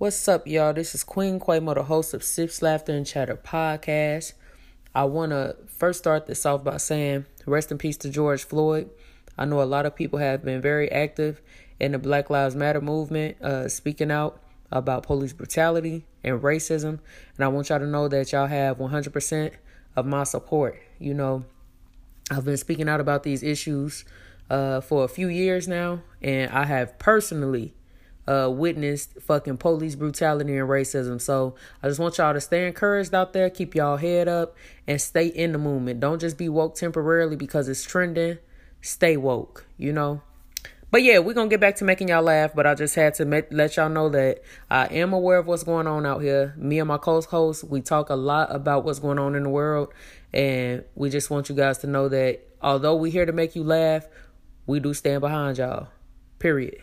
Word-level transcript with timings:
What's 0.00 0.28
up, 0.28 0.46
y'all? 0.46 0.72
This 0.74 0.94
is 0.94 1.02
Queen 1.02 1.40
Quaymo, 1.40 1.74
the 1.74 1.82
host 1.82 2.14
of 2.14 2.22
Sips, 2.22 2.62
Laughter, 2.62 2.92
and 2.92 3.04
Chatter 3.04 3.34
podcast. 3.34 4.34
I 4.94 5.02
want 5.06 5.32
to 5.32 5.56
first 5.66 5.98
start 5.98 6.28
this 6.28 6.46
off 6.46 6.62
by 6.62 6.76
saying 6.76 7.26
rest 7.46 7.72
in 7.72 7.78
peace 7.78 7.96
to 7.96 8.08
George 8.08 8.44
Floyd. 8.44 8.90
I 9.36 9.44
know 9.44 9.60
a 9.60 9.64
lot 9.64 9.86
of 9.86 9.96
people 9.96 10.20
have 10.20 10.44
been 10.44 10.60
very 10.60 10.88
active 10.92 11.42
in 11.80 11.90
the 11.90 11.98
Black 11.98 12.30
Lives 12.30 12.54
Matter 12.54 12.80
movement, 12.80 13.42
uh, 13.42 13.68
speaking 13.68 14.12
out 14.12 14.40
about 14.70 15.02
police 15.02 15.32
brutality 15.32 16.06
and 16.22 16.40
racism. 16.42 17.00
And 17.36 17.44
I 17.44 17.48
want 17.48 17.68
y'all 17.68 17.80
to 17.80 17.86
know 17.88 18.06
that 18.06 18.30
y'all 18.30 18.46
have 18.46 18.78
100% 18.78 19.50
of 19.96 20.06
my 20.06 20.22
support. 20.22 20.80
You 21.00 21.14
know, 21.14 21.44
I've 22.30 22.44
been 22.44 22.56
speaking 22.56 22.88
out 22.88 23.00
about 23.00 23.24
these 23.24 23.42
issues 23.42 24.04
uh, 24.48 24.80
for 24.80 25.02
a 25.02 25.08
few 25.08 25.26
years 25.26 25.66
now, 25.66 26.02
and 26.22 26.52
I 26.52 26.66
have 26.66 27.00
personally 27.00 27.74
uh, 28.28 28.50
witnessed 28.50 29.18
fucking 29.22 29.56
police 29.56 29.94
brutality 29.94 30.56
and 30.56 30.68
racism. 30.68 31.20
So 31.20 31.54
I 31.82 31.88
just 31.88 31.98
want 31.98 32.18
y'all 32.18 32.34
to 32.34 32.40
stay 32.40 32.66
encouraged 32.66 33.14
out 33.14 33.32
there, 33.32 33.48
keep 33.48 33.74
y'all 33.74 33.96
head 33.96 34.28
up, 34.28 34.54
and 34.86 35.00
stay 35.00 35.26
in 35.26 35.52
the 35.52 35.58
movement. 35.58 36.00
Don't 36.00 36.20
just 36.20 36.36
be 36.36 36.48
woke 36.48 36.76
temporarily 36.76 37.36
because 37.36 37.68
it's 37.68 37.82
trending. 37.84 38.38
Stay 38.82 39.16
woke, 39.16 39.66
you 39.78 39.92
know. 39.92 40.20
But 40.90 41.02
yeah, 41.02 41.18
we're 41.18 41.34
gonna 41.34 41.48
get 41.48 41.60
back 41.60 41.76
to 41.76 41.84
making 41.84 42.08
y'all 42.08 42.22
laugh. 42.22 42.54
But 42.54 42.66
I 42.66 42.74
just 42.74 42.94
had 42.94 43.14
to 43.14 43.24
met, 43.24 43.52
let 43.52 43.76
y'all 43.76 43.88
know 43.88 44.10
that 44.10 44.42
I 44.70 44.86
am 44.86 45.12
aware 45.14 45.38
of 45.38 45.46
what's 45.46 45.64
going 45.64 45.86
on 45.86 46.04
out 46.04 46.22
here. 46.22 46.54
Me 46.56 46.78
and 46.78 46.88
my 46.88 46.98
co-host, 46.98 47.64
we 47.64 47.80
talk 47.80 48.10
a 48.10 48.14
lot 48.14 48.54
about 48.54 48.84
what's 48.84 48.98
going 48.98 49.18
on 49.18 49.34
in 49.34 49.44
the 49.44 49.48
world, 49.48 49.92
and 50.34 50.84
we 50.94 51.08
just 51.08 51.30
want 51.30 51.48
you 51.48 51.54
guys 51.54 51.78
to 51.78 51.86
know 51.86 52.08
that 52.08 52.46
although 52.60 52.96
we're 52.96 53.12
here 53.12 53.26
to 53.26 53.32
make 53.32 53.56
you 53.56 53.64
laugh, 53.64 54.06
we 54.66 54.80
do 54.80 54.92
stand 54.92 55.22
behind 55.22 55.56
y'all. 55.56 55.88
Period. 56.38 56.82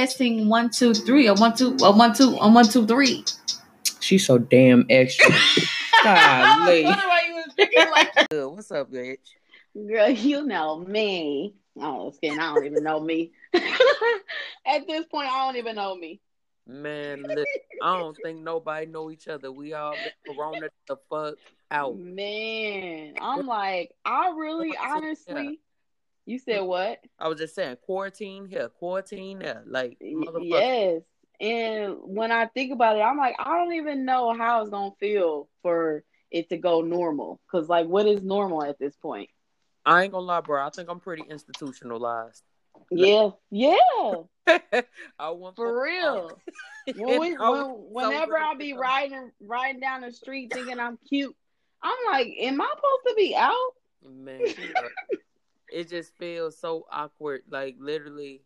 Testing, 0.00 0.36
testing, 0.36 0.48
one, 0.48 0.70
two, 0.70 0.94
three, 0.94 1.28
or 1.28 1.34
one, 1.34 1.54
two, 1.54 1.76
or 1.82 1.92
one, 1.94 2.14
two, 2.14 2.34
or 2.38 2.50
one, 2.50 2.66
two, 2.66 2.86
three. 2.86 3.22
She's 4.00 4.24
so 4.24 4.38
damn 4.38 4.86
extra. 4.88 5.30
Golly. 6.02 6.84
Why 6.84 7.22
you 7.28 7.34
was 7.34 7.90
like 7.90 8.30
Good. 8.30 8.48
What's 8.48 8.70
up, 8.72 8.90
bitch? 8.90 9.18
Girl, 9.74 10.08
you 10.08 10.46
know 10.46 10.78
me. 10.78 11.54
Oh, 11.76 12.06
was 12.06 12.18
kidding. 12.18 12.38
I 12.38 12.54
don't 12.54 12.64
even 12.64 12.82
know 12.82 12.98
me. 12.98 13.32
At 13.54 14.86
this 14.86 15.04
point, 15.04 15.28
I 15.28 15.44
don't 15.46 15.56
even 15.56 15.76
know 15.76 15.94
me. 15.94 16.18
Man, 16.66 17.22
look, 17.22 17.48
I 17.82 17.98
don't 17.98 18.16
think 18.22 18.40
nobody 18.40 18.86
know 18.86 19.10
each 19.10 19.28
other. 19.28 19.52
We 19.52 19.74
all 19.74 19.96
been 19.96 20.34
corona 20.34 20.68
the 20.88 20.96
fuck 21.10 21.34
out. 21.70 21.98
Man, 21.98 23.16
I'm 23.20 23.46
like, 23.46 23.92
I 24.06 24.30
really, 24.34 24.70
Yeah. 24.70 24.94
honestly, 24.96 25.60
you 26.30 26.38
said 26.38 26.62
what? 26.62 27.00
I 27.18 27.26
was 27.26 27.38
just 27.38 27.56
saying, 27.56 27.76
quarantine 27.84 28.46
here, 28.46 28.68
quarantine 28.68 29.40
there. 29.40 29.64
Like, 29.66 29.98
Yes. 30.00 31.02
And 31.40 31.96
when 32.02 32.30
I 32.30 32.46
think 32.46 32.72
about 32.72 32.96
it, 32.96 33.00
I'm 33.00 33.16
like, 33.16 33.34
I 33.38 33.58
don't 33.58 33.72
even 33.72 34.04
know 34.04 34.32
how 34.36 34.60
it's 34.60 34.70
gonna 34.70 34.92
feel 35.00 35.48
for 35.62 36.04
it 36.30 36.48
to 36.50 36.56
go 36.56 36.82
normal. 36.82 37.40
Cause 37.50 37.68
like, 37.68 37.86
what 37.86 38.06
is 38.06 38.22
normal 38.22 38.62
at 38.62 38.78
this 38.78 38.94
point? 38.94 39.30
I 39.84 40.04
ain't 40.04 40.12
gonna 40.12 40.26
lie, 40.26 40.40
bro. 40.40 40.64
I 40.64 40.70
think 40.70 40.88
I'm 40.88 41.00
pretty 41.00 41.24
institutionalized. 41.28 42.42
Yeah, 42.92 43.30
yeah, 43.50 43.74
I 45.18 45.30
went 45.30 45.56
for 45.56 45.82
real. 45.82 46.38
When 46.96 47.20
we, 47.20 47.36
when, 47.36 47.64
whenever 47.92 48.36
I 48.36 48.54
be 48.54 48.72
riding 48.72 49.30
riding 49.40 49.80
down 49.80 50.00
the 50.00 50.10
street 50.10 50.52
thinking 50.52 50.80
I'm 50.80 50.98
cute, 51.08 51.36
I'm 51.82 51.96
like, 52.10 52.28
am 52.40 52.60
I 52.60 52.66
supposed 52.68 53.06
to 53.06 53.14
be 53.16 53.36
out? 53.36 53.72
Man, 54.02 54.40
bro. 54.40 54.88
it 55.72 55.88
just 55.90 56.16
feels 56.16 56.58
so 56.58 56.86
awkward. 56.90 57.42
Like 57.50 57.76
literally, 57.78 58.42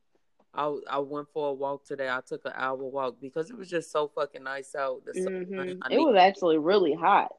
I 0.54 0.74
I 0.90 0.98
went 0.98 1.28
for 1.32 1.50
a 1.50 1.52
walk 1.54 1.84
today. 1.84 2.08
I 2.08 2.20
took 2.26 2.44
an 2.44 2.52
hour 2.54 2.76
walk 2.76 3.16
because 3.20 3.50
it 3.50 3.56
was 3.56 3.68
just 3.68 3.90
so 3.90 4.08
fucking 4.14 4.42
nice 4.44 4.74
out. 4.74 5.04
The 5.04 5.14
sun, 5.14 5.46
Mhm. 5.50 5.78
I 5.82 5.88
It 5.92 5.98
was 5.98 6.14
need- 6.14 6.20
actually 6.20 6.58
really 6.58 6.94
hot. 6.94 7.32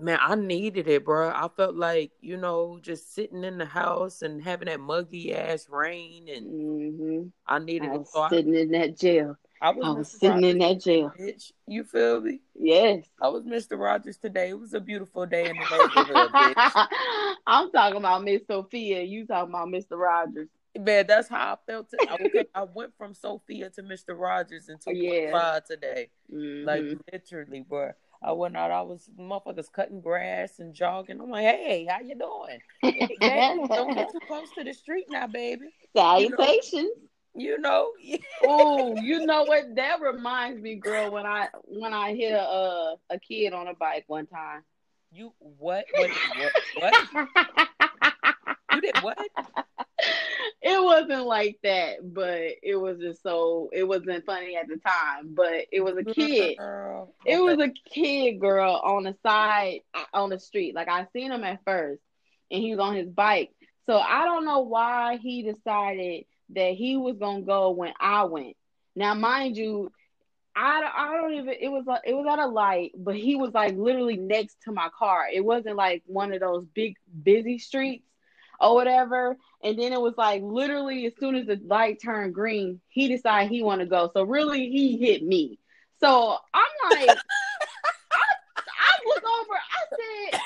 man, 0.00 0.18
I 0.20 0.34
needed 0.34 0.88
it, 0.88 1.04
bro. 1.04 1.28
I 1.28 1.48
felt 1.56 1.76
like 1.76 2.10
you 2.20 2.36
know 2.36 2.78
just 2.82 3.14
sitting 3.14 3.44
in 3.44 3.58
the 3.58 3.66
house 3.66 4.22
and 4.22 4.42
having 4.42 4.66
that 4.66 4.80
muggy 4.80 5.34
ass 5.34 5.68
rain, 5.68 6.28
and 6.28 6.46
hmm 6.46 7.28
I 7.46 7.58
needed 7.60 7.90
I 7.90 7.94
it. 7.94 7.98
was 7.98 8.10
So 8.12 8.20
I, 8.22 8.28
sitting 8.30 8.54
in 8.54 8.70
that 8.72 8.96
jail. 8.98 9.36
I 9.60 9.70
was, 9.70 9.84
I 9.86 9.90
was 9.92 10.10
sitting 10.10 10.30
Rogers, 10.34 10.50
in 10.50 10.58
that 10.58 10.80
jail. 10.80 11.12
bitch. 11.18 11.52
You 11.66 11.84
feel 11.84 12.20
me? 12.20 12.40
Yes. 12.54 13.06
I 13.22 13.28
was 13.28 13.44
Mr. 13.44 13.78
Rogers 13.78 14.18
today. 14.18 14.50
It 14.50 14.58
was 14.60 14.74
a 14.74 14.80
beautiful 14.80 15.24
day 15.24 15.48
in 15.48 15.56
the 15.56 15.64
neighborhood, 15.70 16.32
bitch. 16.32 16.86
I'm 17.46 17.70
talking 17.70 17.98
about 17.98 18.24
Miss 18.24 18.42
Sophia. 18.46 19.02
You 19.02 19.26
talking 19.26 19.50
about 19.54 19.68
Mr. 19.68 19.96
Rogers. 19.98 20.48
Man, 20.78 21.06
that's 21.06 21.28
how 21.28 21.54
I 21.54 21.56
felt. 21.70 21.90
To, 21.90 21.98
okay, 22.20 22.44
I 22.54 22.64
went 22.64 22.92
from 22.98 23.14
Sophia 23.14 23.70
to 23.70 23.82
Mr. 23.82 24.18
Rogers 24.18 24.68
in 24.68 24.76
2.5 24.78 24.94
Yeah. 25.32 25.60
today. 25.66 26.10
Like 26.28 26.82
Mhm. 26.82 27.00
literally, 27.12 27.60
bro. 27.60 27.92
I 28.22 28.32
went 28.32 28.56
out. 28.56 28.70
I 28.70 28.82
was 28.82 29.08
motherfuckers 29.18 29.70
cutting 29.72 30.00
grass 30.00 30.58
and 30.58 30.74
jogging. 30.74 31.20
I'm 31.20 31.30
like, 31.30 31.44
hey, 31.44 31.86
how 31.88 32.00
you 32.00 32.14
doing? 32.14 32.60
Exactly. 32.82 33.68
Don't 33.68 33.94
get 33.94 34.10
too 34.10 34.20
close 34.20 34.50
to 34.52 34.64
the 34.64 34.72
street 34.74 35.06
now, 35.08 35.26
baby. 35.26 35.66
Salutations. 35.94 36.90
You 37.34 37.58
know. 37.58 37.92
Oh, 38.42 38.96
you 38.96 39.24
know 39.26 39.44
what? 39.44 39.74
That 39.76 40.00
reminds 40.00 40.60
me, 40.62 40.76
girl, 40.76 41.10
when 41.10 41.26
I 41.26 41.48
when 41.64 41.92
I 41.94 42.14
hit 42.14 42.32
a 42.32 42.96
a 43.10 43.18
kid 43.18 43.52
on 43.54 43.66
a 43.68 43.74
bike 43.74 44.04
one 44.08 44.26
time. 44.26 44.62
You 45.16 45.32
what? 45.38 45.86
What? 45.94 46.10
What? 46.36 46.94
what? 47.54 47.68
You 48.74 48.80
did 48.82 48.98
what? 48.98 49.16
it 50.62 50.84
wasn't 50.84 51.24
like 51.24 51.58
that, 51.62 52.00
but 52.02 52.42
it 52.62 52.76
was 52.78 52.98
just 52.98 53.22
so 53.22 53.70
it 53.72 53.84
wasn't 53.84 54.26
funny 54.26 54.56
at 54.56 54.68
the 54.68 54.76
time. 54.76 55.34
But 55.34 55.68
it 55.72 55.80
was 55.80 55.96
a 55.96 56.04
kid. 56.04 56.58
Girl. 56.58 57.14
It 57.24 57.38
was 57.38 57.58
a 57.58 57.72
kid 57.90 58.40
girl 58.40 58.78
on 58.84 59.04
the 59.04 59.16
side 59.22 59.80
uh, 59.94 60.04
on 60.12 60.28
the 60.28 60.38
street. 60.38 60.74
Like 60.74 60.88
I 60.88 61.06
seen 61.14 61.32
him 61.32 61.44
at 61.44 61.64
first, 61.64 62.02
and 62.50 62.60
he 62.60 62.72
was 62.72 62.80
on 62.80 62.94
his 62.94 63.08
bike. 63.08 63.52
So 63.86 63.96
I 63.96 64.26
don't 64.26 64.44
know 64.44 64.60
why 64.60 65.16
he 65.16 65.42
decided 65.42 66.26
that 66.50 66.74
he 66.74 66.98
was 66.98 67.16
gonna 67.16 67.40
go 67.40 67.70
when 67.70 67.94
I 67.98 68.24
went. 68.24 68.56
Now, 68.94 69.14
mind 69.14 69.56
you, 69.56 69.90
I, 70.56 70.90
I 70.96 71.12
don't 71.20 71.34
even. 71.34 71.54
It 71.60 71.68
was 71.68 71.84
like 71.86 72.00
it 72.06 72.14
was 72.14 72.26
at 72.30 72.38
a 72.38 72.46
light, 72.46 72.92
but 72.96 73.14
he 73.14 73.36
was 73.36 73.52
like 73.52 73.76
literally 73.76 74.16
next 74.16 74.56
to 74.64 74.72
my 74.72 74.88
car. 74.98 75.26
It 75.32 75.44
wasn't 75.44 75.76
like 75.76 76.02
one 76.06 76.32
of 76.32 76.40
those 76.40 76.64
big 76.74 76.96
busy 77.22 77.58
streets 77.58 78.06
or 78.58 78.74
whatever. 78.74 79.36
And 79.62 79.78
then 79.78 79.92
it 79.92 80.00
was 80.00 80.14
like 80.16 80.42
literally 80.42 81.06
as 81.06 81.12
soon 81.20 81.34
as 81.34 81.46
the 81.46 81.60
light 81.66 82.00
turned 82.02 82.34
green, 82.34 82.80
he 82.88 83.08
decided 83.08 83.50
he 83.50 83.62
want 83.62 83.80
to 83.80 83.86
go. 83.86 84.10
So 84.14 84.22
really, 84.22 84.70
he 84.70 84.96
hit 84.96 85.22
me. 85.22 85.58
So 86.00 86.38
I'm 86.54 86.90
like, 86.90 87.08
I, 87.10 88.24
I 88.66 88.98
look 89.06 89.24
over. 89.24 89.54
I 89.54 90.30
said, 90.30 90.40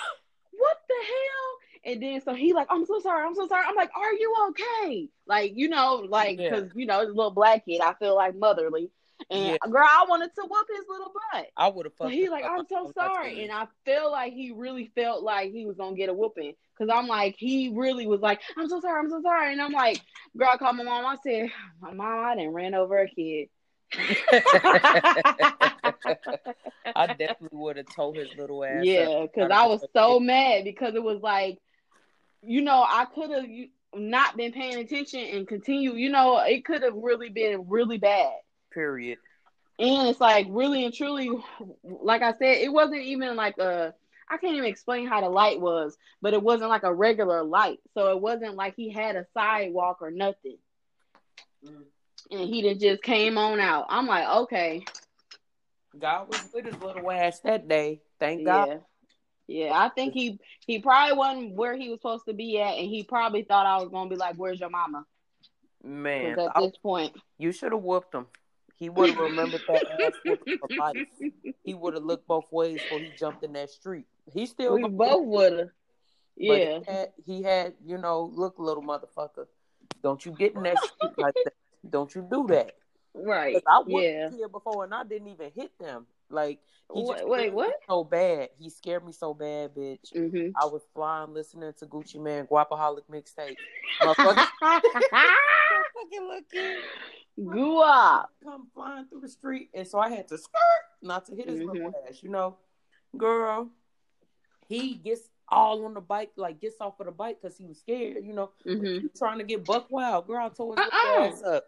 "What 0.50 0.76
the 0.88 0.94
hell?" 1.06 1.92
And 1.92 2.02
then 2.02 2.20
so 2.20 2.34
he 2.34 2.52
like, 2.52 2.66
"I'm 2.68 2.84
so 2.84 2.98
sorry. 2.98 3.24
I'm 3.24 3.36
so 3.36 3.46
sorry." 3.46 3.64
I'm 3.66 3.76
like, 3.76 3.90
"Are 3.96 4.12
you 4.12 4.34
okay?" 4.50 5.08
Like 5.26 5.52
you 5.54 5.68
know, 5.68 6.04
like 6.08 6.38
Yeah. 6.38 6.50
because 6.50 6.70
you 6.74 6.86
know, 6.86 7.06
this 7.06 7.14
little 7.14 7.30
black 7.30 7.64
kid, 7.64 7.80
I 7.80 7.94
feel 7.94 8.16
like 8.16 8.34
motherly. 8.36 8.90
And 9.30 9.44
Yeah. 9.44 9.56
girl, 9.70 9.86
I 9.86 10.06
wanted 10.08 10.34
to 10.34 10.42
whoop 10.42 10.66
his 10.76 10.84
little 10.88 11.12
butt. 11.32 11.46
I 11.56 11.68
would 11.68 11.86
have 11.86 11.94
So 11.98 12.04
fucked. 12.04 12.14
he 12.14 12.28
like. 12.28 12.44
I'm 12.44 12.66
so 12.68 12.90
sorry, 12.96 13.42
and 13.44 13.52
I 13.52 13.68
feel 13.84 14.10
like 14.10 14.32
he 14.32 14.50
really 14.52 14.90
felt 14.94 15.22
like 15.22 15.52
he 15.52 15.66
was 15.66 15.76
gonna 15.76 15.94
get 15.96 16.08
a 16.08 16.14
whooping, 16.14 16.54
cause 16.76 16.88
I'm 16.92 17.06
like, 17.06 17.36
he 17.38 17.72
really 17.74 18.06
was 18.06 18.20
like, 18.20 18.40
I'm 18.56 18.68
so 18.68 18.80
sorry, 18.80 18.98
I'm 18.98 19.10
so 19.10 19.22
sorry, 19.22 19.52
and 19.52 19.62
I'm 19.62 19.72
like, 19.72 20.00
girl, 20.36 20.50
I 20.52 20.56
called 20.56 20.76
my 20.76 20.82
mom. 20.84 21.06
I 21.06 21.16
said, 21.22 21.50
my 21.80 21.92
mom, 21.92 22.24
I 22.24 22.34
didn't 22.36 22.52
ran 22.54 22.74
over 22.74 22.98
a 22.98 23.08
kid. 23.08 23.48
I 26.96 27.06
definitely 27.06 27.48
would 27.52 27.76
have 27.76 27.88
told 27.94 28.16
his 28.16 28.28
little 28.36 28.64
ass. 28.64 28.84
yeah, 28.84 29.22
because 29.22 29.50
I 29.52 29.66
was 29.66 29.84
so 29.94 30.18
mad 30.18 30.64
because 30.64 30.94
it 30.94 31.02
was 31.02 31.20
like, 31.22 31.58
you 32.42 32.62
know, 32.62 32.84
I 32.88 33.04
could 33.04 33.30
have, 33.30 33.46
not 33.94 34.36
been 34.36 34.52
paying 34.52 34.78
attention 34.78 35.20
and 35.20 35.48
continue, 35.48 35.94
you 35.94 36.10
know, 36.10 36.38
it 36.38 36.64
could 36.64 36.82
have 36.82 36.94
really 36.94 37.28
been 37.28 37.68
really 37.68 37.98
bad. 37.98 38.32
Period. 38.72 39.18
And 39.78 40.08
it's 40.08 40.20
like 40.20 40.46
really 40.50 40.84
and 40.84 40.94
truly, 40.94 41.30
like 41.82 42.22
I 42.22 42.32
said, 42.32 42.58
it 42.58 42.72
wasn't 42.72 43.02
even 43.02 43.36
like 43.36 43.58
a. 43.58 43.94
I 44.28 44.36
can't 44.36 44.54
even 44.54 44.68
explain 44.68 45.08
how 45.08 45.20
the 45.20 45.28
light 45.28 45.60
was, 45.60 45.96
but 46.22 46.34
it 46.34 46.42
wasn't 46.42 46.70
like 46.70 46.84
a 46.84 46.94
regular 46.94 47.42
light. 47.42 47.80
So 47.94 48.10
it 48.10 48.20
wasn't 48.20 48.54
like 48.54 48.74
he 48.76 48.88
had 48.90 49.16
a 49.16 49.26
sidewalk 49.34 49.98
or 50.00 50.12
nothing. 50.12 50.58
Mm. 51.66 51.82
And 52.30 52.40
he 52.48 52.74
just 52.74 53.02
came 53.02 53.36
on 53.38 53.58
out. 53.58 53.86
I'm 53.88 54.06
like, 54.06 54.28
okay, 54.28 54.84
God 55.98 56.28
was 56.28 56.48
with 56.54 56.66
his 56.66 56.80
little 56.80 57.10
ass 57.10 57.40
that 57.40 57.68
day. 57.68 58.00
Thank 58.18 58.44
God. 58.44 58.68
yeah, 59.48 59.66
yeah. 59.66 59.72
I 59.72 59.88
think 59.88 60.14
he 60.14 60.38
he 60.66 60.78
probably 60.78 61.16
wasn't 61.16 61.54
where 61.54 61.76
he 61.76 61.88
was 61.88 61.98
supposed 61.98 62.26
to 62.26 62.34
be 62.34 62.60
at, 62.60 62.74
and 62.76 62.88
he 62.88 63.02
probably 63.02 63.42
thought 63.42 63.66
I 63.66 63.78
was 63.78 63.88
gonna 63.90 64.10
be 64.10 64.16
like, 64.16 64.36
"Where's 64.36 64.60
your 64.60 64.70
mama?" 64.70 65.04
Man, 65.82 66.38
at 66.38 66.52
I- 66.54 66.60
this 66.60 66.76
point, 66.76 67.16
you 67.38 67.52
should 67.52 67.72
have 67.72 67.82
whooped 67.82 68.14
him. 68.14 68.26
He 68.80 68.88
would 68.88 69.10
have 69.10 69.18
remembered 69.18 69.60
that 69.68 69.84
ass 70.00 70.12
for 70.24 70.76
life. 70.76 70.96
He 71.62 71.74
would 71.74 71.92
have 71.94 72.02
looked 72.02 72.26
both 72.26 72.50
ways 72.50 72.80
before 72.82 72.98
he 72.98 73.10
jumped 73.16 73.44
in 73.44 73.52
that 73.52 73.70
street. 73.70 74.06
He 74.32 74.46
still 74.46 74.74
we 74.74 74.88
both 74.88 75.26
would 75.26 75.52
have. 75.58 75.68
Yeah, 76.36 76.78
he 76.78 76.84
had, 76.90 77.08
he 77.26 77.42
had, 77.42 77.74
you 77.84 77.98
know, 77.98 78.32
look, 78.34 78.54
little 78.58 78.82
motherfucker, 78.82 79.46
don't 80.02 80.24
you 80.24 80.32
get 80.32 80.54
in 80.54 80.62
that 80.62 80.78
street 80.78 81.12
like 81.18 81.34
that. 81.44 81.52
Don't 81.88 82.12
you 82.14 82.26
do 82.28 82.46
that. 82.48 82.72
right. 83.14 83.62
I 83.68 83.80
was 83.80 84.02
Yeah. 84.02 84.30
kid 84.30 84.50
before 84.50 84.84
and 84.84 84.94
I 84.94 85.04
didn't 85.04 85.28
even 85.28 85.50
hit 85.54 85.78
them. 85.78 86.06
Like, 86.30 86.60
he 86.94 87.02
just 87.06 87.24
Wait, 87.26 87.28
wait, 87.28 87.52
what? 87.52 87.74
so 87.88 88.02
bad. 88.04 88.48
He 88.58 88.70
scared 88.70 89.04
me 89.04 89.12
so 89.12 89.34
bad, 89.34 89.74
bitch. 89.74 90.12
Mm-hmm. 90.16 90.50
I 90.60 90.64
was 90.66 90.82
flying 90.94 91.34
listening 91.34 91.72
to 91.78 91.86
Gucci 91.86 92.20
Mane 92.20 92.46
Guapaholic 92.46 93.02
mixtape. 93.12 93.56
Fucking 96.02 96.28
little 96.28 96.42
kid 96.50 96.76
Goo 97.36 97.78
up. 97.80 98.30
come 98.44 98.68
flying 98.74 99.06
through 99.06 99.20
the 99.20 99.28
street, 99.28 99.70
and 99.74 99.86
so 99.86 99.98
I 99.98 100.10
had 100.10 100.28
to 100.28 100.38
skirt 100.38 100.84
not 101.02 101.26
to 101.26 101.34
hit 101.34 101.48
his 101.48 101.60
little 101.60 101.74
Mhm. 101.90 102.08
ass, 102.08 102.22
you 102.22 102.28
know. 102.28 102.56
Girl, 103.16 103.70
he 104.68 104.94
gets 104.94 105.28
all 105.48 105.84
on 105.84 105.94
the 105.94 106.00
bike, 106.00 106.30
like 106.36 106.60
gets 106.60 106.80
off 106.80 107.00
of 107.00 107.06
the 107.06 107.12
bike 107.12 107.38
because 107.40 107.56
he 107.56 107.64
was 107.66 107.78
scared, 107.80 108.24
you 108.24 108.32
know. 108.32 108.50
Mm-hmm. 108.66 109.06
Trying 109.16 109.38
to 109.38 109.44
get 109.44 109.64
buck 109.64 109.90
wild, 109.90 110.26
girl. 110.26 110.44
I 110.46 110.48
told 110.50 110.78
his 110.78 110.86
Uh-uh. 110.86 111.22
ass 111.24 111.42
up. 111.42 111.64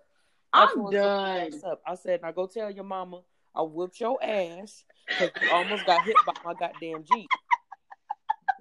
I 0.53 0.65
I'm 0.65 0.69
little 0.85 0.91
done. 0.91 1.61
up. 1.65 1.83
I 1.87 1.95
said, 1.95 2.21
now 2.23 2.31
go 2.33 2.47
tell 2.47 2.71
your 2.71 2.85
mama 2.85 3.23
I 3.55 3.63
whooped 3.63 3.99
your 4.01 4.23
ass 4.23 4.85
because 5.09 5.31
you 5.43 5.51
almost 5.51 5.85
got 5.87 6.05
hit 6.05 6.17
by 6.27 6.33
my 6.45 6.55
goddamn 6.55 7.05
jeep. 7.05 7.29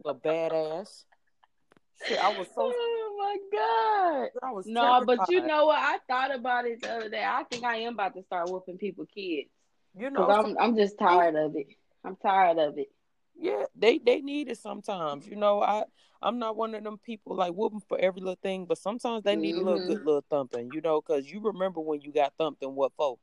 A 0.06 0.13
badass. 0.15 1.03
Shit, 2.06 2.23
I 2.23 2.38
was 2.38 2.47
so. 2.56 2.73
My 3.31 3.38
god. 3.57 4.30
I 4.44 4.51
was 4.51 4.66
No, 4.68 5.04
but 5.06 5.30
you 5.30 5.45
know 5.45 5.68
what? 5.68 5.80
I 5.80 5.98
thought 6.07 6.36
about 6.36 6.66
it 6.66 6.81
the 6.81 6.92
other 6.92 7.10
day. 7.10 7.24
I 7.25 7.44
think 7.44 7.63
I 7.63 7.78
am 7.78 7.94
about 7.94 8.13
to 8.16 8.24
start 8.24 8.50
whooping 8.50 8.78
people 8.78 9.06
kids 9.06 9.50
you 9.98 10.10
know, 10.10 10.30
I'm 10.30 10.57
I'm 10.57 10.75
just 10.75 10.98
tired 10.98 11.36
of 11.36 11.56
it. 11.56 11.68
I'm 12.04 12.16
tired 12.16 12.57
of 12.57 12.78
it. 12.78 12.88
Yeah, 13.36 13.66
they 13.75 13.98
they 13.98 14.22
need 14.22 14.48
it 14.48 14.57
sometimes. 14.57 15.28
You 15.28 15.36
know, 15.36 15.62
I 15.62 15.83
I'm 16.22 16.39
not 16.39 16.56
one 16.56 16.75
of 16.75 16.83
them 16.83 16.98
people 17.04 17.36
like 17.36 17.54
whooping 17.54 17.81
for 17.88 18.00
every 18.00 18.22
little 18.22 18.39
thing, 18.42 18.66
but 18.66 18.78
sometimes 18.78 19.24
they 19.24 19.36
need 19.36 19.56
a 19.56 19.62
little 19.62 19.80
Mhm. 19.80 19.88
good 19.88 20.06
little 20.06 20.25
thumping. 20.30 20.72
You 20.74 20.81
know, 20.81 21.01
because 21.01 21.30
you 21.30 21.42
remember 21.42 21.81
when 21.81 22.01
you 22.01 22.12
got 22.12 22.33
thumped 22.38 22.63
and 22.63 22.75
what 22.75 22.94
for. 22.94 23.18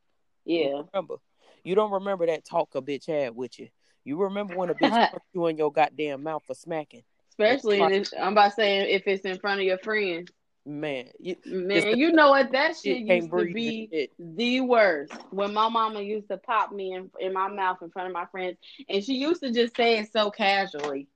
You 0.45 0.69
Yeah. 0.69 0.83
remember. 0.93 1.17
You 1.65 1.75
don't 1.75 1.91
remember 1.93 2.27
that 2.27 2.45
talk 2.45 2.75
a 2.75 2.83
bitch 2.83 3.07
had 3.07 3.35
with 3.35 3.59
you. 3.59 3.69
You 4.05 4.23
remember 4.23 4.55
when 4.55 4.71
a 4.71 4.75
bitch 4.75 4.91
punched 5.11 5.27
you 5.33 5.47
in 5.47 5.59
your 5.59 5.73
goddamn 5.73 6.23
mouth 6.23 6.43
for 6.47 6.55
smacking. 6.55 7.03
Especially 7.39 7.87
this, 7.89 8.13
I'm 8.19 8.33
about 8.33 8.55
saying 8.55 8.89
if 8.91 9.07
it's 9.07 9.25
in 9.25 9.39
front 9.39 9.61
of 9.61 9.67
your 9.67 9.79
friends. 9.79 10.31
Man, 10.67 11.07
you, 11.19 11.37
Man, 11.47 11.97
you 11.97 12.13
know 12.13 12.31
what? 12.31 12.53
That 12.53 12.77
shit 12.77 12.99
used 13.01 13.31
to 13.31 13.45
be 13.53 14.09
the 14.19 14.61
worst. 14.61 15.15
When 15.31 15.55
my 15.55 15.69
mama 15.69 16.03
used 16.03 16.29
to 16.29 16.37
pop 16.37 16.73
me 16.73 16.93
in, 16.93 17.11
in 17.19 17.33
my 17.33 17.49
mouth 17.49 17.79
in 17.81 17.91
front 17.91 18.09
of 18.09 18.13
my 18.13 18.27
friends, 18.27 18.59
and 18.89 19.03
she 19.03 19.15
used 19.15 19.43
to 19.43 19.51
just 19.51 19.77
say 19.77 19.99
it 19.99 20.13
so 20.13 20.31
casually, 20.31 21.07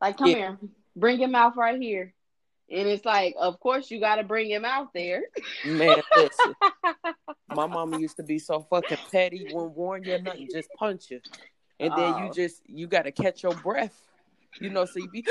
like, 0.00 0.16
"Come 0.16 0.28
Yeah. 0.28 0.34
here, 0.36 0.58
bring 0.96 1.20
your 1.20 1.28
mouth 1.28 1.56
right 1.56 1.80
here," 1.80 2.14
and 2.70 2.88
it's 2.88 3.04
like, 3.04 3.34
of 3.38 3.60
course 3.60 3.90
you 3.90 4.00
got 4.00 4.16
to 4.16 4.24
bring 4.24 4.48
your 4.48 4.60
mouth 4.60 4.88
there. 4.94 5.24
Man, 5.64 6.02
listen. 6.16 6.54
My 7.48 7.66
mama 7.66 7.98
used 7.98 8.16
to 8.16 8.22
be 8.22 8.38
so 8.38 8.60
fucking 8.70 8.96
petty, 9.10 9.46
wouldn't 9.50 9.76
warn 9.76 10.04
you 10.04 10.16
nothing, 10.22 10.48
just 10.50 10.70
punch 10.78 11.10
you. 11.10 11.20
And 11.78 11.92
then 11.94 12.14
Oh. 12.14 12.18
you 12.18 12.30
just 12.30 12.62
you 12.66 12.86
gotta 12.86 13.12
catch 13.12 13.42
your 13.42 13.54
breath. 13.54 14.08
You 14.60 14.70
know, 14.70 14.84
so 14.84 14.98
you 14.98 15.08
be 15.08 15.26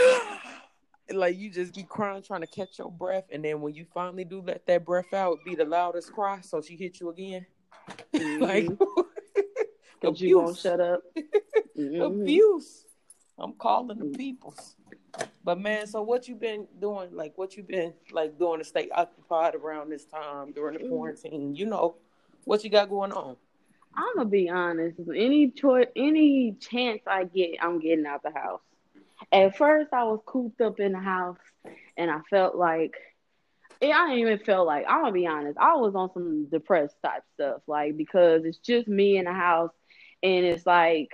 like 1.13 1.37
you 1.37 1.49
just 1.49 1.73
be 1.75 1.83
crying 1.83 2.23
trying 2.23 2.41
to 2.41 2.47
catch 2.47 2.79
your 2.79 2.91
breath. 2.91 3.25
And 3.31 3.43
then 3.43 3.61
when 3.61 3.73
you 3.73 3.85
finally 3.93 4.23
do 4.23 4.41
let 4.41 4.65
that 4.67 4.85
breath 4.85 5.13
out, 5.13 5.39
it 5.39 5.45
be 5.45 5.55
the 5.55 5.65
loudest 5.65 6.11
cry, 6.13 6.39
so 6.41 6.61
she 6.61 6.75
hit 6.75 6.99
you 6.99 7.09
again. 7.09 7.45
like 8.13 8.65
mm-hmm. 8.65 9.01
Because 10.01 10.21
you 10.21 10.39
won't 10.39 10.57
shut 10.57 10.79
up. 10.79 11.01
Mhm. 11.77 12.05
Abuse. 12.05 12.85
I'm 13.37 13.53
calling 13.53 13.97
the 13.97 14.05
mm. 14.05 14.15
peoples. 14.15 14.75
But 15.43 15.59
man, 15.59 15.87
so 15.87 16.01
what 16.01 16.27
you 16.27 16.35
been 16.35 16.67
doing? 16.79 17.15
Like 17.15 17.37
what 17.37 17.55
you 17.55 17.63
been 17.63 17.93
like 18.11 18.37
doing 18.37 18.59
to 18.59 18.65
stay 18.65 18.89
occupied 18.89 19.55
around 19.55 19.89
this 19.89 20.05
time 20.05 20.51
during 20.51 20.77
the 20.77 20.83
mm. 20.83 20.89
quarantine? 20.89 21.55
You 21.55 21.65
know, 21.65 21.95
what 22.43 22.63
you 22.63 22.69
got 22.69 22.89
going 22.89 23.13
on? 23.13 23.37
I'm 23.95 24.15
gonna 24.15 24.29
be 24.29 24.49
honest. 24.49 24.99
Any 24.99 25.49
choice, 25.49 25.87
any 25.95 26.55
chance 26.59 27.01
I 27.07 27.23
get, 27.23 27.55
I'm 27.61 27.79
getting 27.79 28.05
out 28.05 28.21
the 28.21 28.31
house. 28.31 28.61
At 29.31 29.55
first, 29.57 29.93
I 29.93 30.03
was 30.03 30.19
cooped 30.25 30.61
up 30.61 30.79
in 30.79 30.91
the 30.91 30.99
house, 30.99 31.37
and 31.97 32.11
I 32.11 32.19
felt 32.29 32.55
like, 32.55 32.93
yeah, 33.81 33.97
I 33.97 34.09
didn't 34.09 34.19
even 34.19 34.39
feel 34.39 34.65
like. 34.65 34.85
I'm 34.87 35.01
gonna 35.01 35.13
be 35.13 35.27
honest. 35.27 35.57
I 35.57 35.75
was 35.75 35.95
on 35.95 36.11
some 36.13 36.45
depressed 36.49 36.95
type 37.03 37.23
stuff, 37.33 37.61
like 37.67 37.97
because 37.97 38.43
it's 38.45 38.59
just 38.59 38.87
me 38.87 39.17
in 39.17 39.25
the 39.25 39.33
house, 39.33 39.71
and 40.21 40.45
it's 40.45 40.65
like 40.65 41.09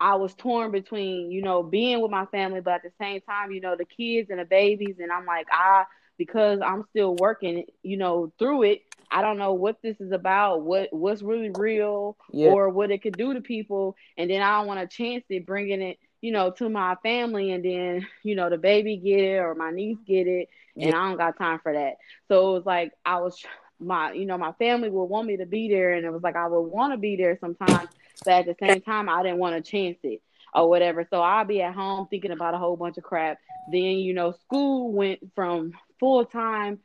I 0.00 0.16
was 0.16 0.34
torn 0.34 0.72
between, 0.72 1.30
you 1.30 1.42
know, 1.42 1.62
being 1.62 2.00
with 2.00 2.10
my 2.10 2.26
family, 2.26 2.60
but 2.60 2.74
at 2.74 2.82
the 2.82 2.92
same 3.00 3.20
time, 3.22 3.52
you 3.52 3.60
know, 3.60 3.76
the 3.76 3.84
kids 3.84 4.30
and 4.30 4.40
the 4.40 4.44
babies, 4.44 4.96
and 4.98 5.12
I'm 5.12 5.24
like, 5.26 5.46
I 5.52 5.84
because 6.18 6.60
I'm 6.64 6.84
still 6.90 7.14
working, 7.14 7.64
you 7.82 7.96
know, 7.96 8.32
through 8.38 8.64
it. 8.64 8.82
I 9.10 9.22
don't 9.22 9.38
know 9.38 9.54
what 9.54 9.76
this 9.82 10.00
is 10.00 10.12
about, 10.12 10.62
what 10.62 10.88
what's 10.92 11.22
really 11.22 11.50
real, 11.50 12.16
Yeah. 12.32 12.50
or 12.50 12.68
what 12.68 12.90
it 12.90 13.02
could 13.02 13.16
do 13.16 13.32
to 13.34 13.40
people, 13.40 13.96
and 14.18 14.28
then 14.30 14.42
I 14.42 14.58
don't 14.58 14.66
want 14.66 14.80
to 14.80 14.96
chance 14.96 15.24
it 15.28 15.46
bringing 15.46 15.82
it, 15.82 15.98
you 16.24 16.32
know, 16.32 16.50
to 16.52 16.70
my 16.70 16.96
family, 17.02 17.52
and 17.52 17.62
then 17.62 18.06
you 18.22 18.34
know 18.34 18.48
the 18.48 18.56
baby 18.56 18.96
get 18.96 19.20
it 19.20 19.38
or 19.38 19.54
my 19.54 19.70
niece 19.70 19.98
get 20.06 20.26
it, 20.26 20.48
and 20.80 20.88
Yeah. 20.88 20.98
I 20.98 21.08
don't 21.08 21.18
got 21.18 21.36
time 21.36 21.58
for 21.62 21.74
that. 21.74 21.96
So 22.28 22.50
it 22.50 22.52
was 22.54 22.66
like 22.66 22.92
I 23.04 23.20
was 23.20 23.38
my, 23.78 24.12
you 24.12 24.24
know, 24.24 24.38
my 24.38 24.52
family 24.52 24.88
would 24.88 25.04
want 25.04 25.26
me 25.26 25.36
to 25.36 25.44
be 25.46 25.68
there, 25.68 25.92
and 25.92 26.06
it 26.06 26.10
was 26.10 26.22
like 26.22 26.36
I 26.36 26.46
would 26.46 26.60
want 26.62 26.94
to 26.94 26.96
be 26.96 27.16
there 27.16 27.36
sometimes, 27.40 27.90
but 28.24 28.32
at 28.32 28.46
the 28.46 28.56
same 28.58 28.80
time 28.80 29.08
I 29.10 29.22
didn't 29.22 29.38
want 29.38 29.62
to 29.62 29.70
chance 29.70 29.98
it 30.02 30.22
or 30.54 30.68
whatever. 30.70 31.06
So 31.10 31.20
I'll 31.20 31.44
be 31.44 31.60
at 31.60 31.74
home 31.74 32.06
thinking 32.08 32.30
about 32.30 32.54
a 32.54 32.58
whole 32.58 32.76
bunch 32.76 32.96
of 32.96 33.04
crap. 33.04 33.38
Then 33.70 33.82
you 33.82 34.14
know, 34.14 34.32
school 34.32 34.92
went 34.92 35.20
from 35.34 35.72
full 36.00 36.24
time, 36.24 36.80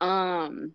um 0.00 0.72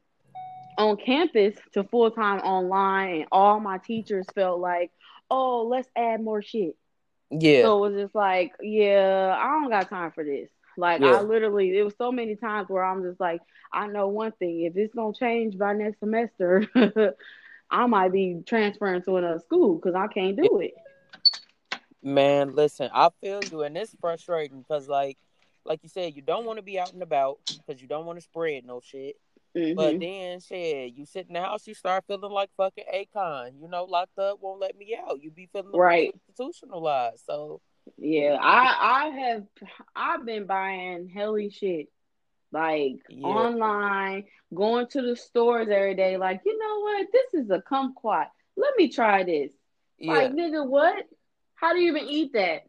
on 0.78 0.98
campus 0.98 1.56
to 1.74 1.86
full 1.86 2.12
time 2.12 2.40
online, 2.42 3.22
and 3.22 3.26
all 3.32 3.62
my 3.62 3.78
teachers 3.78 4.26
felt 4.36 4.60
like, 4.60 4.92
oh, 5.32 5.68
let's 5.70 5.90
add 5.96 6.22
more 6.22 6.42
shit. 6.42 6.76
Yeah. 7.32 7.64
So 7.64 7.84
it 7.86 7.92
was 7.92 8.02
just 8.02 8.16
like, 8.16 8.54
yeah, 8.62 9.36
I 9.38 9.60
don't 9.60 9.70
got 9.70 9.90
time 9.90 10.12
for 10.12 10.24
this. 10.24 10.50
Like 10.78 11.02
Yeah. 11.02 11.18
I 11.18 11.22
literally, 11.22 11.78
it 11.78 11.84
was 11.84 11.96
so 11.98 12.12
many 12.12 12.36
times 12.36 12.70
where 12.70 12.84
I'm 12.84 13.04
just 13.04 13.20
like, 13.20 13.42
I 13.72 13.88
know 13.88 14.08
one 14.08 14.32
thing: 14.34 14.62
if 14.62 14.76
it's 14.76 14.94
gonna 14.94 15.14
change 15.14 15.58
by 15.58 15.74
next 15.74 16.00
semester, 16.00 16.68
I 17.72 17.86
might 17.86 18.12
be 18.12 18.42
transferring 18.46 19.04
to 19.04 19.18
another 19.18 19.40
school 19.40 19.76
because 19.76 19.96
I 19.96 20.08
can't 20.08 20.36
do 20.36 20.60
it. 20.60 20.74
Man, 22.02 22.56
listen, 22.56 22.90
I 22.94 23.10
feel 23.22 23.44
you, 23.44 23.62
and 23.64 23.78
it's 23.78 23.94
frustrating 24.00 24.62
because, 24.62 24.88
like, 24.88 25.18
like 25.66 25.82
you 25.84 25.90
said, 25.90 26.16
you 26.16 26.22
don't 26.22 26.46
want 26.46 26.58
to 26.58 26.64
be 26.64 26.80
out 26.80 26.94
and 26.94 27.04
about 27.04 27.40
because 27.58 27.82
you 27.82 27.88
don't 27.88 28.06
want 28.06 28.18
to 28.18 28.24
spread 28.24 28.66
no 28.66 28.82
shit. 28.82 29.18
Mhm. 29.56 29.76
But 29.76 30.00
then, 30.00 30.40
shit, 30.40 30.94
you 30.94 31.06
sit 31.06 31.28
in 31.28 31.34
the 31.34 31.42
house, 31.42 31.68
you 31.68 31.74
start 31.74 32.06
feeling 32.08 32.32
like 32.32 32.50
fucking 32.56 32.84
Akon. 32.94 33.60
You 33.60 33.68
know, 33.68 33.86
locked 33.86 34.20
up, 34.20 34.40
won't 34.42 34.60
let 34.60 34.78
me 34.78 34.96
out. 34.96 35.22
You 35.22 35.32
be 35.32 35.48
feeling 35.48 35.72
Right. 35.74 36.14
institutionalized. 36.14 37.26
So, 37.26 37.62
Yeah, 37.98 38.38
I 38.40 39.06
I 39.06 39.10
have 39.10 39.48
I've 39.96 40.26
been 40.26 40.46
buying 40.46 41.08
helly 41.10 41.50
shit 41.50 41.88
like 42.52 42.98
Yeah. 43.10 43.28
online, 43.28 44.26
going 44.54 44.88
to 44.88 45.02
the 45.02 45.16
stores 45.16 45.70
every 45.70 45.96
day. 45.96 46.18
Like, 46.18 46.42
you 46.46 46.58
know 46.58 46.80
what? 46.82 47.08
This 47.12 47.34
is 47.34 47.50
a 47.50 47.62
kumquat. 47.62 48.28
Let 48.56 48.76
me 48.78 48.90
try 48.90 49.24
this. 49.24 49.52
yeah, 49.98 50.14
Like, 50.14 50.32
nigga, 50.32 50.68
what? 50.68 51.06
How 51.56 51.74
do 51.74 51.80
you 51.80 51.90
even 51.96 52.08
eat 52.08 52.34
that? 52.34 52.64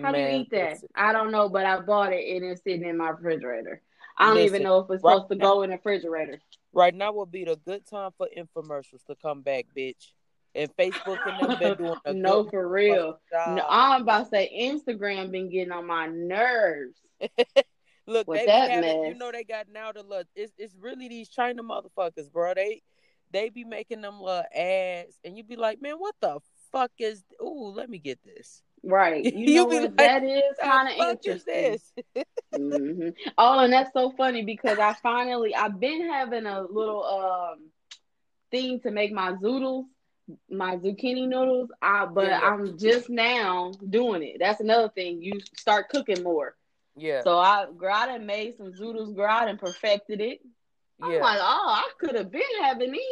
How 0.00 0.12
do 0.12 0.18
you 0.18 0.40
eat 0.40 0.50
that? 0.50 0.78
I 0.94 1.12
don't 1.12 1.30
know, 1.30 1.48
but 1.48 1.66
I 1.66 1.80
bought 1.80 2.12
it 2.12 2.36
and 2.36 2.44
it's 2.44 2.62
sitting 2.62 2.84
in 2.84 2.96
my 2.96 3.10
refrigerator. 3.10 3.82
I 4.18 4.26
don't 4.26 4.34
Listen, 4.34 4.56
even 4.56 4.62
know 4.64 4.80
if 4.80 4.90
it's 4.90 5.04
right 5.04 5.14
supposed 5.14 5.30
to 5.30 5.36
go 5.36 5.62
in 5.62 5.70
the 5.70 5.76
refrigerator. 5.76 6.40
Right 6.72 6.94
now 6.94 7.12
would 7.12 7.30
be 7.30 7.44
the 7.44 7.56
good 7.56 7.86
time 7.86 8.10
for 8.18 8.28
infomercials 8.36 9.04
to 9.06 9.14
come 9.22 9.42
back, 9.42 9.66
bitch. 9.76 10.12
And 10.54 10.70
Facebook 10.76 11.18
and 11.24 11.40
them 11.40 11.58
been 11.58 11.76
doing 11.86 12.00
a 12.04 12.12
no, 12.12 12.48
for 12.48 12.68
real. 12.68 13.20
No, 13.32 13.64
I'm 13.68 14.02
about 14.02 14.24
to 14.24 14.28
say 14.30 14.50
Instagram 14.60 15.30
been 15.30 15.50
getting 15.50 15.72
on 15.72 15.86
my 15.86 16.08
nerves. 16.08 16.98
Look, 18.08 18.26
With 18.26 18.40
they 18.40 18.46
that 18.46 18.70
having, 18.70 19.04
you 19.04 19.14
know, 19.14 19.30
they 19.30 19.44
got 19.44 19.66
now 19.70 19.92
the 19.92 20.02
look. 20.02 20.26
It's 20.34 20.50
it's 20.56 20.74
really 20.80 21.08
these 21.08 21.28
China 21.28 21.62
motherfuckers, 21.62 22.32
bro. 22.32 22.54
They 22.54 22.80
they 23.30 23.50
be 23.50 23.64
making 23.64 24.00
them 24.00 24.18
little 24.18 24.44
ads, 24.54 25.18
and 25.24 25.36
you 25.36 25.44
be 25.44 25.56
like, 25.56 25.82
man, 25.82 25.96
what 25.96 26.14
the 26.22 26.38
fuck 26.72 26.90
is? 26.98 27.22
Ooh, 27.42 27.70
let 27.74 27.90
me 27.90 27.98
get 27.98 28.18
this. 28.24 28.62
Right. 28.82 29.24
You 29.34 29.46
You 29.46 29.52
know 29.52 29.66
what? 29.66 29.96
like, 29.96 29.96
that 29.96 30.22
is 30.24 30.56
kind 30.62 30.88
of 30.88 30.94
interesting. 30.98 31.78
this? 31.80 31.92
hmm 32.54 33.10
Oh, 33.36 33.60
and 33.60 33.72
that's 33.72 33.92
so 33.92 34.10
funny 34.12 34.42
because 34.42 34.78
I 34.78 34.94
finally 34.94 35.54
I've 35.54 35.78
been 35.80 36.08
having 36.08 36.46
a 36.46 36.62
little 36.62 37.04
um 37.04 37.70
thing 38.50 38.80
to 38.80 38.90
make 38.90 39.12
my 39.12 39.32
zoodles, 39.32 39.84
my 40.50 40.76
zucchini 40.76 41.28
noodles. 41.28 41.70
I 41.82 42.06
but 42.06 42.32
Yeah. 42.32 42.40
I'm 42.42 42.78
just 42.78 43.08
now 43.10 43.72
doing 43.88 44.22
it. 44.22 44.36
That's 44.38 44.60
another 44.60 44.88
thing. 44.88 45.22
You 45.22 45.40
start 45.56 45.88
cooking 45.88 46.22
more. 46.22 46.56
Yeah, 46.96 47.22
So 47.22 47.38
I 47.38 47.66
girl, 47.76 47.94
I 47.94 48.06
done 48.06 48.26
made 48.26 48.56
some 48.56 48.72
zoodles, 48.72 49.14
girl, 49.14 49.30
I 49.30 49.46
done 49.46 49.58
perfected 49.58 50.20
it. 50.20 50.40
I'm 51.02 51.12
yeah, 51.12 51.20
like, 51.20 51.38
oh, 51.40 51.66
I 51.68 51.90
could 51.98 52.14
have 52.16 52.30
been 52.30 52.42
having 52.62 52.92
these. 52.92 53.02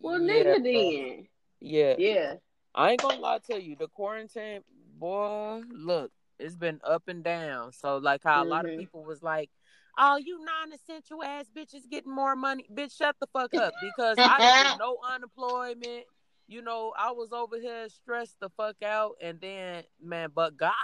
Well, 0.00 0.20
yeah, 0.20 0.54
nigga, 0.54 0.62
bro. 0.72 0.92
then. 0.92 1.28
yeah. 1.60 1.96
Yeah. 1.96 2.34
I 2.74 2.92
ain't 2.92 3.02
gonna 3.02 3.20
lie 3.20 3.38
to 3.50 3.60
you. 3.62 3.76
The 3.76 3.88
quarantine, 3.88 4.62
boy, 4.98 5.62
look, 5.72 6.12
it's 6.38 6.56
been 6.56 6.80
up 6.84 7.08
and 7.08 7.24
down. 7.24 7.72
So 7.72 7.98
like 7.98 8.22
how 8.24 8.42
a 8.42 8.46
lot 8.46 8.64
of 8.66 8.72
Mhm. 8.72 8.76
people 8.76 9.04
was 9.04 9.22
like, 9.22 9.50
"Oh, 9.98 10.16
you 10.16 10.40
non-essential 10.44 11.22
ass 11.22 11.50
bitches 11.54 11.88
getting 11.88 12.12
more 12.14 12.36
money." 12.36 12.66
Bitch, 12.72 12.96
shut 12.96 13.16
the 13.20 13.26
fuck 13.28 13.56
up 13.56 13.74
because 13.80 14.20
I 14.22 14.40
didn't 14.40 14.76
no 14.78 14.98
unemployment. 15.04 16.06
You 16.48 16.62
know, 16.62 16.94
I 16.98 17.12
was 17.12 17.32
over 17.32 17.58
here 17.60 17.88
stressed 17.88 18.40
the 18.40 18.50
fuck 18.50 18.82
out, 18.82 19.16
and 19.20 19.40
then 19.40 19.84
man, 20.00 20.30
but 20.34 20.56
God. 20.56 20.74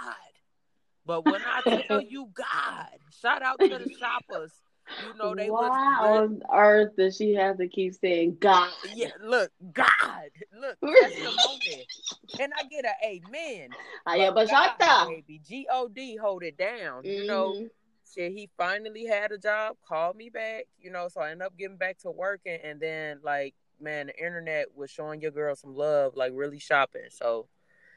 But 1.05 1.21
when 1.25 1.41
I 1.45 1.61
tell 1.87 2.01
you 2.01 2.29
God, 2.33 2.99
shout 3.11 3.41
out 3.43 3.61
to 3.69 3.79
the 3.79 3.89
shoppers. 3.99 4.53
You 5.01 5.13
know 5.17 5.35
they 5.35 5.49
Why 5.49 5.69
on 6.01 6.41
earth 6.53 6.95
does 6.97 7.17
she 7.17 7.33
have 7.33 7.57
to 7.57 7.67
keep 7.67 7.95
saying 7.95 8.37
God? 8.39 8.71
yeah. 8.93 9.11
Look, 9.21 9.51
God, 9.73 10.29
look, 10.53 10.77
testimony. 11.01 11.87
Can 12.35 12.51
I 12.57 12.63
get 12.63 12.85
a 12.85 12.93
amen? 13.05 13.75
God, 14.07 15.07
baby. 15.07 15.41
G 15.45 15.67
O 15.71 15.87
D 15.87 16.15
hold 16.17 16.43
it 16.43 16.57
down. 16.57 17.05
You 17.05 17.25
know, 17.27 17.55
Mhm. 17.55 17.69
shit, 18.13 18.31
he 18.33 18.49
finally 18.57 19.05
had 19.05 19.31
a 19.31 19.37
job, 19.37 19.77
called 19.87 20.15
me 20.15 20.29
back, 20.29 20.65
you 20.79 20.91
know, 20.91 21.07
so 21.07 21.21
I 21.21 21.31
ended 21.31 21.47
up 21.47 21.57
getting 21.57 21.77
back 21.77 21.97
to 21.99 22.11
working 22.11 22.59
and 22.63 22.79
then 22.79 23.19
like 23.23 23.55
man, 23.79 24.07
the 24.07 24.17
internet 24.17 24.67
was 24.73 24.89
showing 24.89 25.19
your 25.21 25.31
girl 25.31 25.53
some 25.55 25.75
love, 25.75 26.15
like 26.15 26.31
really 26.33 26.59
shopping. 26.59 27.09
So 27.09 27.47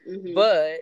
Mhm. 0.07 0.33
but 0.35 0.81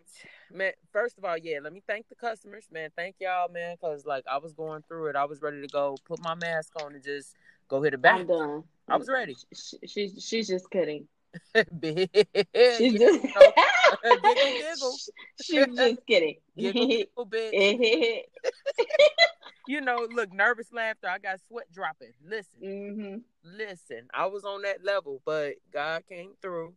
man, 0.52 0.74
first 0.92 1.18
of 1.18 1.26
all, 1.26 1.38
yeah, 1.38 1.60
let 1.62 1.74
me 1.74 1.82
thank 1.88 2.08
the 2.10 2.16
customers, 2.16 2.68
man. 2.72 2.90
Thank 2.96 3.16
y'all, 3.20 3.50
man, 3.50 3.76
because 3.76 4.06
like 4.06 4.26
I 4.30 4.38
was 4.38 4.54
going 4.54 4.84
through 4.88 5.08
it. 5.08 5.16
I 5.16 5.26
was 5.26 5.42
ready 5.42 5.62
to 5.62 5.68
go 5.68 5.96
put 6.06 6.20
my 6.22 6.36
mask 6.36 6.74
on 6.82 6.94
and 6.94 7.04
just 7.04 7.36
go 7.68 7.82
hit 7.82 7.94
a 7.94 8.10
I'm 8.10 8.26
done. 8.28 8.64
I 8.88 8.98
was 8.98 9.10
ready. 9.10 9.36
She, 9.54 9.78
she's 9.86 10.24
she's 10.24 10.48
just 10.48 10.70
kidding. 10.70 11.08
She's 11.56 13.00
just 13.00 13.24
know, 13.36 13.52
giggle, 14.04 14.34
giggle. 14.60 14.98
she's 15.42 15.66
just 15.76 16.06
kidding. 16.08 16.38
giggle, 16.58 16.88
giggle, 16.88 18.22
you 19.68 19.82
know, 19.82 20.08
look, 20.10 20.34
nervous 20.34 20.72
laughter. 20.72 21.08
I 21.10 21.20
got 21.20 21.40
sweat 21.48 21.72
dropping. 21.72 22.14
Listen, 22.26 23.24
listen. 23.44 24.08
I 24.14 24.28
was 24.28 24.46
on 24.46 24.62
that 24.64 24.84
level, 24.84 25.22
but 25.26 25.56
God 25.72 26.04
came 26.08 26.32
through. 26.42 26.74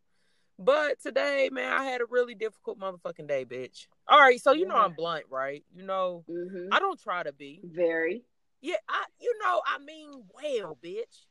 But 0.63 1.01
today, 1.01 1.49
man, 1.51 1.73
I 1.73 1.85
had 1.85 2.03
a 2.03 2.05
really 2.05 2.35
difficult 2.35 2.79
motherfucking 2.79 3.27
day, 3.27 3.47
bitch. 3.47 3.87
All 4.07 4.21
right, 4.21 4.39
so 4.39 4.53
you 4.53 4.67
know 4.67 4.77
I'm 4.77 4.93
blunt, 4.93 5.25
right? 5.31 5.65
You 5.75 5.85
know, 5.85 6.23
hmm 6.29 6.69
I 6.71 6.79
don't 6.79 7.01
try 7.01 7.23
to 7.23 7.33
be. 7.33 7.63
Very. 7.65 8.23
Yeah, 8.61 8.77
I, 8.87 9.05
you 9.19 9.35
know, 9.43 9.63
I 9.67 9.79
mean 9.83 10.23
well, 10.35 10.77
bitch. 10.85 11.25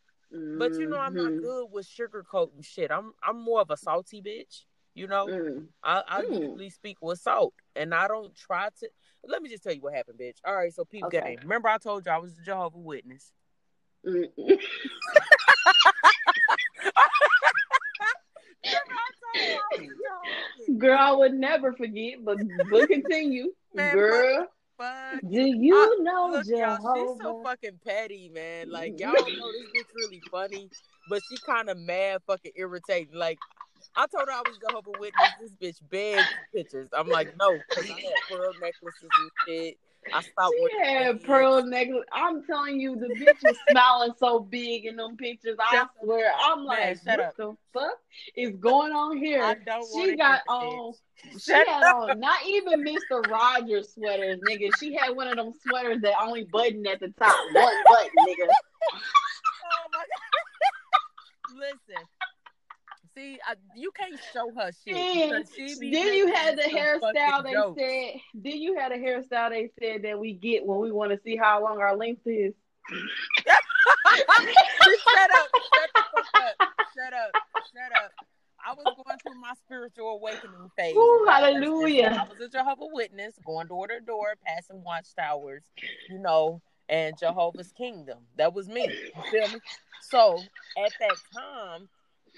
But 0.58 0.80
you 0.80 0.90
know, 0.90 0.98
I'm 1.00 1.14
not 1.14 1.32
Mhm. 1.34 1.42
good 1.42 1.66
with 1.72 1.88
sugarcoating 1.88 2.66
shit. 2.66 2.90
I'm, 2.92 3.14
I'm 3.24 3.40
more 3.40 3.62
of 3.62 3.70
a 3.70 3.78
salty 3.78 4.20
bitch. 4.20 4.66
You 4.96 5.06
know, 5.06 5.28
Mm. 5.28 5.68
I, 5.84 6.04
I 6.08 6.22
Mm. 6.24 6.42
usually 6.42 6.70
speak 6.72 6.98
with 7.00 7.20
salt, 7.20 7.54
and 7.76 7.94
I 7.94 8.08
don't 8.08 8.34
try 8.36 8.70
to. 8.80 8.90
Let 9.24 9.44
me 9.44 9.50
just 9.50 9.62
tell 9.64 9.74
you 9.74 9.82
what 9.82 9.94
happened, 9.94 10.18
bitch. 10.20 10.38
All 10.44 10.56
right, 10.56 10.74
so 10.74 10.86
peep 10.86 11.06
Okay. 11.06 11.22
game. 11.22 11.40
Remember, 11.44 11.70
I 11.70 11.78
told 11.78 12.06
you 12.08 12.12
I 12.12 12.18
was 12.18 12.36
a 12.40 12.42
Jehovah 12.42 12.80
Witness. 12.80 13.32
Mm. 14.06 14.30
Remember, 18.66 18.92
I 18.94 19.09
told 19.40 19.52
you 19.52 19.60
I 19.60 19.78
was 19.78 19.80
a 19.80 19.86
Jehovah 19.86 20.40
Witness. 20.58 20.82
Girl, 20.82 20.98
I 21.00 21.12
would 21.12 21.34
never 21.34 21.74
forget, 21.74 22.14
but 22.24 22.38
but 22.70 22.88
continue. 22.90 23.54
Man, 23.74 23.94
Girl, 23.94 24.48
Fuck. 24.78 25.22
do 25.22 25.42
you 25.42 25.76
I- 25.76 25.98
know 26.02 26.30
Look, 26.32 26.46
y'all, 26.48 26.78
she's 26.96 27.22
so 27.22 27.44
fucking 27.44 27.80
petty, 27.86 28.30
man. 28.34 28.72
Like, 28.72 28.94
mm-hmm. 28.94 29.02
y'all 29.02 29.14
know 29.14 29.52
this 29.52 29.84
bitch 29.84 29.96
really 29.96 30.22
funny, 30.32 30.70
but 31.10 31.22
she 31.30 31.38
kind 31.46 31.70
of 31.70 31.78
mad, 31.78 32.22
fucking 32.26 32.54
irritating. 32.56 33.14
Like, 33.14 33.38
I 33.96 34.08
told 34.08 34.28
her 34.28 34.34
I 34.34 34.42
was 34.48 34.58
Jehovah 34.58 35.00
Witness. 35.00 35.30
This 35.40 35.52
bitch 35.62 35.90
begged 35.90 36.28
pictures. 36.54 36.90
I'm 36.98 37.10
like, 37.10 37.36
no, 37.38 37.58
because 37.70 37.90
I 37.90 37.94
had 37.94 38.14
pearl 38.30 38.54
necklaces 38.62 39.04
and 39.04 39.32
shit. 39.48 39.78
I 40.14 40.22
stopped 40.22 40.56
She 40.72 40.86
had 40.86 41.24
pearl 41.24 41.64
necklace. 41.66 42.06
I'm 42.12 42.44
telling 42.46 42.80
you, 42.80 42.96
the 42.96 43.08
bitch 43.08 43.44
was 43.44 43.58
smiling 43.70 44.12
so 44.18 44.40
big 44.40 44.86
in 44.86 44.96
them 44.96 45.18
pictures. 45.18 45.58
I 45.60 45.86
swear. 46.04 46.32
I'm 46.44 46.60
Man, 46.60 46.68
like, 46.68 46.98
shut 47.04 47.18
what 47.18 47.20
up. 47.20 47.36
the 47.38 47.56
fuck 47.74 47.98
is 48.36 48.56
going 48.58 48.92
on 48.94 49.18
I 49.18 49.20
here? 49.20 49.62
don't 49.66 49.86
She 49.94 50.16
got 50.16 50.42
on. 50.48 50.94
She 51.40 51.52
had 51.52 51.68
on 51.84 52.20
not 52.20 52.40
even 52.48 52.84
Mr. 52.84 53.30
Rogers 53.30 53.94
sweaters, 53.94 54.40
nigga. 54.48 54.70
She 54.80 54.96
had 54.96 55.16
one 55.16 55.28
of 55.28 55.36
them 55.36 55.54
sweaters 55.68 56.02
that 56.02 56.14
only 56.22 56.46
button 56.52 56.86
at 56.88 57.00
the 57.00 57.14
top, 57.20 57.36
one 57.54 57.74
button, 57.88 58.10
nigga. 58.28 58.48
Oh 59.72 59.90
my 59.94 60.00
god. 60.00 61.60
Listen. 61.60 62.06
See, 63.20 63.38
I, 63.46 63.56
you 63.76 63.92
can't 63.92 64.18
show 64.34 64.50
her 64.58 64.72
shit. 64.86 64.96
And 64.96 65.32
because 65.32 65.54
she 65.54 65.78
be 65.78 65.92
then 65.92 66.14
you 66.14 66.34
had 66.34 66.58
the 66.58 66.64
hairstyle 66.64 67.44
they 67.44 67.52
jokes. 67.52 67.82
said. 67.82 68.22
Then 68.34 68.62
you 68.62 68.78
had 68.78 68.94
a 68.94 68.98
hairstyle 68.98 69.50
they 69.50 69.72
said 69.78 70.04
that 70.04 70.18
we 70.18 70.34
get 70.34 70.66
when 70.66 70.80
we 70.80 70.92
want 70.92 71.12
to 71.12 71.20
see 71.26 71.36
how 71.36 71.62
long 71.62 71.80
our 71.80 71.98
length 71.98 72.22
is. 72.26 72.54
shut 73.46 73.48
up. 73.48 73.60
Shut 74.96 75.90
up. 75.96 76.56
Shut 76.96 77.14
up. 77.14 77.32
Shut 77.74 77.92
up. 78.04 78.12
I 78.66 78.74
was 78.74 78.86
going 78.86 79.18
through 79.20 79.42
my 79.42 79.54
spiritual 79.66 80.12
awakening 80.12 80.72
phase. 80.78 80.96
Ooh, 80.96 81.26
hallelujah. 81.28 82.26
I 82.26 82.30
was 82.30 82.40
a 82.40 82.48
Jehovah 82.48 82.88
Witness, 82.94 83.34
going 83.46 83.68
door 83.68 83.88
to 83.88 84.00
door, 84.00 84.36
passing 84.46 84.82
watchtowers, 84.84 85.64
you 86.10 86.20
know, 86.20 86.62
and 86.88 87.18
Jehovah's 87.20 87.74
Kingdom. 87.74 88.20
That 88.38 88.54
was 88.54 88.70
me. 88.70 88.84
You 88.84 89.24
feel 89.32 89.50
me? 89.50 89.60
So 90.02 90.40
at 90.78 90.94
that 91.00 91.16
time, 91.34 91.90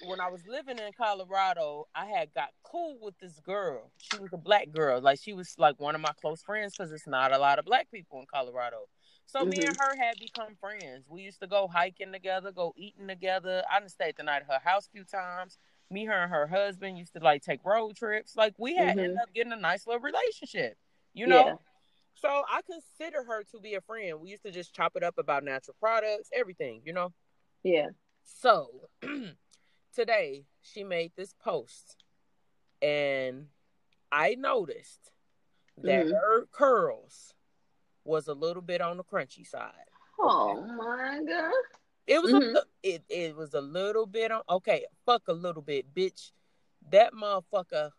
when 0.04 0.20
I 0.20 0.30
was 0.30 0.46
living 0.48 0.78
in 0.80 0.92
Colorado, 0.94 1.88
I 1.94 2.06
had 2.06 2.34
got 2.34 2.50
cool 2.64 2.98
with 3.02 3.18
this 3.20 3.40
girl. 3.40 3.92
She 3.98 4.18
was 4.18 4.34
a 4.34 4.38
black 4.38 4.72
girl. 4.72 5.00
Like 5.02 5.20
she 5.22 5.34
was 5.34 5.54
like 5.58 5.80
one 5.80 5.96
of 5.96 6.02
my 6.02 6.12
close 6.20 6.42
friends 6.42 6.74
because 6.76 6.92
it's 6.92 7.08
not 7.08 7.32
a 7.32 7.38
lot 7.38 7.60
of 7.60 7.66
black 7.66 7.90
people 7.92 8.20
in 8.20 8.26
Colorado. 8.34 8.88
So 9.26 9.46
me 9.46 9.64
and 9.64 9.78
her 9.78 9.96
had 9.96 10.18
become 10.20 10.56
friends. 10.60 11.06
We 11.10 11.22
used 11.22 11.40
to 11.42 11.48
go 11.48 11.68
hiking 11.68 12.12
together, 12.12 12.52
go 12.52 12.74
eating 12.76 13.08
together. 13.08 13.64
I 13.72 13.80
done 13.80 13.90
stayed 13.90 14.16
the 14.18 14.24
night 14.24 14.42
at 14.42 14.48
her 14.48 14.70
house 14.70 14.88
a 14.88 14.92
few 14.92 15.04
times. 15.04 15.58
Me, 15.90 16.06
her, 16.06 16.24
and 16.24 16.32
her 16.32 16.48
husband 16.48 16.98
used 16.98 17.14
to 17.14 17.20
like 17.20 17.44
take 17.44 17.64
road 17.64 17.96
trips. 17.96 18.36
Like 18.36 18.54
we 18.58 18.76
had 18.76 18.98
Mhm. 18.98 19.04
ended 19.04 19.18
up 19.22 19.34
getting 19.34 19.54
a 19.54 19.58
nice 19.58 19.86
little 19.88 20.02
relationship, 20.02 20.78
you 21.14 21.28
know. 21.28 21.46
Yeah. 21.46 21.54
So 22.16 22.44
I 22.50 22.62
consider 22.62 23.24
her 23.24 23.44
to 23.52 23.60
be 23.60 23.76
a 23.76 23.82
friend. 23.82 24.20
We 24.20 24.30
used 24.30 24.44
to 24.44 24.52
just 24.52 24.74
chop 24.74 24.94
it 24.96 25.04
up 25.04 25.18
about 25.18 25.44
natural 25.44 25.76
products, 25.80 26.30
everything, 26.34 26.82
you 26.86 26.94
know. 26.94 27.14
Yeah. 27.64 27.90
So 28.24 28.90
today 29.94 30.46
she 30.62 30.84
made 30.84 31.12
this 31.16 31.34
post, 31.34 31.98
and 32.82 33.48
I 34.12 34.36
noticed 34.36 35.12
that 35.78 36.06
Mhm. 36.08 36.12
her 36.20 36.46
curls 36.48 37.34
was 38.04 38.28
a 38.28 38.34
little 38.34 38.62
bit 38.62 38.82
on 38.82 38.98
the 38.98 39.04
crunchy 39.04 39.46
side. 39.46 39.90
Oh 40.20 40.62
my 40.62 41.24
god. 41.24 41.54
It 42.08 42.22
was 42.22 42.34
Mhm. 42.34 42.56
a 42.56 42.64
it 42.84 43.04
it 43.10 43.36
was 43.36 43.54
a 43.54 43.62
little 43.62 44.06
bit 44.06 44.32
on 44.32 44.44
okay, 44.50 44.86
fuck 45.06 45.28
a 45.28 45.34
little 45.34 45.62
bit, 45.62 45.94
bitch. 45.94 46.32
That 46.90 47.14
motherfucker 47.14 47.92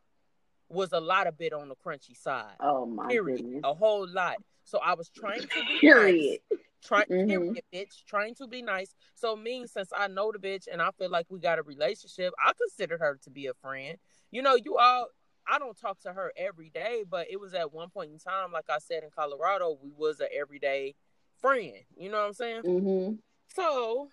was 0.68 0.92
a 0.92 1.00
lot 1.00 1.26
of 1.26 1.36
bit 1.38 1.52
on 1.52 1.68
the 1.68 1.76
crunchy 1.76 2.16
side. 2.16 2.56
Oh 2.60 2.84
my 2.86 3.08
Period. 3.08 3.38
goodness. 3.38 3.60
A 3.64 3.74
whole 3.74 4.06
lot. 4.08 4.36
So 4.64 4.78
I 4.78 4.94
was 4.94 5.08
trying 5.10 5.40
to 5.40 5.46
be 5.48 5.78
Period. 5.80 6.40
nice. 6.50 6.60
Trying 6.82 7.06
Mhm. 7.06 7.28
period, 7.28 7.64
bitch. 7.72 8.04
Trying 8.04 8.34
to 8.36 8.46
be 8.48 8.60
nice. 8.62 8.94
So 9.14 9.36
me, 9.36 9.66
since 9.66 9.92
I 9.96 10.08
know 10.08 10.32
the 10.32 10.38
bitch 10.38 10.66
and 10.70 10.82
I 10.82 10.90
feel 10.92 11.10
like 11.10 11.26
we 11.28 11.38
got 11.38 11.58
a 11.58 11.62
relationship, 11.62 12.34
I 12.44 12.52
consider 12.54 12.98
her 12.98 13.18
to 13.22 13.30
be 13.30 13.46
a 13.46 13.54
friend. 13.54 13.98
You 14.30 14.42
know, 14.42 14.56
you 14.56 14.76
all 14.78 15.08
I 15.46 15.58
don't 15.58 15.76
talk 15.76 16.00
to 16.00 16.12
her 16.12 16.32
every 16.36 16.70
day, 16.70 17.04
but 17.08 17.28
it 17.30 17.38
was 17.40 17.52
at 17.54 17.72
one 17.72 17.90
point 17.90 18.12
in 18.12 18.18
time, 18.18 18.52
like 18.52 18.70
I 18.70 18.78
said 18.78 19.02
in 19.02 19.10
Colorado, 19.10 19.76
we 19.82 19.90
was 19.92 20.20
an 20.20 20.28
everyday 20.32 20.94
friend. 21.40 21.84
You 21.96 22.10
know 22.10 22.18
what 22.18 22.26
I'm 22.26 22.32
saying? 22.32 22.62
Mm-hmm. 22.62 23.14
So 23.54 24.08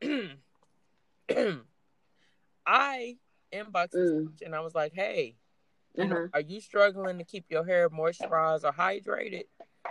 I 2.66 3.16
inboxed 3.52 3.90
this 3.90 4.10
Mm. 4.10 4.26
bitch 4.26 4.42
and 4.42 4.54
I 4.54 4.60
was 4.60 4.74
like, 4.74 4.92
hey, 4.94 5.36
you 5.94 6.06
know, 6.06 6.16
Uh-huh. 6.16 6.28
are 6.34 6.40
you 6.40 6.60
struggling 6.60 7.18
to 7.18 7.24
keep 7.24 7.46
your 7.48 7.64
hair 7.64 7.88
moisturized 7.90 8.64
or 8.64 8.72
hydrated? 8.72 9.44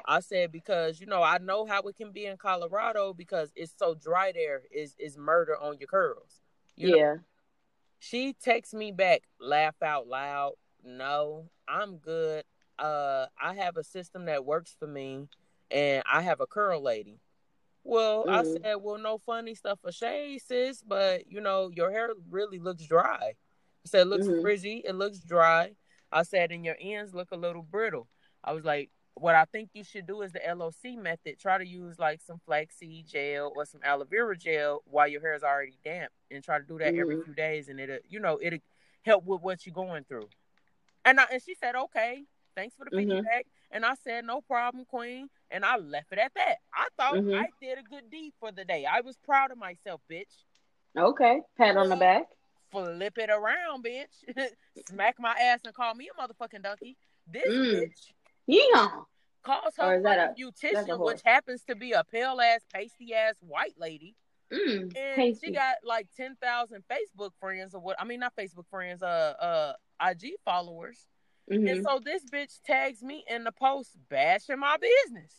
I 0.06 0.20
said 0.20 0.52
because 0.52 1.00
you 1.00 1.06
know 1.06 1.22
I 1.24 1.38
know 1.38 1.66
how 1.66 1.82
it 1.84 1.96
can 1.96 2.12
be 2.12 2.26
in 2.26 2.38
Colorado 2.38 3.14
because 3.14 3.52
it's 3.56 3.74
so 3.78 3.96
dry 3.96 4.32
there. 4.32 4.64
Is 4.72 4.96
is 4.98 5.18
murder 5.18 5.58
on 5.58 5.78
your 5.80 5.88
curls? 5.88 6.42
You 6.76 6.90
know? 6.92 6.98
yeah. 6.98 7.16
She 8.00 8.34
texts 8.34 8.74
me 8.74 8.92
back, 8.92 9.24
laugh 9.40 9.76
out 9.84 10.08
loud. 10.08 10.54
No, 10.84 11.50
I'm 11.68 11.98
good. 11.98 12.44
Uh, 12.80 13.28
I 13.40 13.54
have 13.54 13.78
a 13.78 13.84
system 13.84 14.26
that 14.26 14.44
works 14.44 14.76
for 14.80 14.88
me, 14.88 15.28
and 15.70 16.04
I 16.12 16.22
have 16.24 16.42
a 16.42 16.48
curl 16.48 16.82
lady. 16.82 17.20
Well, 17.84 18.26
I 18.28 18.44
Mhm. 18.44 18.62
said, 18.62 18.76
well, 18.82 18.98
no 18.98 19.18
funny 19.20 19.54
stuff 19.56 19.80
for 19.82 19.92
shade, 19.92 20.42
sis, 20.42 20.82
but 20.82 21.28
you 21.32 21.42
know, 21.42 21.70
your 21.70 21.92
hair 21.92 22.10
really 22.30 22.60
looks 22.60 22.86
dry. 22.86 23.36
I 23.86 23.88
said, 23.88 24.02
it 24.02 24.10
looks 24.10 24.28
Mhm. 24.28 24.42
frizzy, 24.42 24.82
it 24.86 24.96
looks 24.96 25.20
dry. 25.20 25.76
I 26.12 26.24
said, 26.24 26.52
and 26.52 26.66
your 26.66 26.78
ends 26.80 27.14
look 27.14 27.32
a 27.32 27.38
little 27.38 27.64
brittle. 27.64 28.08
I 28.44 28.54
was 28.54 28.64
like, 28.66 28.90
what 29.16 29.36
I 29.36 29.46
think 29.46 29.70
you 29.74 29.84
should 29.84 30.08
do 30.08 30.22
is 30.22 30.32
the 30.32 30.42
LOC 30.56 30.98
method. 30.98 31.38
Try 31.40 31.58
to 31.58 31.68
use 31.68 32.00
like 32.00 32.22
some 32.22 32.40
flaxseed 32.46 33.08
gel 33.08 33.52
or 33.56 33.66
some 33.66 33.82
aloe 33.84 34.06
vera 34.06 34.38
gel 34.38 34.82
while 34.86 35.08
your 35.08 35.22
hair 35.22 35.34
is 35.34 35.44
already 35.44 35.78
damp, 35.84 36.12
and 36.30 36.44
try 36.44 36.58
to 36.58 36.66
do 36.66 36.78
that 36.80 36.96
every 36.96 37.16
Mhm. 37.18 37.26
few 37.26 37.34
days, 37.34 37.68
and 37.68 37.80
it, 37.80 38.06
you 38.10 38.20
know, 38.20 38.40
it'll 38.42 38.60
help 39.04 39.26
with 39.26 39.42
what 39.42 39.66
you're 39.66 39.74
going 39.74 40.04
through. 40.06 40.30
And 41.06 41.20
I, 41.20 41.26
and 41.32 41.42
she 41.42 41.56
said, 41.56 41.76
okay, 41.76 42.26
thanks 42.56 42.76
for 42.76 42.86
the 42.86 42.92
Mhm. 42.96 43.16
feedback. 43.18 43.48
And 43.72 43.86
I 43.86 43.96
said, 43.96 44.26
no 44.26 44.42
problem, 44.42 44.86
Queen. 44.86 45.30
And 45.50 45.66
I 45.66 45.78
left 45.78 46.12
it 46.12 46.20
at 46.20 46.34
that. 46.36 46.58
I 46.74 46.88
thought 46.98 47.16
Mhm. 47.16 47.40
I 47.40 47.50
did 47.60 47.78
a 47.80 47.84
good 47.84 48.10
deed 48.10 48.34
for 48.40 48.52
the 48.52 48.64
day. 48.66 48.86
I 48.86 49.02
was 49.02 49.18
proud 49.18 49.52
of 49.52 49.58
myself, 49.58 50.02
bitch. 50.10 50.46
Okay. 50.96 51.42
Pat 51.58 51.78
on 51.78 51.90
the 51.90 51.96
back. 51.96 52.28
Flip 52.70 53.18
it 53.18 53.30
around, 53.30 53.84
bitch. 53.84 54.24
Smack 54.88 55.20
my 55.20 55.34
ass 55.40 55.62
and 55.66 55.74
call 55.74 55.96
me 55.96 56.10
a 56.10 56.22
motherfucking 56.22 56.64
donkey. 56.64 56.98
This 57.28 57.48
Mm. 57.48 57.74
bitch 57.74 58.14
Yeah. 58.48 58.88
calls 59.44 59.76
her 59.78 59.96
is 59.98 60.04
that 60.04 60.30
fucking 60.30 60.44
a- 60.46 60.52
beautician, 60.52 61.00
which 61.06 61.22
happens 61.26 61.64
to 61.66 61.76
be 61.76 61.92
a 61.94 62.04
pale 62.04 62.40
ass, 62.42 62.62
pasty 62.74 63.14
ass 63.14 63.36
white 63.42 63.76
lady. 63.78 64.16
Mm. 64.52 64.82
And 64.98 65.16
Tasty. 65.16 65.48
she 65.48 65.54
got 65.54 65.76
like 65.86 66.08
ten 66.16 66.36
thousand 66.42 66.84
Facebook 66.92 67.32
friends 67.40 67.74
or 67.74 67.80
what 67.82 67.96
I 68.00 68.04
mean 68.04 68.20
not 68.20 68.36
Facebook 68.36 68.68
friends, 68.70 69.02
uh 69.02 69.34
uh 69.40 69.74
IG 70.06 70.34
followers. 70.44 71.08
And 71.50 71.64
Mhm. 71.68 71.84
so 71.84 72.00
this 72.04 72.24
bitch 72.32 72.60
tags 72.66 73.02
me 73.02 73.24
in 73.30 73.44
the 73.46 73.52
post 73.52 73.98
bashing 74.10 74.60
my 74.60 74.78
business. 74.78 75.34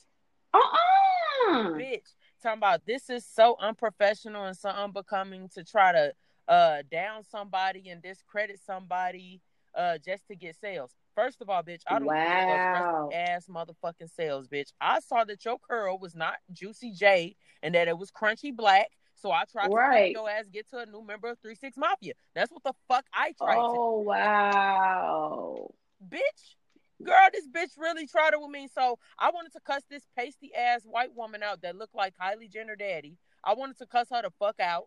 Uh-uh. 0.54 1.70
Bitch, 1.74 2.14
talking 2.42 2.58
about 2.58 2.84
this 2.86 3.08
is 3.10 3.24
so 3.26 3.56
unprofessional 3.60 4.44
and 4.44 4.56
so 4.56 4.68
unbecoming 4.70 5.48
to 5.54 5.64
try 5.64 5.92
to 5.92 6.12
uh 6.48 6.82
down 6.90 7.22
somebody 7.22 7.88
and 7.90 8.02
discredit 8.02 8.58
somebody 8.64 9.40
uh 9.74 9.98
just 9.98 10.26
to 10.28 10.34
get 10.36 10.56
sales. 10.56 10.92
First 11.14 11.40
of 11.42 11.50
all, 11.50 11.62
bitch, 11.62 11.82
I 11.86 11.98
don't 11.98 12.08
Wow. 12.08 13.10
ass 13.12 13.46
motherfucking 13.46 14.10
sales, 14.14 14.48
bitch. 14.48 14.72
I 14.80 15.00
saw 15.00 15.24
that 15.24 15.44
your 15.44 15.58
curl 15.58 15.98
was 15.98 16.14
not 16.14 16.36
Juicy 16.52 16.92
J 16.92 17.36
and 17.62 17.74
that 17.74 17.88
it 17.88 17.98
was 17.98 18.10
crunchy 18.10 18.54
black. 18.54 18.88
So 19.14 19.30
I 19.30 19.44
tried 19.44 19.68
to 19.68 19.74
Right. 19.74 20.12
your 20.12 20.28
ass 20.28 20.48
get 20.48 20.68
to 20.70 20.78
a 20.78 20.86
new 20.86 21.02
member 21.02 21.28
of 21.28 21.38
Three 21.40 21.54
Six 21.54 21.76
Mafia. 21.76 22.14
That's 22.34 22.50
what 22.50 22.62
the 22.64 22.72
fuck 22.88 23.04
I 23.12 23.32
tried 23.32 23.56
to 23.56 23.76
Oh 23.78 23.98
wow. 24.00 25.70
bitch. 26.06 26.56
Girl, 27.02 27.28
this 27.32 27.48
bitch 27.48 27.76
really 27.76 28.06
tried 28.06 28.32
it 28.32 28.40
with 28.40 28.50
me. 28.50 28.68
So 28.68 28.98
I 29.18 29.30
wanted 29.30 29.52
to 29.52 29.60
cuss 29.60 29.82
this 29.90 30.06
pasty 30.16 30.54
ass 30.54 30.82
white 30.84 31.14
woman 31.14 31.42
out 31.42 31.62
that 31.62 31.76
looked 31.76 31.94
like 31.94 32.14
Kylie 32.16 32.50
Jenner 32.50 32.76
daddy. 32.76 33.18
I 33.44 33.54
wanted 33.54 33.76
to 33.78 33.86
cuss 33.86 34.08
her 34.10 34.22
the 34.22 34.30
fuck 34.38 34.60
out, 34.60 34.84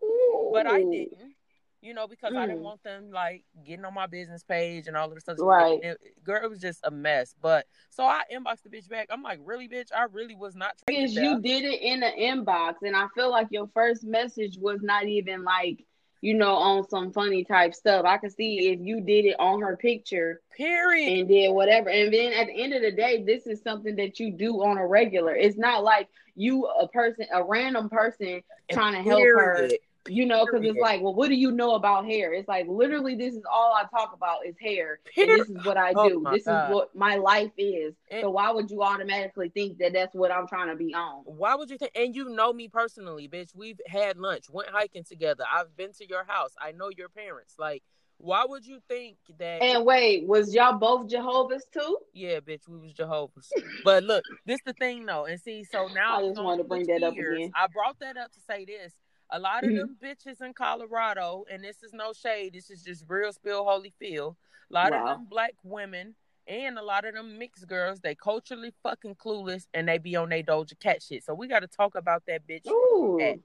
but 0.50 0.66
I 0.66 0.82
didn't. 0.82 1.34
You 1.82 1.94
know, 1.94 2.08
because 2.08 2.32
I 2.34 2.46
didn't 2.46 2.62
Mm. 2.62 2.64
want 2.64 2.82
them 2.82 3.10
like 3.12 3.44
getting 3.64 3.84
on 3.84 3.94
my 3.94 4.06
business 4.06 4.42
page 4.42 4.88
and 4.88 4.96
all 4.96 5.08
of 5.08 5.14
this 5.14 5.22
stuff. 5.22 5.36
Right. 5.38 5.78
It- 5.82 6.24
girl, 6.24 6.42
it 6.42 6.48
was 6.48 6.58
just 6.60 6.80
a 6.84 6.90
mess. 6.90 7.34
But 7.40 7.66
so 7.90 8.04
I 8.04 8.22
inboxed 8.32 8.62
the 8.62 8.70
bitch 8.70 8.88
back. 8.88 9.06
I'm 9.10 9.22
like, 9.22 9.38
really, 9.44 9.68
bitch? 9.68 9.88
I 9.94 10.04
really 10.04 10.34
was 10.34 10.56
not 10.56 10.74
Because 10.86 11.14
you 11.14 11.40
did 11.40 11.64
it 11.64 11.80
in 11.82 12.00
the 12.00 12.06
inbox, 12.06 12.76
and 12.82 12.96
I 12.96 13.06
feel 13.14 13.30
like 13.30 13.48
your 13.50 13.68
first 13.68 14.04
message 14.04 14.58
was 14.58 14.80
not 14.82 15.04
even 15.06 15.44
like, 15.44 15.84
you 16.22 16.34
know, 16.34 16.54
on 16.56 16.88
some 16.88 17.12
funny 17.12 17.44
type 17.44 17.74
stuff. 17.74 18.04
I 18.06 18.16
could 18.16 18.32
see 18.32 18.70
if 18.72 18.80
you 18.80 19.00
did 19.02 19.26
it 19.26 19.36
on 19.38 19.60
her 19.60 19.76
picture 19.76 20.40
Period. 20.56 21.12
and 21.20 21.28
did 21.28 21.50
whatever. 21.52 21.90
And 21.90 22.12
then 22.12 22.32
at 22.32 22.46
the 22.48 22.60
end 22.60 22.72
of 22.72 22.82
the 22.82 22.90
day, 22.90 23.22
this 23.22 23.46
is 23.46 23.62
something 23.62 23.94
that 23.96 24.18
you 24.18 24.32
do 24.32 24.64
on 24.64 24.78
a 24.78 24.86
regular. 24.86 25.36
It's 25.36 25.58
not 25.58 25.84
like 25.84 26.08
you 26.34 26.64
a 26.66 26.88
person, 26.88 27.26
a 27.32 27.44
random 27.44 27.88
person 27.90 28.42
trying 28.72 28.94
to 28.94 29.02
help 29.02 29.22
her. 29.22 29.68
You 30.08 30.26
know, 30.26 30.44
because 30.46 30.62
it's 30.64 30.78
like, 30.78 31.02
well, 31.02 31.14
what 31.14 31.28
do 31.28 31.34
you 31.34 31.50
know 31.50 31.74
about 31.74 32.06
hair? 32.06 32.32
It's 32.32 32.48
like 32.48 32.66
literally, 32.68 33.14
this 33.14 33.34
is 33.34 33.42
all 33.50 33.74
I 33.74 33.84
talk 33.96 34.12
about 34.14 34.46
is 34.46 34.54
hair, 34.60 35.00
and 35.16 35.28
this 35.28 35.48
is 35.48 35.56
what 35.64 35.76
I 35.76 35.92
Oh 35.96 36.08
do. 36.08 36.20
my 36.20 36.32
this 36.34 36.44
God. 36.44 36.70
is 36.70 36.74
what 36.74 36.94
my 36.94 37.16
life 37.16 37.50
is. 37.58 37.94
And- 38.10 38.22
so 38.22 38.30
why 38.30 38.50
would 38.50 38.70
you 38.70 38.82
automatically 38.82 39.48
think 39.50 39.78
that 39.78 39.92
that's 39.92 40.14
what 40.14 40.30
I'm 40.30 40.46
trying 40.46 40.68
to 40.68 40.76
be 40.76 40.94
on? 40.94 41.22
Why 41.24 41.54
would 41.54 41.70
you 41.70 41.78
think? 41.78 41.92
And 41.94 42.14
you 42.14 42.28
know 42.28 42.52
me 42.52 42.68
personally, 42.68 43.28
bitch. 43.28 43.54
We've 43.54 43.80
had 43.86 44.16
lunch, 44.18 44.50
went 44.50 44.68
hiking 44.70 45.04
together. 45.04 45.44
I've 45.52 45.76
been 45.76 45.92
to 45.94 46.08
your 46.08 46.24
house. 46.24 46.52
I 46.60 46.72
know 46.72 46.90
your 46.96 47.08
parents. 47.08 47.54
Like, 47.58 47.82
why 48.18 48.44
would 48.48 48.64
you 48.66 48.78
think 48.88 49.16
that? 49.38 49.62
And 49.62 49.84
wait, 49.84 50.26
was 50.26 50.54
y'all 50.54 50.78
both 50.78 51.08
Jehovah's 51.10 51.66
too? 51.72 51.98
yeah, 52.14 52.40
bitch, 52.40 52.66
we 52.68 52.78
was 52.78 52.92
Jehovah's. 52.94 53.52
but 53.84 54.04
look, 54.04 54.24
this 54.46 54.60
the 54.64 54.72
thing 54.72 55.04
though, 55.04 55.26
and 55.26 55.40
see, 55.40 55.64
so 55.64 55.88
now 55.94 56.18
I 56.18 56.28
just 56.28 56.40
wanted 56.42 56.62
to 56.62 56.68
bring 56.68 56.86
that 56.86 57.02
up 57.02 57.12
again. 57.12 57.52
I 57.54 57.66
brought 57.66 57.98
that 58.00 58.16
up 58.16 58.32
to 58.32 58.40
say 58.48 58.64
this. 58.64 58.92
A 59.30 59.38
lot 59.38 59.64
of 59.64 59.70
Mhm. 59.70 59.76
them 59.78 59.96
bitches 60.00 60.40
in 60.40 60.54
Colorado, 60.54 61.44
and 61.50 61.62
this 61.64 61.82
is 61.82 61.92
no 61.92 62.12
shade. 62.12 62.54
This 62.54 62.70
is 62.70 62.82
just 62.84 63.04
real 63.08 63.32
spill 63.32 63.64
holy 63.64 63.90
feel. 63.98 64.36
A 64.70 64.74
lot 64.74 64.92
Wow. 64.92 65.00
of 65.02 65.18
them 65.18 65.24
black 65.26 65.54
women 65.64 66.14
and 66.46 66.78
a 66.78 66.82
lot 66.82 67.04
of 67.04 67.14
them 67.14 67.38
mixed 67.38 67.66
girls, 67.66 68.00
they 68.00 68.14
culturally 68.14 68.72
fucking 68.82 69.16
clueless, 69.16 69.66
and 69.74 69.88
they 69.88 69.98
be 69.98 70.14
on 70.14 70.28
their 70.28 70.44
Doja 70.44 70.78
Cat 70.78 71.02
shit. 71.02 71.24
So 71.24 71.34
we 71.34 71.48
got 71.48 71.60
to 71.60 71.66
talk 71.66 71.96
about 71.96 72.24
that 72.26 72.46
bitch. 72.46 72.66
Ooh. 72.68 73.16
Cat. 73.18 73.38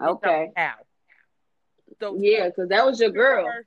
Okay. 0.00 0.52
How? 0.56 0.76
So 2.00 2.16
Yeah, 2.16 2.48
because 2.48 2.68
that 2.68 2.84
was 2.86 3.00
your 3.00 3.10
girl. 3.10 3.46
her- 3.46 3.66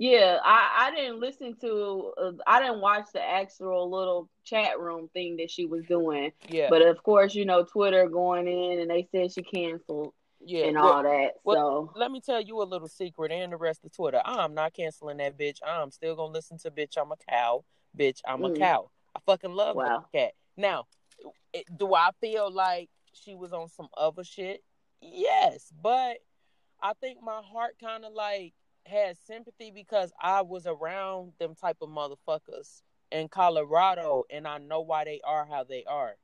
Yeah, 0.00 0.38
I, 0.42 0.86
I 0.88 0.96
didn't 0.96 1.20
listen 1.20 1.54
to, 1.60 2.12
uh, 2.16 2.32
I 2.46 2.58
didn't 2.62 2.80
watch 2.80 3.08
the 3.12 3.20
actual 3.22 3.90
little 3.90 4.30
chat 4.44 4.80
room 4.80 5.10
thing 5.12 5.36
that 5.36 5.50
she 5.50 5.66
was 5.66 5.84
doing. 5.84 6.32
Yeah, 6.48 6.68
But 6.70 6.80
of 6.80 7.02
course, 7.02 7.34
you 7.34 7.44
know, 7.44 7.64
Twitter 7.64 8.08
going 8.08 8.48
in 8.48 8.80
and 8.80 8.90
they 8.90 9.06
said 9.12 9.30
she 9.30 9.42
canceled 9.42 10.14
yeah. 10.42 10.68
and 10.68 10.76
Look, 10.78 10.84
all 10.84 11.02
that. 11.02 11.32
well, 11.44 11.92
so, 11.92 11.92
let 12.00 12.10
me 12.10 12.22
tell 12.22 12.40
you 12.40 12.62
a 12.62 12.64
little 12.64 12.88
secret 12.88 13.30
and 13.30 13.52
the 13.52 13.58
rest 13.58 13.84
of 13.84 13.92
Twitter. 13.94 14.22
I'm 14.24 14.54
not 14.54 14.72
canceling 14.72 15.18
that 15.18 15.36
bitch. 15.38 15.58
I'm 15.62 15.90
still 15.90 16.16
gonna 16.16 16.32
listen 16.32 16.56
to 16.60 16.70
bitch. 16.70 16.96
I'm 16.98 17.12
a 17.12 17.16
cow. 17.28 17.66
Bitch, 17.94 18.20
I'm 18.24 18.42
a 18.42 18.48
Mm. 18.48 18.58
cow. 18.58 18.90
I 19.14 19.20
fucking 19.26 19.52
love 19.52 19.76
Wow. 19.76 20.06
that 20.12 20.18
cat. 20.18 20.32
Now, 20.56 20.86
it, 21.52 21.66
do 21.76 21.94
I 21.94 22.08
feel 22.22 22.50
like 22.50 22.88
she 23.12 23.34
was 23.34 23.52
on 23.52 23.68
some 23.68 23.88
other 23.98 24.24
shit? 24.24 24.64
Yes, 25.02 25.70
but 25.78 26.20
I 26.82 26.94
think 27.02 27.22
my 27.22 27.42
heart 27.44 27.76
kind 27.78 28.06
of 28.06 28.14
like 28.14 28.54
had 28.86 29.16
sympathy 29.18 29.70
because 29.70 30.12
I 30.20 30.42
was 30.42 30.66
around 30.66 31.32
them 31.38 31.54
type 31.54 31.78
of 31.82 31.88
motherfuckers 31.88 32.82
in 33.12 33.28
Colorado, 33.28 34.24
and 34.30 34.46
I 34.46 34.58
know 34.58 34.80
why 34.80 35.04
they 35.04 35.20
are 35.24 35.46
how 35.46 35.64
they 35.64 35.84
are. 35.84 36.16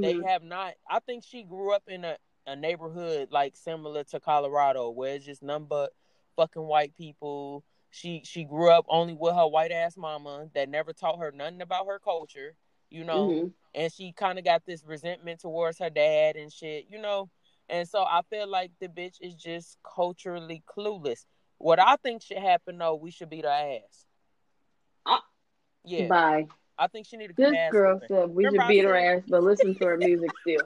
They 0.00 0.14
mhm. 0.14 0.24
have 0.26 0.42
not. 0.42 0.74
I 0.88 1.00
think 1.00 1.24
she 1.24 1.42
grew 1.44 1.72
up 1.74 1.84
in 1.88 2.04
a, 2.04 2.16
a 2.46 2.56
neighborhood 2.56 3.28
like 3.30 3.56
similar 3.56 4.04
to 4.04 4.20
Colorado, 4.20 4.90
where 4.90 5.14
it's 5.14 5.24
just 5.24 5.42
none 5.42 5.64
but 5.64 5.92
fucking 6.36 6.62
white 6.62 6.94
people. 6.96 7.64
She 7.90 8.22
she 8.24 8.44
grew 8.44 8.70
up 8.70 8.86
only 8.88 9.14
with 9.14 9.34
her 9.34 9.46
white 9.46 9.72
ass 9.72 9.96
mama 9.96 10.48
that 10.54 10.68
never 10.68 10.92
taught 10.92 11.18
her 11.20 11.32
nothing 11.32 11.62
about 11.62 11.86
her 11.86 11.98
culture, 11.98 12.56
you 12.90 13.04
know. 13.04 13.36
Mhm. 13.36 13.52
And 13.74 13.92
she 13.92 14.12
kind 14.12 14.38
of 14.38 14.44
got 14.44 14.64
this 14.66 14.84
resentment 14.84 15.40
towards 15.40 15.78
her 15.78 15.90
dad 15.90 16.36
and 16.36 16.52
shit, 16.52 16.86
you 16.90 16.98
know. 17.00 17.30
And 17.68 17.88
so 17.88 18.02
I 18.04 18.22
feel 18.30 18.48
like 18.48 18.72
the 18.80 18.88
bitch 18.88 19.16
is 19.20 19.34
just 19.34 19.78
culturally 19.84 20.62
clueless. 20.66 21.24
What 21.64 21.80
I 21.80 21.96
think 21.96 22.20
should 22.20 22.36
happen 22.36 22.76
though, 22.76 22.94
we 22.94 23.10
should 23.10 23.30
beat 23.30 23.46
her 23.46 23.50
ass. 23.50 24.04
Uh, 25.06 25.16
yeah, 25.82 26.08
Bye. 26.08 26.46
I 26.78 26.88
think 26.88 27.06
she 27.06 27.16
need 27.16 27.30
a 27.30 27.32
good 27.32 27.54
This 27.54 27.58
ass. 27.58 27.72
girl 27.72 28.00
said 28.06 28.28
we 28.28 28.44
should 28.44 28.68
beat 28.68 28.84
her 28.84 28.94
ass, 28.94 29.22
but 29.26 29.42
listen 29.42 29.74
to 29.76 29.86
her 29.86 29.96
music 29.96 30.28
still. 30.42 30.60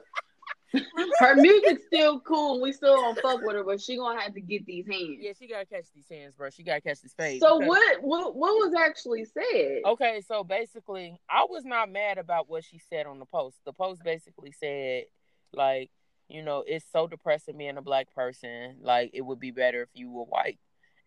her 1.19 1.35
music's 1.37 1.85
still 1.85 2.19
cool, 2.19 2.59
we 2.59 2.73
still 2.73 2.97
don't 2.97 3.17
fuck 3.21 3.39
with 3.41 3.55
her, 3.55 3.63
but 3.63 3.79
she 3.79 3.95
gonna 3.95 4.19
have 4.19 4.33
to 4.33 4.41
get 4.41 4.65
these 4.65 4.85
hands. 4.87 5.19
Yeah, 5.21 5.31
she 5.39 5.47
gotta 5.47 5.65
catch 5.65 5.85
these 5.95 6.09
hands, 6.11 6.35
bro. 6.35 6.49
She 6.49 6.63
gotta 6.63 6.81
catch 6.81 6.99
this 6.99 7.13
fade. 7.13 7.39
so 7.39 7.59
because- 7.59 7.69
what, 7.69 8.01
what? 8.03 8.35
What 8.35 8.51
was 8.55 8.73
actually 8.77 9.23
said? 9.23 9.83
Okay, 9.85 10.21
so 10.27 10.43
basically, 10.43 11.17
I 11.29 11.45
was 11.49 11.63
not 11.63 11.89
mad 11.89 12.17
about 12.17 12.49
what 12.49 12.65
she 12.65 12.77
said 12.89 13.05
on 13.05 13.19
the 13.19 13.25
post. 13.25 13.55
The 13.63 13.71
post 13.71 14.03
basically 14.03 14.51
said, 14.51 15.05
like, 15.53 15.91
you 16.27 16.43
know, 16.43 16.65
it's 16.67 16.85
so 16.91 17.07
depressing 17.07 17.57
being 17.57 17.77
a 17.77 17.81
black 17.81 18.13
person. 18.13 18.79
Like, 18.81 19.11
it 19.13 19.21
would 19.21 19.39
be 19.39 19.51
better 19.51 19.81
if 19.83 19.89
you 19.93 20.11
were 20.11 20.25
white. 20.25 20.59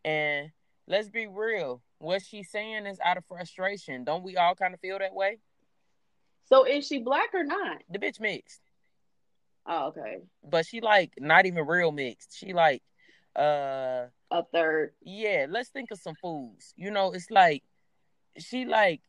And 0.04 0.50
let's 0.86 1.08
be 1.08 1.26
real, 1.26 1.82
what 1.98 2.22
she's 2.22 2.50
saying 2.50 2.86
is 2.86 2.98
out 3.04 3.16
of 3.16 3.24
frustration. 3.26 4.04
Don't 4.04 4.24
we 4.24 4.36
all 4.36 4.54
kind 4.54 4.74
of 4.74 4.80
feel 4.80 4.98
that 4.98 5.14
way? 5.14 5.38
So 6.46 6.64
is 6.64 6.86
she 6.86 6.98
black 6.98 7.30
or 7.34 7.44
not? 7.44 7.78
The 7.90 7.98
bitch 7.98 8.20
mixed, 8.20 8.60
Oh, 9.66 9.86
okay. 9.88 10.18
but 10.42 10.66
she 10.66 10.80
like 10.80 11.12
not 11.18 11.46
even 11.46 11.66
real 11.66 11.92
mixed. 11.92 12.36
She 12.36 12.52
like, 12.52 12.82
uh, 13.38 14.06
A 14.30 14.42
third. 14.52 14.92
yeah. 15.02 15.46
Let's 15.48 15.70
think 15.70 15.90
of 15.92 15.98
some 16.00 16.14
foods. 16.16 16.74
You 16.76 16.90
know, 16.90 17.12
it's 17.12 17.30
like 17.30 17.62
she 18.38 18.64
like 18.64 19.00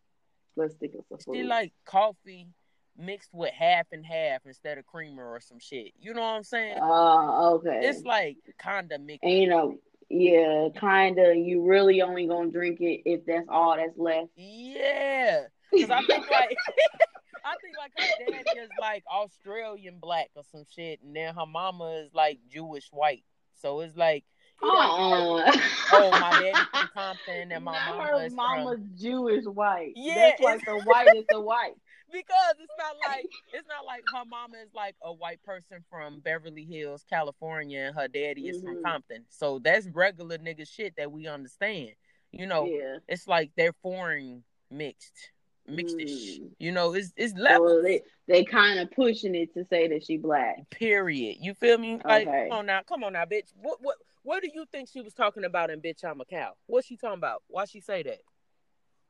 Let's 0.56 0.76
think 0.76 0.94
of 0.94 1.06
some 1.10 1.18
food. 1.18 1.36
She 1.36 1.44
like 1.44 1.74
coffee 1.86 2.48
mixed 2.96 3.34
with 3.34 3.52
half 3.52 3.88
and 3.92 4.06
half 4.06 4.46
instead 4.46 4.78
of 4.78 4.86
creamer 4.86 5.26
or 5.28 5.40
some 5.42 5.58
shit. 5.60 5.94
You 6.00 6.14
know 6.14 6.22
what 6.22 6.28
I'm 6.36 6.44
saying? 6.44 6.78
Oh, 6.80 7.56
okay. 7.56 7.80
It's 7.88 8.04
like 8.04 8.38
kinda 8.62 9.00
mixed. 9.00 9.24
and 9.24 9.34
you 9.34 9.48
know, 9.48 9.76
yeah, 10.14 10.68
kinda. 10.80 11.36
You 11.36 11.64
really 11.68 12.02
only 12.02 12.28
gonna 12.28 12.52
drink 12.52 12.80
it 12.82 13.02
if 13.06 13.26
that's 13.26 13.48
all 13.50 13.76
that's 13.76 13.98
left. 13.98 14.30
Yeah, 14.36 15.44
because 15.72 15.90
I 15.90 16.04
think 16.04 16.30
like 16.32 16.56
I 17.46 17.56
think 17.62 17.76
like 17.78 17.92
her 17.98 18.32
dad 18.32 18.64
is 18.64 18.70
like 18.80 19.04
Australian 19.12 20.00
black 20.00 20.30
or 20.36 20.44
some 20.52 20.64
shit, 20.74 21.02
and 21.02 21.16
then 21.16 21.34
her 21.36 21.46
mama 21.46 22.04
is 22.06 22.14
like 22.14 22.40
Jewish 22.50 22.88
white. 22.92 23.24
So 23.62 23.80
it's 23.82 23.96
like, 23.96 24.24
you 24.62 24.68
know, 24.72 25.38
Uh-uh. 25.38 25.52
oh 25.94 26.12
my 26.12 26.32
daddy 26.54 26.66
from 26.72 26.90
Compton 26.94 27.52
and 27.52 27.64
my 27.64 27.74
Not 27.74 27.98
mama 27.98 28.04
her 28.04 28.30
mama's 28.30 28.80
from 28.80 28.90
Jewish 29.00 29.46
white. 29.46 29.94
Yeah, 29.96 30.16
that's 30.16 30.42
like 30.42 30.66
the 30.66 30.80
whitest 30.86 31.32
of 31.34 31.44
white. 31.44 31.74
Because 32.14 32.56
it's 32.62 32.72
not 32.78 32.96
like 33.10 33.26
it's 33.52 33.68
not 33.68 33.86
like 33.86 34.04
her 34.14 34.24
mama 34.26 34.58
is 34.64 34.70
like 34.74 34.96
a 35.02 35.12
white 35.12 35.44
person 35.44 35.84
from 35.90 36.20
Beverly 36.22 36.64
Hills, 36.64 37.04
California, 37.10 37.82
and 37.88 37.96
her 37.96 38.08
daddy 38.08 38.48
is 38.48 38.62
from 38.62 38.78
Mhm. 38.78 38.84
Compton. 38.84 39.26
So 39.30 39.60
that's 39.60 39.88
regular 39.88 40.38
nigga 40.38 40.66
shit 40.72 40.96
that 40.98 41.12
we 41.12 41.28
understand. 41.28 41.96
You 42.32 42.46
know, 42.46 42.66
Yeah. 42.66 43.00
it's 43.10 43.28
like 43.28 43.52
they're 43.56 43.74
foreign 43.74 44.44
mixed, 44.70 45.32
mixedish. 45.68 46.40
Mm. 46.40 46.52
You 46.60 46.72
know, 46.72 46.94
it's 46.94 47.12
it's 47.18 47.34
levels. 47.34 47.72
So 47.72 47.82
they 47.82 48.02
they 48.28 48.44
kind 48.46 48.80
of 48.80 48.90
pushing 48.92 49.36
it 49.36 49.54
to 49.56 49.66
say 49.66 49.88
that 49.90 50.06
she 50.06 50.18
black. 50.18 50.70
Period. 50.70 51.38
You 51.42 51.54
feel 51.54 51.78
me? 51.78 52.00
Like, 52.06 52.28
Okay. 52.28 52.48
come 52.50 52.60
on 52.60 52.66
now, 52.66 52.82
come 52.84 53.04
on 53.04 53.14
now, 53.14 53.26
bitch. 53.26 53.52
What 53.62 53.82
what 53.82 53.98
what 54.24 54.42
do 54.42 54.50
you 54.54 54.66
think 54.72 54.90
she 54.90 55.02
was 55.02 55.14
talking 55.14 55.44
about 55.44 55.70
in 55.70 55.82
Bitch 55.82 56.04
I'm 56.06 56.22
a 56.22 56.26
Cow? 56.26 56.54
What's 56.68 56.88
she 56.88 56.96
talking 56.96 57.18
about? 57.18 57.44
Why 57.48 57.66
she 57.66 57.82
say 57.82 58.04
that? 58.04 58.22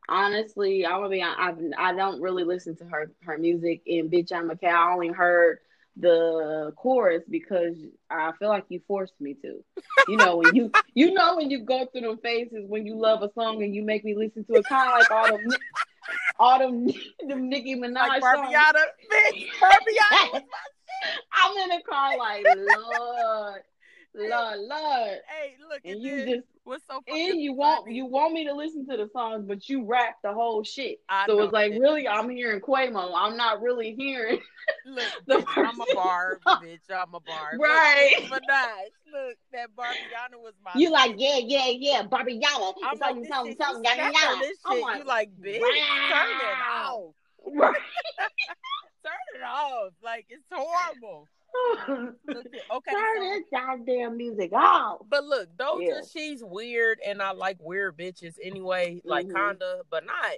Honestly, 0.09 0.85
I'm 0.85 0.97
gonna 0.99 1.09
be. 1.09 1.23
I 1.23 1.53
I 1.77 1.93
don't 1.93 2.21
really 2.21 2.43
listen 2.43 2.75
to 2.77 2.85
her 2.85 3.11
her 3.21 3.37
music 3.37 3.81
in 3.85 4.09
Bitch 4.09 4.31
I'm 4.31 4.49
a 4.49 4.57
Cow. 4.57 4.89
I 4.89 4.93
only 4.93 5.09
heard 5.09 5.59
the 5.95 6.73
chorus 6.75 7.23
because 7.29 7.75
I 8.09 8.31
feel 8.39 8.49
like 8.49 8.65
you 8.69 8.81
forced 8.87 9.19
me 9.19 9.35
to. 9.35 9.63
You 10.07 10.17
know 10.17 10.37
when 10.37 10.53
you 10.55 10.71
you 10.93 11.13
know 11.13 11.37
when 11.37 11.49
you 11.49 11.59
go 11.59 11.85
through 11.85 12.01
them 12.01 12.17
phases 12.17 12.65
when 12.67 12.85
you 12.85 12.95
love 12.95 13.21
a 13.21 13.31
song 13.33 13.63
and 13.63 13.73
you 13.73 13.83
make 13.83 14.03
me 14.03 14.15
listen 14.15 14.43
to 14.45 14.55
it, 14.55 14.67
kind 14.67 14.89
of 14.89 14.93
like 14.99 15.11
all 15.11 15.37
them 15.37 15.47
Ni- 15.47 15.57
all 16.39 16.59
them 16.59 16.87
them 17.27 17.49
Nicki 17.49 17.75
Minaj 17.75 17.95
Like 17.95 18.23
songs. 18.23 18.53
Barbiata, 18.53 18.83
bitch. 19.11 19.47
Barbiata. 19.61 20.41
I'm 21.33 21.57
in 21.57 21.69
the 21.77 21.83
car 21.89 22.17
like 22.17 22.45
Lord, 22.49 23.61
Lord, 24.15 24.59
Lord, 24.59 25.19
hey, 25.27 25.55
look, 25.67 25.81
and 25.83 25.99
you 26.01 26.17
then, 26.17 26.27
just 26.27 26.47
what's 26.63 26.83
so 26.89 27.01
funny? 27.07 27.31
and 27.31 27.41
you 27.41 27.53
want 27.53 27.89
you 27.89 28.05
want 28.05 28.33
me 28.33 28.45
to 28.45 28.53
listen 28.53 28.87
to 28.87 28.97
the 28.97 29.09
songs, 29.11 29.43
but 29.47 29.67
you 29.67 29.85
rap 29.85 30.17
the 30.23 30.31
whole 30.31 30.63
shit. 30.63 30.99
I 31.09 31.25
So 31.25 31.41
it's 31.41 31.53
like 31.53 31.71
bitch. 31.73 31.79
really, 31.79 32.07
I'm 32.07 32.29
hearing 32.29 32.61
Quavo. 32.61 33.11
I'm 33.15 33.35
not 33.35 33.61
really 33.61 33.95
hearing 33.95 34.39
Look, 34.85 35.05
the 35.27 35.37
bitch, 35.37 35.45
I'm 35.57 35.79
a 35.81 35.85
barb, 35.95 36.41
bitch. 36.45 36.89
I'm 36.91 37.15
a 37.15 37.19
barb. 37.19 37.59
right. 37.59 38.13
Look, 38.29 38.43
Minaj, 38.43 38.89
look, 39.11 39.37
that 39.51 39.69
Barbiana 39.75 40.39
was 40.39 40.53
my. 40.63 40.71
You 40.75 40.91
like 40.91 41.15
yeah, 41.17 41.39
yeah, 41.43 41.71
yeah, 41.75 42.03
Barbie 42.03 42.39
Yama. 42.41 42.73
I'm 42.83 42.97
Something, 42.97 42.99
like, 42.99 43.21
this 43.23 43.27
something, 43.29 43.55
something, 43.59 43.83
you 43.83 43.89
yada, 43.89 44.11
snap 44.17 44.31
on 44.31 44.39
this 44.39 44.57
shit. 44.69 44.83
like, 44.83 44.97
you 44.99 45.03
like, 45.05 45.29
bitch, 45.41 45.59
turn 45.59 45.69
it 45.69 46.43
wow. 46.59 47.03
off. 47.07 47.13
Right. 47.55 47.81
Turn 49.03 49.41
it 49.41 49.43
off. 49.43 49.91
Like 50.01 50.27
it's 50.29 50.45
horrible. 50.49 51.27
Okay, 51.89 52.91
Turn 52.91 53.19
this 53.21 53.43
goddamn 53.51 54.17
music 54.17 54.51
off. 54.53 55.01
But 55.09 55.23
look, 55.25 55.49
Doja, 55.55 55.79
Yeah. 55.87 56.01
she's 56.11 56.43
weird, 56.43 56.99
and 57.05 57.21
I 57.21 57.31
like 57.31 57.57
weird 57.59 57.97
bitches 57.97 58.35
anyway. 58.41 59.01
Like 59.03 59.27
Mhm. 59.27 59.35
kinda, 59.35 59.83
but 59.89 60.05
not, 60.05 60.31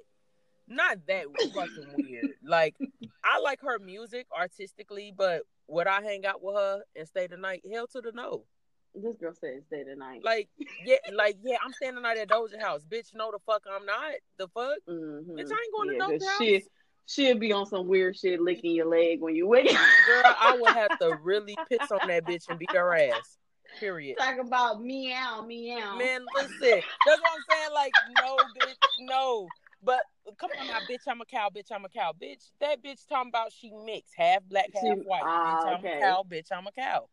not 0.67 1.05
that 1.07 1.25
fucking 1.53 1.93
weird. 1.93 2.35
Like 2.43 2.75
I 3.23 3.39
like 3.39 3.61
her 3.61 3.79
music 3.79 4.27
artistically, 4.31 5.11
but 5.15 5.43
would 5.67 5.87
I 5.87 6.01
hang 6.01 6.25
out 6.25 6.41
with 6.43 6.55
her 6.55 6.83
and 6.95 7.07
stay 7.07 7.27
the 7.27 7.37
night? 7.37 7.63
Hell 7.71 7.87
to 7.87 8.01
the 8.01 8.11
no. 8.11 8.45
This 8.93 9.15
girl 9.17 9.33
said 9.33 9.63
stay 9.67 9.83
tonight. 9.83 10.21
Like 10.23 10.49
yeah, 10.85 10.97
like 11.13 11.37
yeah, 11.43 11.57
I'm 11.63 11.73
staying 11.73 11.95
the 11.95 12.01
night 12.01 12.17
at 12.17 12.29
Doja 12.29 12.59
house, 12.61 12.85
bitch. 12.85 13.13
No, 13.13 13.31
the 13.31 13.39
fuck, 13.39 13.63
I'm 13.69 13.85
not. 13.85 14.13
The 14.37 14.47
fuck, 14.49 14.77
Mhm. 14.87 15.27
bitch, 15.31 15.51
I 15.51 15.63
ain't 15.63 15.73
going 15.73 15.91
Yeah, 15.91 16.05
to 16.07 16.13
Doja 16.13 16.25
house. 16.27 16.37
she 16.37 16.63
she'll 17.05 17.37
be 17.37 17.51
on 17.53 17.65
some 17.65 17.87
weird 17.87 18.17
shit, 18.17 18.41
licking 18.41 18.71
your 18.75 18.87
leg 18.87 19.21
when 19.21 19.35
you 19.35 19.47
wake. 19.47 19.73
up. 19.73 19.79
Girl, 20.07 20.23
I 20.39 20.57
would 20.59 20.73
have 20.73 20.97
to 20.99 21.15
really 21.23 21.57
piss 21.69 21.91
on 21.91 22.07
that 22.07 22.25
bitch 22.25 22.49
and 22.49 22.59
beat 22.59 22.71
her 22.73 22.93
ass. 22.95 23.37
Period. 23.79 24.17
Talk 24.17 24.37
about 24.39 24.81
meow, 24.81 25.43
meow. 25.45 25.97
Man, 25.97 26.25
listen. 26.35 26.81
That's 27.05 27.21
what 27.21 27.31
I'm 27.35 27.43
saying. 27.49 27.69
Like, 27.73 27.91
no, 28.21 28.37
bitch, 28.57 28.75
no. 28.99 29.47
But 29.83 29.99
come 30.37 30.49
on 30.59 30.67
now, 30.67 30.79
bitch, 30.89 31.01
I'm 31.07 31.21
a 31.21 31.25
cow, 31.25 31.49
bitch, 31.53 31.71
I'm 31.71 31.85
a 31.85 31.89
cow. 31.89 32.13
Bitch, 32.19 32.49
that 32.61 32.81
bitch 32.83 33.05
talking 33.07 33.29
about 33.29 33.51
she 33.51 33.71
mixed, 33.85 34.13
half 34.15 34.43
black, 34.49 34.69
half 34.73 34.81
She- 34.83 34.89
white. 35.03 35.21
ah, 35.23 35.57
bitch, 35.63 35.67
I'm 35.67 35.79
okay. 35.79 35.97
a 35.97 36.01
cow, 36.01 36.25
bitch, 36.27 36.51
I'm 36.51 36.67
a 36.67 36.71
cow. 36.71 37.09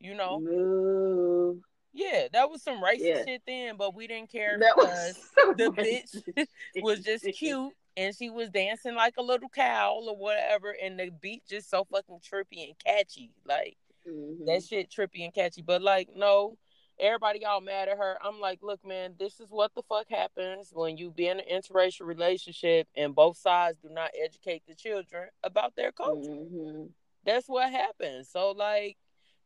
You 0.00 0.14
know? 0.14 0.40
Move. 0.40 1.58
Yeah, 1.92 2.28
that 2.32 2.50
was 2.50 2.62
some 2.62 2.82
racist 2.82 2.98
Yeah. 3.00 3.24
shit 3.24 3.42
then, 3.46 3.76
but 3.76 3.94
we 3.94 4.06
didn't 4.06 4.30
care 4.30 4.58
That 4.58 4.74
because 4.76 5.16
was 5.16 5.30
so 5.34 5.52
the 5.54 5.70
bitch 5.70 6.46
was 6.82 7.00
just 7.00 7.24
cute 7.36 7.72
and 7.96 8.14
she 8.14 8.30
was 8.30 8.50
dancing 8.50 8.94
like 8.94 9.14
a 9.18 9.22
little 9.22 9.48
cow 9.48 10.00
or 10.02 10.16
whatever, 10.16 10.74
and 10.82 10.98
the 10.98 11.10
beat 11.10 11.42
just 11.48 11.70
so 11.70 11.84
fucking 11.84 12.20
trippy 12.20 12.64
and 12.66 12.78
catchy. 12.84 13.32
Like, 13.44 13.76
Mhm. 14.06 14.46
that 14.46 14.62
shit 14.64 14.90
trippy 14.90 15.24
and 15.24 15.34
catchy. 15.34 15.62
But 15.62 15.82
like, 15.82 16.08
no, 16.14 16.56
everybody 16.98 17.44
all 17.44 17.60
mad 17.60 17.88
at 17.88 17.98
her. 17.98 18.18
I'm 18.22 18.40
like, 18.40 18.62
look, 18.62 18.84
man, 18.84 19.14
this 19.18 19.40
is 19.40 19.50
what 19.50 19.74
the 19.74 19.82
fuck 19.82 20.08
happens 20.08 20.70
when 20.72 20.96
you 20.96 21.10
be 21.10 21.26
in 21.28 21.40
an 21.40 21.46
interracial 21.48 22.06
relationship 22.06 22.88
and 22.94 23.14
both 23.14 23.36
sides 23.36 23.78
do 23.78 23.88
not 23.88 24.10
educate 24.18 24.62
the 24.66 24.74
children 24.74 25.28
about 25.42 25.74
their 25.76 25.92
culture. 25.92 26.30
Mhm. 26.30 26.92
That's 27.24 27.48
what 27.48 27.70
happens. 27.70 28.30
So 28.30 28.52
like, 28.52 28.96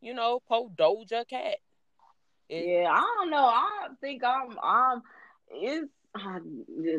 you 0.01 0.15
know, 0.15 0.41
po 0.41 0.69
Doja 0.69 1.27
Cat. 1.27 1.59
It- 2.49 2.67
Yeah, 2.67 2.93
I 2.93 3.01
don't 3.01 3.31
know. 3.31 3.47
I 3.47 3.89
think 4.01 4.23
I'm. 4.23 4.59
I'm. 4.63 5.03
It's. 5.49 5.91
I 6.17 6.39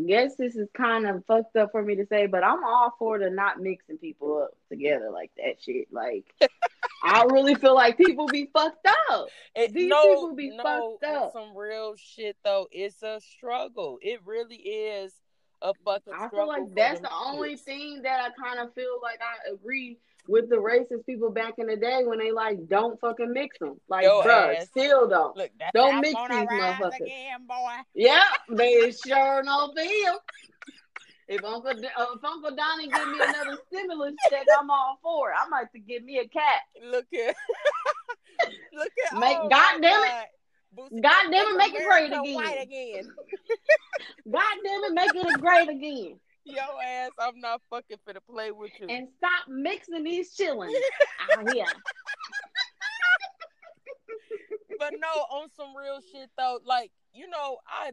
guess 0.07 0.35
this 0.35 0.55
is 0.55 0.67
kind 0.75 1.07
of 1.07 1.23
fucked 1.25 1.55
up 1.55 1.71
for 1.71 1.81
me 1.81 1.95
to 1.95 2.05
say, 2.05 2.25
but 2.25 2.43
I'm 2.43 2.63
all 2.63 2.93
for 2.99 3.17
the 3.17 3.29
not 3.29 3.61
mixing 3.61 3.97
people 3.97 4.43
up 4.43 4.57
together 4.69 5.09
like 5.09 5.31
that 5.37 5.55
shit. 5.63 5.87
Like, 5.91 6.25
I 7.03 7.23
really 7.23 7.55
feel 7.55 7.75
like 7.75 7.97
people 7.97 8.27
be 8.27 8.49
fucked 8.51 8.87
up. 9.09 9.27
It, 9.55 9.73
These 9.73 9.87
no, 9.87 10.03
people 10.03 10.35
be 10.35 10.49
no, 10.49 10.63
fucked 10.63 11.03
up. 11.05 11.33
some 11.33 11.55
real 11.55 11.95
shit 11.95 12.35
though. 12.43 12.67
It's 12.71 13.01
a 13.03 13.21
struggle. 13.21 13.99
It 14.01 14.19
really 14.25 14.57
is 14.57 15.13
a 15.61 15.73
fucking 15.85 16.13
I 16.13 16.27
struggle. 16.27 16.51
I 16.51 16.55
feel 16.55 16.65
like 16.65 16.75
that's 16.75 16.99
the 16.99 17.13
only 17.13 17.55
thing 17.55 18.01
that 18.03 18.19
I 18.19 18.29
kind 18.41 18.59
of 18.59 18.73
feel 18.73 18.99
like 19.01 19.19
I 19.21 19.53
agree 19.53 19.97
with 20.27 20.49
the 20.49 20.55
racist 20.55 21.05
people 21.05 21.31
back 21.31 21.53
in 21.57 21.67
the 21.67 21.75
day 21.75 22.01
when 22.03 22.19
they 22.19 22.31
like 22.31 22.67
don't 22.67 22.99
fucking 22.99 23.31
mix 23.31 23.57
them. 23.59 23.79
Like, 23.87 24.05
ass. 24.57 24.67
still 24.67 25.07
don't. 25.07 25.35
Look, 25.37 25.51
Don't 25.73 26.01
mix 26.01 26.13
these 26.29 26.47
motherfuckers. 26.47 26.95
again. 27.01 27.39
Yeah, 27.93 28.23
they 28.49 28.91
sure 28.91 29.43
no 29.43 29.71
feel. 29.75 30.19
If 31.27 31.43
Uncle 31.43 31.71
uh, 31.71 32.05
if 32.15 32.23
Uncle 32.23 32.55
Donnie 32.55 32.87
give 32.87 33.09
me 33.09 33.19
another 33.19 33.57
stimulus 33.67 34.13
check, 34.29 34.45
I'm 34.59 34.69
all 34.69 34.99
for 35.01 35.31
it. 35.31 35.35
I 35.39 35.47
might 35.49 35.71
to 35.71 35.79
give 35.79 36.03
me 36.03 36.19
a 36.19 36.27
cat. 36.27 36.61
Look 36.83 37.05
at, 37.13 37.35
look 38.73 38.91
at, 39.11 39.19
Make- 39.19 39.37
oh 39.37 39.49
God 39.49 39.81
damn 39.81 40.03
it. 40.03 40.07
God. 40.07 40.25
Boosie, 40.77 41.01
God 41.01 41.31
damn 41.31 41.47
it, 41.47 41.57
make 41.57 41.73
it 41.73 41.85
great 41.85 42.11
America 42.11 42.61
again. 42.61 42.61
Again. 42.61 43.11
God 44.31 44.55
damn 44.63 44.83
it, 44.83 44.93
make 44.93 45.15
it 45.15 45.39
great 45.39 45.69
again. 45.69 46.19
Yo 46.45 46.61
ass, 46.85 47.11
I'm 47.19 47.39
not 47.39 47.61
fucking 47.69 47.97
finna 48.07 48.19
play 48.29 48.51
with 48.51 48.71
you. 48.79 48.87
And 48.89 49.07
stop 49.17 49.47
mixing 49.47 50.03
these 50.03 50.35
chillings 50.35 50.69
out 51.37 51.49
here. 51.51 51.65
but 54.77 54.93
no, 55.01 55.07
on 55.37 55.49
some 55.55 55.75
real 55.75 55.99
shit 56.11 56.29
though, 56.37 56.59
like 56.65 56.91
you 57.13 57.27
know, 57.27 57.57
I, 57.67 57.91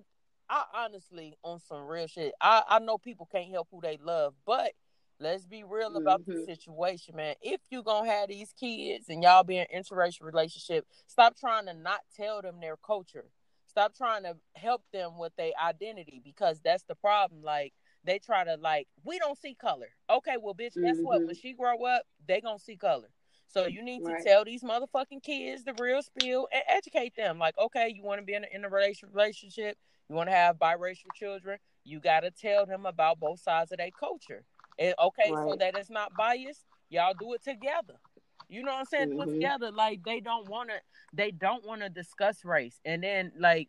I 0.50 0.64
honestly 0.74 1.34
on 1.42 1.60
some 1.60 1.86
real 1.86 2.06
shit. 2.06 2.34
I 2.40 2.62
I 2.68 2.78
know 2.80 2.98
people 2.98 3.26
can't 3.30 3.50
help 3.50 3.68
who 3.70 3.80
they 3.80 3.98
love, 4.02 4.34
but 4.44 4.72
let's 5.18 5.46
be 5.46 5.62
real 5.64 5.96
about 5.96 6.26
the 6.26 6.34
Mhm. 6.34 6.44
situation, 6.44 7.16
man. 7.16 7.36
If 7.40 7.60
you 7.70 7.82
gonna 7.82 8.10
have 8.10 8.28
these 8.28 8.52
kids 8.52 9.08
and 9.08 9.22
y'all 9.22 9.44
be 9.44 9.56
in 9.58 9.66
an 9.72 9.82
interracial 9.82 10.22
relationship, 10.22 10.86
stop 11.06 11.36
trying 11.38 11.66
to 11.66 11.74
not 11.74 12.00
tell 12.14 12.42
them 12.42 12.60
their 12.60 12.76
culture. 12.76 13.30
Stop 13.66 13.96
trying 13.96 14.24
to 14.24 14.36
help 14.54 14.82
them 14.92 15.16
with 15.16 15.34
their 15.36 15.52
identity 15.62 16.20
because 16.22 16.60
that's 16.60 16.82
the 16.82 16.94
problem. 16.96 17.42
Like 17.42 17.72
they 18.04 18.18
try 18.18 18.44
to 18.44 18.56
like, 18.56 18.88
we 19.04 19.18
don't 19.18 19.38
see 19.38 19.54
color. 19.54 19.88
Okay, 20.10 20.36
well, 20.40 20.54
bitch, 20.54 20.74
guess 20.80 20.98
what? 21.02 21.22
Mhm. 21.22 21.26
When 21.26 21.34
she 21.34 21.52
grow 21.52 21.84
up, 21.84 22.02
they 22.26 22.40
gonna 22.40 22.58
see 22.58 22.76
color. 22.76 23.08
So 23.46 23.66
you 23.66 23.82
need 23.82 24.02
Right. 24.04 24.22
to 24.22 24.28
tell 24.28 24.44
these 24.44 24.62
motherfucking 24.62 25.22
kids 25.22 25.64
the 25.64 25.74
real 25.74 26.02
spiel 26.02 26.48
and 26.52 26.62
educate 26.68 27.14
them. 27.14 27.38
Like, 27.38 27.56
okay, 27.58 27.88
you 27.94 28.02
want 28.02 28.20
to 28.20 28.24
be 28.24 28.34
in 28.34 28.44
a, 28.44 28.48
in 28.50 28.64
a 28.64 28.68
relationship, 28.68 29.78
you 30.08 30.16
want 30.16 30.28
to 30.30 30.34
have 30.34 30.56
biracial 30.56 31.12
children, 31.12 31.58
you 31.84 32.00
got 32.00 32.20
to 32.20 32.30
tell 32.30 32.64
them 32.66 32.86
about 32.86 33.20
both 33.20 33.40
sides 33.40 33.70
of 33.72 33.78
their 33.78 33.90
culture. 33.90 34.44
And, 34.78 34.94
okay, 34.98 35.28
so 35.28 35.56
that 35.56 35.76
it's 35.76 35.90
not 35.90 36.16
biased, 36.16 36.64
y'all 36.88 37.12
do 37.14 37.34
it 37.34 37.42
together. 37.44 38.00
You 38.48 38.62
know 38.62 38.72
what 38.72 38.80
I'm 38.80 38.84
saying? 38.86 39.12
It 39.12 39.18
Mhm. 39.18 39.32
together. 39.34 39.70
Like 39.70 40.02
they 40.02 40.20
don't 40.20 40.48
want 40.48 40.70
to, 40.70 40.80
they 41.12 41.30
don't 41.30 41.64
want 41.64 41.82
to 41.82 41.88
discuss 41.88 42.44
race, 42.44 42.80
and 42.84 43.02
then 43.02 43.32
like 43.38 43.68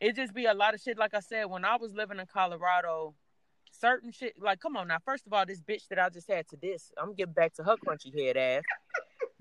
it 0.00 0.16
just 0.16 0.34
be 0.34 0.46
a 0.46 0.54
lot 0.54 0.74
of 0.74 0.80
shit. 0.80 0.98
Like 0.98 1.14
I 1.14 1.20
said, 1.20 1.46
when 1.46 1.64
I 1.64 1.76
was 1.76 1.92
living 1.94 2.18
in 2.18 2.26
Colorado, 2.26 3.14
certain 3.78 4.12
shit. 4.12 4.34
Like, 4.40 4.60
come 4.60 4.76
on 4.76 4.88
now. 4.88 4.98
First 5.04 5.26
of 5.26 5.32
all, 5.32 5.44
this 5.46 5.60
bitch 5.60 5.88
that 5.88 5.98
I 5.98 6.08
just 6.08 6.30
had 6.30 6.48
to 6.48 6.56
this, 6.56 6.92
I'm 7.00 7.14
getting 7.14 7.34
back 7.34 7.54
to 7.54 7.64
her 7.64 7.76
crunchy 7.76 8.12
head 8.18 8.36
ass. 8.36 8.62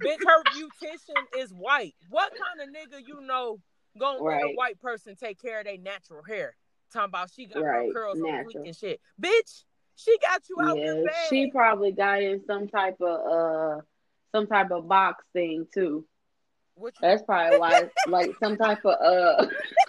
bitch, 0.04 0.24
her 0.24 0.44
beautician 0.46 1.26
is 1.38 1.52
white. 1.52 1.96
What 2.10 2.32
kind 2.36 2.68
of 2.68 2.74
nigga 2.76 3.00
you 3.08 3.22
know 3.22 3.60
gonna 4.00 4.24
let 4.24 4.44
a 4.44 4.48
white 4.56 4.80
person 4.80 5.16
take 5.16 5.42
care 5.42 5.60
of 5.60 5.66
their 5.66 5.78
natural 5.78 6.24
hair? 6.24 6.56
Talking 6.92 7.10
about 7.10 7.30
she 7.34 7.46
got 7.48 7.64
Right, 7.64 7.88
her 7.88 7.94
curls 7.94 8.20
natural. 8.20 8.64
and 8.66 8.76
shit. 8.76 9.00
Bitch, 9.22 9.64
she 9.96 10.18
got 10.22 10.44
you 10.50 10.58
out 10.62 10.78
Yeah, 10.78 11.04
bag. 11.06 11.30
she 11.30 11.52
probably 11.52 11.92
got 11.92 12.22
in 12.22 12.44
some 12.46 12.68
type 12.68 12.98
of 13.02 13.20
uh 13.32 13.82
some 14.32 14.48
type 14.48 14.72
of 14.72 14.88
box 14.88 15.24
thing 15.34 15.68
too. 15.74 16.06
You- 16.78 16.90
That's 17.02 17.22
probably 17.24 17.60
why 17.60 17.84
like 18.08 18.30
some 18.40 18.58
type 18.58 18.84
of 18.86 19.00
uh 19.00 19.46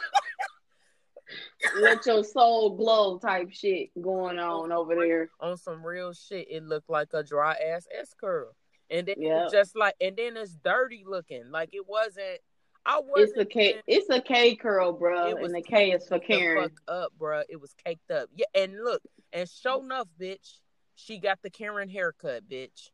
let 1.81 2.05
your 2.07 2.25
soul 2.25 2.77
glow 2.77 3.19
type 3.19 3.51
shit 3.51 3.91
going 4.01 4.39
on 4.39 4.73
over 4.73 4.95
there. 4.95 5.31
on 5.41 5.57
some 5.57 5.85
real 5.85 6.13
shit, 6.13 6.47
it 6.51 6.63
looked 6.63 6.91
like 6.91 7.09
a 7.13 7.23
dry 7.23 7.55
ass 7.55 7.87
S 7.99 8.15
curl. 8.19 8.55
And 8.91 9.07
then 9.07 9.17
it's 9.19 9.53
just 9.53 9.77
like 9.77 9.95
and 10.01 10.17
then 10.17 10.37
it's 10.37 10.57
dirty 10.65 11.05
looking. 11.07 11.51
Like 11.51 11.71
it 11.73 11.89
wasn't 11.89 12.41
I 12.87 13.01
wasn't 13.03 13.41
a 13.41 13.45
K 13.47 13.81
it's 13.87 14.11
a 14.11 14.21
K 14.21 14.57
curl, 14.57 14.93
bro, 14.93 15.35
was 15.35 15.53
and 15.53 15.55
the 15.55 15.63
K 15.63 15.93
is 15.93 16.07
for 16.07 16.19
Karen. 16.19 16.65
fuck 16.65 16.81
up, 16.87 17.13
bruh. 17.19 17.45
It 17.49 17.61
was 17.61 17.75
caked 17.85 18.11
up. 18.11 18.29
Yeah, 18.35 18.47
and 18.55 18.75
look, 18.85 19.01
and 19.33 19.49
show 19.49 19.83
enough, 19.83 20.09
bitch, 20.21 20.59
she 20.95 21.19
got 21.19 21.39
the 21.43 21.51
Karen 21.51 21.89
haircut, 21.89 22.49
bitch. 22.49 22.91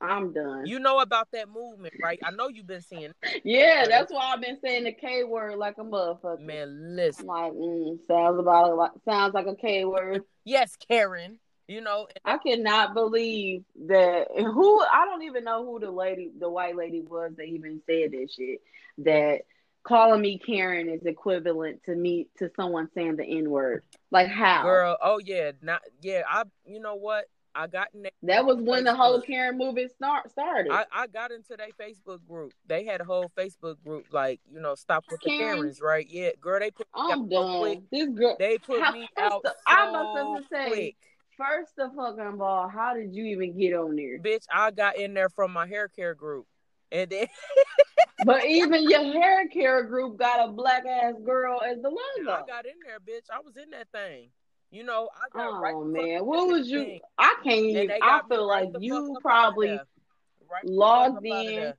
I'm 0.00 0.32
done. 0.32 0.66
You 0.66 0.78
know 0.78 1.00
about 1.00 1.28
that 1.32 1.48
movement, 1.48 1.94
right? 2.02 2.20
I 2.24 2.30
know 2.30 2.48
you've 2.48 2.66
been 2.66 2.82
seeing. 2.82 3.12
yeah, 3.44 3.86
that's 3.88 4.12
why 4.12 4.32
I've 4.32 4.40
been 4.40 4.58
saying 4.62 4.84
the 4.84 4.92
K 4.92 5.24
word 5.24 5.56
like 5.56 5.76
a 5.78 5.82
motherfucker. 5.82 6.40
Man, 6.40 6.68
I'm 6.68 6.96
listen. 6.96 7.26
like, 7.26 7.52
mm, 7.52 7.98
sounds 8.06 8.38
about 8.38 8.76
like 8.76 8.92
sounds 9.04 9.34
like 9.34 9.46
a 9.46 9.56
K 9.56 9.84
word. 9.84 10.22
Yes, 10.44 10.76
Karen. 10.88 11.38
You 11.66 11.82
know, 11.82 12.08
I 12.24 12.38
cannot 12.38 12.94
believe 12.94 13.64
that 13.86 14.28
who 14.34 14.80
I 14.80 15.04
don't 15.04 15.24
even 15.24 15.44
know 15.44 15.62
who 15.66 15.78
the 15.78 15.90
lady 15.90 16.30
the 16.38 16.48
white 16.48 16.74
lady 16.74 17.02
was 17.02 17.32
that 17.36 17.44
even 17.44 17.82
said 17.84 18.12
that 18.12 18.28
shit. 18.34 18.62
That 18.96 19.42
calling 19.82 20.22
me 20.22 20.38
Karen 20.38 20.88
is 20.88 21.04
equivalent 21.04 21.84
to 21.84 21.94
me 21.94 22.28
to 22.38 22.50
someone 22.56 22.88
saying 22.94 23.16
the 23.16 23.24
N 23.24 23.50
word. 23.50 23.82
Like 24.10 24.28
how? 24.28 24.62
girl. 24.62 24.96
Oh 25.02 25.20
yeah, 25.22 25.52
not 25.60 25.82
yeah. 26.00 26.22
I. 26.26 26.44
You 26.64 26.80
know 26.80 26.94
what? 26.94 27.26
I 27.58 27.66
got 27.66 27.88
in. 27.94 28.02
That, 28.02 28.12
that 28.22 28.46
was 28.46 28.58
when 28.58 28.84
the 28.84 28.94
whole 28.94 29.20
Facebook. 29.20 29.26
Karen 29.26 29.58
movement 29.58 29.90
start 29.92 30.30
started. 30.30 30.72
I, 30.72 30.84
I 30.92 31.06
got 31.08 31.32
into 31.32 31.56
their 31.56 31.68
Facebook 31.80 32.20
group. 32.28 32.52
They 32.66 32.84
had 32.84 33.00
a 33.00 33.04
whole 33.04 33.30
Facebook 33.36 33.82
group, 33.84 34.06
like 34.12 34.40
you 34.52 34.60
know, 34.60 34.74
stop 34.74 35.04
with 35.10 35.20
the 35.20 35.28
Karens? 35.30 35.80
Right? 35.80 36.06
Yeah, 36.08 36.30
girl. 36.40 36.60
They 36.60 36.70
put 36.70 36.86
me 36.94 37.02
I'm 37.12 37.28
quick. 37.28 37.30
done. 37.30 37.82
This 37.90 38.08
girl 38.10 38.36
They 38.38 38.58
put 38.58 38.80
How- 38.80 38.92
me 38.92 39.08
out 39.18 39.32
of- 39.32 39.40
so 39.44 39.52
I'm 39.66 39.88
about 39.90 40.38
to 40.38 40.44
say. 40.50 40.94
First 41.36 41.72
of 41.78 41.94
fucking 41.94 42.40
all, 42.40 42.68
how 42.68 42.94
did 42.94 43.14
you 43.14 43.24
even 43.26 43.56
get 43.56 43.72
on 43.72 43.94
there? 43.94 44.18
Bitch, 44.18 44.44
I 44.52 44.72
got 44.72 44.96
in 44.96 45.14
there 45.14 45.28
from 45.28 45.52
my 45.52 45.68
hair 45.68 45.86
care 45.86 46.14
group, 46.14 46.46
and 46.90 47.08
then 47.10 47.26
But 48.24 48.44
even 48.46 48.88
your 48.90 49.04
hair 49.04 49.46
care 49.48 49.84
group 49.84 50.18
got 50.18 50.48
a 50.48 50.52
black 50.52 50.84
ass 50.86 51.14
girl 51.24 51.60
as 51.62 51.80
the 51.80 51.88
leader. 51.90 52.30
I 52.30 52.42
got 52.46 52.66
in 52.66 52.72
there, 52.84 52.98
bitch. 52.98 53.26
I 53.32 53.38
was 53.40 53.56
in 53.56 53.70
that 53.70 53.88
thing. 53.92 54.30
You 54.70 54.84
know, 54.84 55.08
I 55.16 55.28
got 55.36 55.60
right 55.60 55.74
Oh 55.74 55.84
fuck 55.84 55.92
man, 55.92 56.26
what 56.26 56.46
was 56.48 56.68
you? 56.68 56.84
thing. 56.84 57.00
I 57.16 57.36
can't 57.42 57.58
even. 57.66 57.90
I 58.02 58.20
feel 58.28 58.48
right 58.48 58.70
like 58.72 58.82
you 58.82 59.16
probably. 59.20 59.78
Right 60.50 60.64
logged 60.64 61.26
in, 61.26 61.74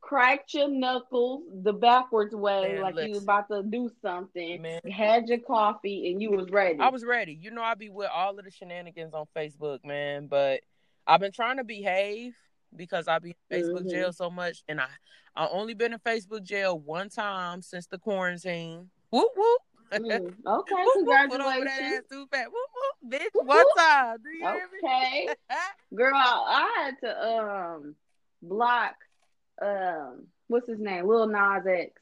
cracked 0.00 0.54
your 0.54 0.68
knuckles 0.68 1.42
the 1.64 1.72
backwards 1.72 2.34
way, 2.34 2.74
Man, 2.74 2.82
like 2.82 2.94
you 3.08 3.14
was 3.14 3.24
about 3.24 3.48
to 3.48 3.64
do 3.64 3.90
something. 4.00 4.62
Man. 4.62 4.80
Had 4.88 5.28
your 5.28 5.38
coffee 5.38 6.10
and 6.12 6.22
you 6.22 6.30
was 6.30 6.48
ready. 6.50 6.78
I 6.78 6.88
was 6.88 7.04
ready. 7.04 7.32
You 7.32 7.50
know, 7.50 7.62
I 7.62 7.74
be 7.74 7.88
with 7.88 8.08
all 8.14 8.38
of 8.38 8.44
the 8.44 8.50
shenanigans 8.52 9.12
on 9.12 9.26
Facebook, 9.34 9.84
man. 9.84 10.28
But 10.28 10.60
I've 11.06 11.18
been 11.18 11.32
trying 11.32 11.56
to 11.56 11.64
behave 11.64 12.36
because 12.76 13.08
I 13.08 13.18
be 13.18 13.34
in 13.50 13.60
Facebook 13.60 13.86
Mhm. 13.86 13.90
jail 13.90 14.12
so 14.12 14.30
much, 14.30 14.62
and 14.68 14.80
I 14.80 14.88
I 15.34 15.48
only 15.48 15.74
been 15.74 15.94
in 15.94 15.98
Facebook 15.98 16.44
jail 16.44 16.78
one 16.78 17.08
time 17.08 17.62
since 17.62 17.86
the 17.86 17.98
quarantine. 17.98 18.90
Whoop 19.10 19.32
whoop. 19.34 19.62
Mm, 19.92 20.34
Okay, 20.46 20.74
Whoop, 20.74 21.06
whoop. 21.06 21.06
Put 21.06 21.06
over 21.06 21.06
that 21.06 21.28
congratulations. 21.30 21.98
ass 21.98 22.02
too 22.10 22.26
fat. 22.30 22.46
Whoop 22.46 22.70
whoop, 22.74 23.12
bitch. 23.12 23.26
Whoop, 23.34 23.46
One 23.46 23.64
time. 23.76 24.16
Do 24.22 24.30
you? 24.30 24.48
Okay, 24.84 25.28
girl, 25.94 26.12
I 26.14 26.72
had 26.84 26.94
to 27.06 27.28
um 27.28 27.94
block 28.42 28.94
um 29.60 30.26
what's 30.48 30.68
his 30.68 30.78
name, 30.80 31.06
Lil 31.06 31.26
Nas 31.28 31.66
X. 31.66 31.92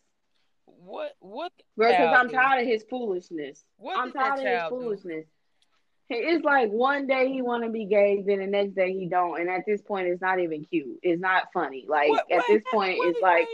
what 0.67 1.13
what 1.21 1.53
Girl, 1.79 1.91
because 1.91 2.17
I'm 2.19 2.31
tired 2.31 2.63
of 2.63 2.67
his 2.69 2.85
foolishness. 2.89 3.65
What 3.77 3.99
I'm 3.99 4.13
tired 4.13 4.35
of 4.35 4.39
his 4.41 4.45
child 4.47 4.73
do? 4.73 4.81
foolishness. 4.81 5.27
It's 6.13 6.45
like 6.45 6.71
one 6.71 7.07
day 7.07 7.31
he 7.33 7.41
want 7.41 7.63
to 7.63 7.71
be 7.71 7.85
gay, 7.85 8.21
then 8.27 8.41
the 8.41 8.47
next 8.49 8.75
day 8.75 8.93
he 8.93 9.07
don't, 9.07 9.41
and 9.41 9.49
at 9.49 9.63
this 9.65 9.81
point, 9.81 10.09
it's 10.09 10.21
not 10.21 10.41
even 10.41 10.65
cute. 10.65 10.99
It's 11.03 11.21
not 11.21 11.53
funny. 11.55 11.85
Like 11.89 12.09
What- 12.11 12.31
at 12.33 12.39
what- 12.39 12.47
this 12.49 12.63
point, 12.73 12.99
what 12.99 13.09
it's 13.11 13.21
like 13.23 13.47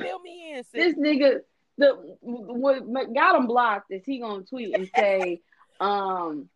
fill 0.00 0.18
me 0.20 0.52
in. 0.54 0.64
sis. 0.64 0.72
this 0.72 0.94
nigga. 0.94 1.40
The 1.76 2.16
what 2.20 3.14
got 3.14 3.36
him 3.36 3.46
blocked 3.46 3.90
is 3.90 4.02
he 4.04 4.20
gonna 4.20 4.44
tweet 4.44 4.76
and 4.76 4.88
say, 4.96 5.40
um, 5.80 6.48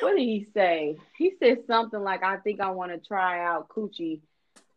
what 0.00 0.16
did 0.16 0.18
he 0.18 0.48
say? 0.54 0.96
He 1.16 1.34
said 1.40 1.66
something 1.66 2.00
like, 2.00 2.24
"I 2.24 2.38
think 2.38 2.60
I 2.60 2.70
want 2.70 2.92
to 2.92 2.98
try 2.98 3.44
out 3.44 3.68
coochie." 3.68 4.20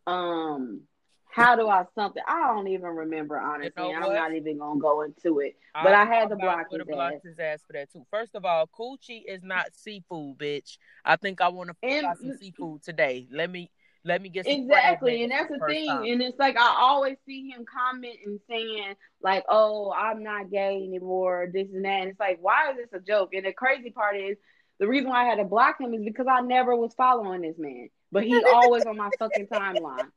Um, 0.06 0.82
how 1.30 1.54
do 1.56 1.68
I 1.68 1.84
something? 1.94 2.22
I 2.26 2.52
don't 2.52 2.68
even 2.68 2.88
remember 2.90 3.38
honestly. 3.38 3.72
know 3.76 3.92
I'm 3.92 4.14
not 4.14 4.34
even 4.34 4.58
gonna 4.58 4.80
go 4.80 5.02
into 5.02 5.40
it. 5.40 5.56
But 5.72 5.94
I 5.94 6.04
had 6.04 6.28
to 6.30 6.36
block 6.36 6.66
his 6.70 6.82
blocked 6.84 7.16
ass. 7.16 7.22
his 7.22 7.38
ass 7.38 7.62
for 7.66 7.72
that 7.74 7.92
too. 7.92 8.04
First 8.10 8.34
of 8.34 8.44
all, 8.44 8.68
coochie 8.68 9.22
is 9.26 9.42
not 9.42 9.74
seafood, 9.74 10.38
bitch. 10.38 10.78
I 11.04 11.16
think 11.16 11.40
I 11.40 11.48
want 11.48 11.70
to 11.70 12.02
got 12.02 12.18
some 12.18 12.36
seafood 12.36 12.82
today. 12.82 13.28
Let 13.30 13.50
me 13.50 13.70
let 14.04 14.22
me 14.22 14.28
get 14.28 14.46
some 14.46 14.54
Exactly, 14.54 15.22
and 15.22 15.32
that's 15.32 15.50
the 15.50 15.60
thing. 15.66 15.88
time. 15.88 16.04
And 16.04 16.22
it's 16.22 16.38
like 16.38 16.56
I 16.56 16.76
always 16.78 17.16
see 17.26 17.50
him 17.50 17.64
comment 17.64 18.16
and 18.24 18.40
saying 18.48 18.94
like, 19.22 19.44
"Oh, 19.48 19.92
I'm 19.92 20.22
not 20.22 20.50
gay 20.50 20.76
anymore," 20.76 21.50
this 21.52 21.68
and 21.72 21.84
that. 21.84 22.00
And 22.02 22.10
it's 22.10 22.20
like, 22.20 22.38
why 22.40 22.70
is 22.70 22.76
this 22.76 23.00
a 23.00 23.00
joke? 23.00 23.34
And 23.34 23.44
the 23.44 23.52
crazy 23.52 23.90
part 23.90 24.16
is, 24.16 24.36
the 24.78 24.88
reason 24.88 25.10
why 25.10 25.24
I 25.24 25.28
had 25.28 25.36
to 25.36 25.44
block 25.44 25.80
him 25.80 25.92
is 25.92 26.02
because 26.04 26.26
I 26.30 26.40
never 26.40 26.74
was 26.74 26.94
following 26.94 27.42
this 27.42 27.56
man, 27.58 27.88
but 28.10 28.24
he 28.24 28.42
always 28.54 28.86
on 28.86 28.96
my 28.96 29.10
fucking 29.18 29.48
timeline. 29.48 30.08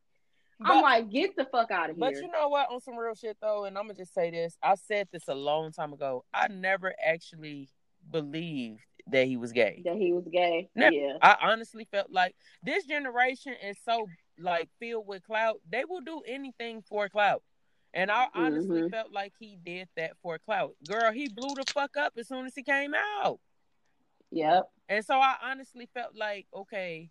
I'm 0.64 0.82
like, 0.82 1.10
get 1.10 1.36
the 1.36 1.46
fuck 1.52 1.72
out 1.72 1.90
of 1.90 1.98
here. 1.98 2.06
But 2.06 2.14
you 2.14 2.30
know 2.32 2.48
what? 2.48 2.72
On 2.72 2.80
some 2.80 2.96
real 2.96 3.16
shit 3.16 3.38
though, 3.42 3.66
and 3.66 3.78
I'm 3.78 3.86
gonna 3.86 3.96
just 3.96 4.14
say 4.14 4.32
this. 4.32 4.58
I 4.64 4.76
said 4.76 5.10
this 5.12 5.28
a 5.28 5.36
long 5.36 5.72
time 5.74 5.92
ago. 5.92 6.24
I 6.34 6.48
never 6.48 6.94
actually 7.04 7.70
believed 8.10 8.80
that 9.08 9.28
he 9.28 9.38
was 9.38 9.52
gay. 9.52 9.82
that 9.86 9.96
he 9.98 10.14
was 10.14 10.26
gay. 10.32 10.70
Never. 10.76 10.94
Yeah. 10.96 11.18
I 11.22 11.36
honestly 11.42 11.88
felt 11.92 12.10
like 12.12 12.36
this 12.64 12.86
generation 12.86 13.54
is 13.64 13.78
so 13.84 14.08
like 14.40 14.70
filled 14.80 15.08
with 15.08 15.24
clout. 15.24 15.60
They 15.70 15.84
will 15.86 16.02
do 16.02 16.22
anything 16.28 16.82
for 16.88 17.10
clout. 17.10 17.44
And 17.94 18.10
I 18.10 18.28
honestly 18.34 18.82
Mhm. 18.84 18.90
felt 18.92 19.12
like 19.12 19.34
he 19.40 19.58
did 19.64 19.88
that 19.98 20.18
for 20.22 20.40
clout. 20.40 20.76
Girl, 20.88 21.12
he 21.12 21.28
blew 21.30 21.54
the 21.54 21.64
fuck 21.74 21.96
up 21.98 22.14
as 22.18 22.28
soon 22.28 22.46
as 22.46 22.56
he 22.56 22.64
came 22.64 22.94
out. 22.96 23.40
Yep. 24.32 24.64
And 24.90 25.06
so 25.06 25.16
I 25.16 25.36
honestly 25.44 25.88
felt 25.94 26.16
like, 26.16 26.48
okay, 26.54 27.10